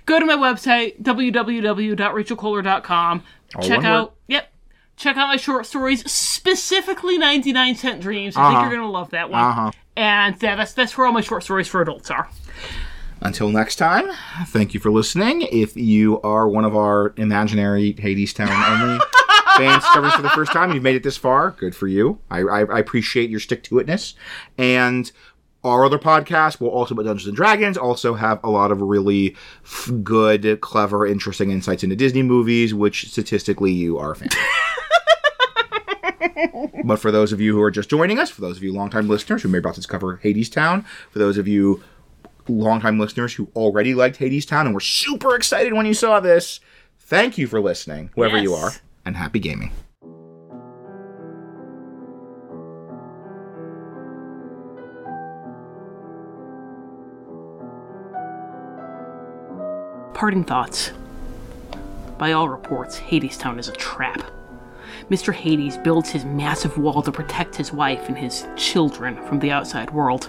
[0.07, 3.23] go to my website www.rachelkohler.com.
[3.63, 4.17] Check out word.
[4.29, 4.53] yep.
[4.97, 8.37] Check out my short stories, specifically 99 Cent Dreams.
[8.37, 9.43] I think you're going to love that one.
[9.43, 9.71] Uh-huh.
[9.97, 12.29] And yeah, that's that's where all my short stories for adults are.
[13.23, 14.11] Until next time,
[14.47, 15.43] thank you for listening.
[15.43, 18.99] If you are one of our imaginary Hades Town only
[19.61, 21.53] fans discovering for the first time, you've made it this far.
[21.53, 22.19] Good for you.
[22.31, 24.15] I, I, I appreciate your stick to itness.
[24.59, 25.11] And
[25.63, 29.37] our other podcast we'll also about Dungeons and Dragons also have a lot of really
[29.63, 34.29] f- good, clever, interesting insights into Disney movies, which statistically you are a fan.
[36.85, 39.09] But for those of you who are just joining us, for those of you longtime
[39.09, 41.83] listeners who may about to discover Hades Town, for those of you
[42.49, 46.61] longtime listeners who already liked Hades Town and were super excited when you saw this,
[46.99, 48.81] thank you for listening, whoever you are, Yes.
[49.05, 49.73] And happy gaming.
[60.15, 60.91] Parting thoughts.
[62.19, 64.23] By all reports, Hades Town is a trap.
[65.11, 65.33] Mr.
[65.33, 69.91] Hades builds his massive wall to protect his wife and his children from the outside
[69.91, 70.29] world,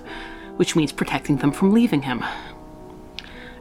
[0.56, 2.24] which means protecting them from leaving him.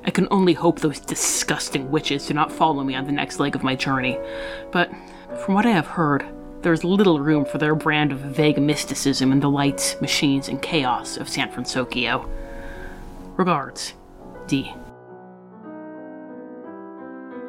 [0.04, 3.54] I can only hope those disgusting witches do not follow me on the next leg
[3.54, 4.18] of my journey,
[4.72, 4.90] but
[5.44, 6.24] from what I have heard,
[6.62, 10.60] there is little room for their brand of vague mysticism in the lights, machines, and
[10.60, 12.28] chaos of San Francisco.
[13.36, 13.94] Regards,
[14.46, 14.72] D.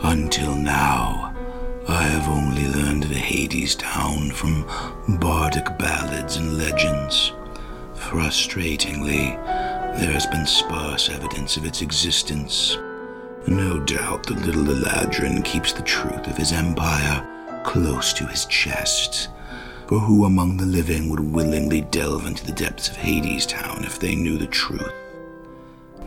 [0.02, 1.36] Until now,
[1.88, 4.66] I have only learned of Hades Town from
[5.20, 7.34] bardic ballads and legends.
[7.96, 9.38] Frustratingly,
[10.00, 12.78] there has been sparse evidence of its existence.
[13.48, 17.28] No doubt the little Eladrin keeps the truth of his empire
[17.64, 19.30] close to his chest.
[19.88, 24.00] For who among the living would willingly delve into the depths of Hades Town if
[24.00, 24.94] they knew the truth?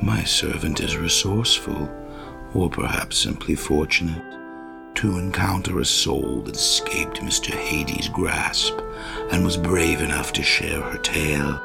[0.01, 1.89] My servant is resourceful,
[2.55, 4.23] or perhaps simply fortunate,
[4.97, 7.51] to encounter a soul that escaped Mr.
[7.51, 8.79] Hades' grasp
[9.31, 11.61] and was brave enough to share her tale.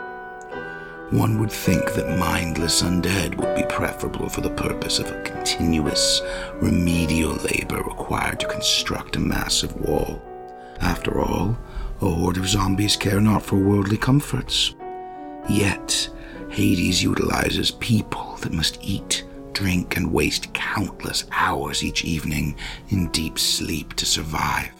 [1.11, 6.21] One would think that mindless undead would be preferable for the purpose of a continuous
[6.61, 10.21] remedial labor required to construct a massive wall.
[10.81, 11.57] After all,
[11.99, 14.75] a horde of zombies care not for worldly comforts.
[15.49, 16.09] Yet,
[16.51, 22.55] Hades utilizes people that must eat, drink, and waste countless hours each evening
[22.89, 24.78] in deep sleep to survive.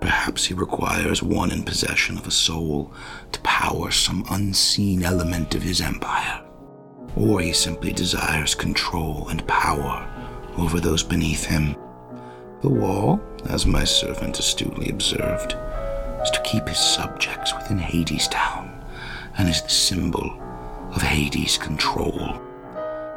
[0.00, 2.92] Perhaps he requires one in possession of a soul
[3.32, 6.42] to power some unseen element of his empire.
[7.16, 10.06] Or he simply desires control and power
[10.58, 11.76] over those beneath him.
[12.62, 15.54] The wall, as my servant astutely observed,
[16.22, 18.84] is to keep his subjects within Hades Town
[19.38, 20.40] and is the symbol
[20.92, 22.40] of Hades' control.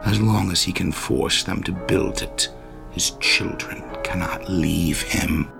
[0.03, 2.49] As long as he can force them to build it,
[2.91, 5.51] his children cannot leave him.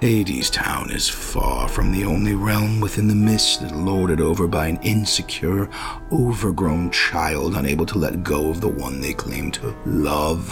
[0.00, 4.78] Hades Town is far from the only realm within the mist lorded over by an
[4.82, 5.70] insecure,
[6.12, 10.50] overgrown child unable to let go of the one they claim to love.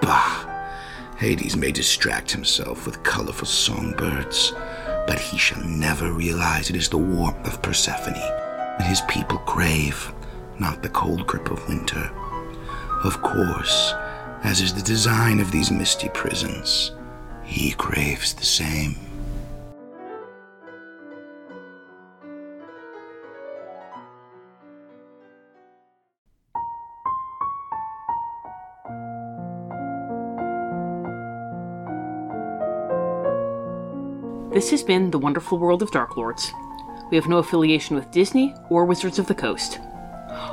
[0.00, 0.46] Bah!
[1.18, 4.54] Hades may distract himself with colorful songbirds,
[5.06, 10.10] but he shall never realize it is the warmth of Persephone that his people crave,
[10.58, 12.10] not the cold grip of winter.
[13.04, 13.92] Of course,
[14.42, 16.92] as is the design of these misty prisons,
[17.48, 18.94] he craves the same.
[34.52, 36.52] This has been The Wonderful World of Dark Lords.
[37.10, 39.78] We have no affiliation with Disney or Wizards of the Coast.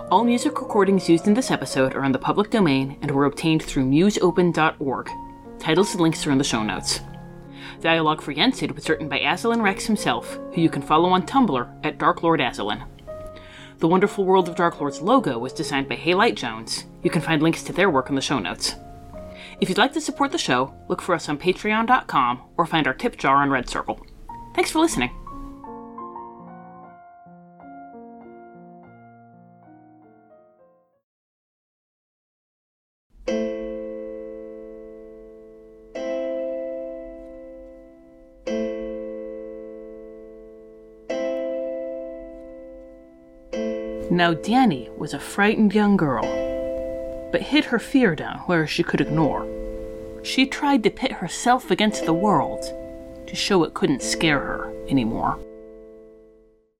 [0.10, 3.64] All music recordings used in this episode are in the public domain and were obtained
[3.64, 5.10] through musopen.org.
[5.59, 7.01] Titles and links are in the show notes.
[7.82, 11.80] Dialogue for Yensid was written by Azalin Rex himself, who you can follow on Tumblr
[11.84, 12.88] at Dark Lord Azalin.
[13.80, 16.85] The Wonderful World of Dark Lord's logo was designed by Haylight Jones.
[17.03, 18.75] You can find links to their work in the show notes.
[19.59, 22.93] If you'd like to support the show, look for us on patreon.com or find our
[22.93, 24.06] tip jar on Red Circle.
[24.53, 25.11] Thanks for listening.
[44.16, 46.24] Now, Danny was a frightened young girl,
[47.34, 49.45] but hid her fear down where she could ignore.
[50.24, 52.64] She tried to pit herself against the world
[53.27, 55.38] to show it couldn't scare her anymore.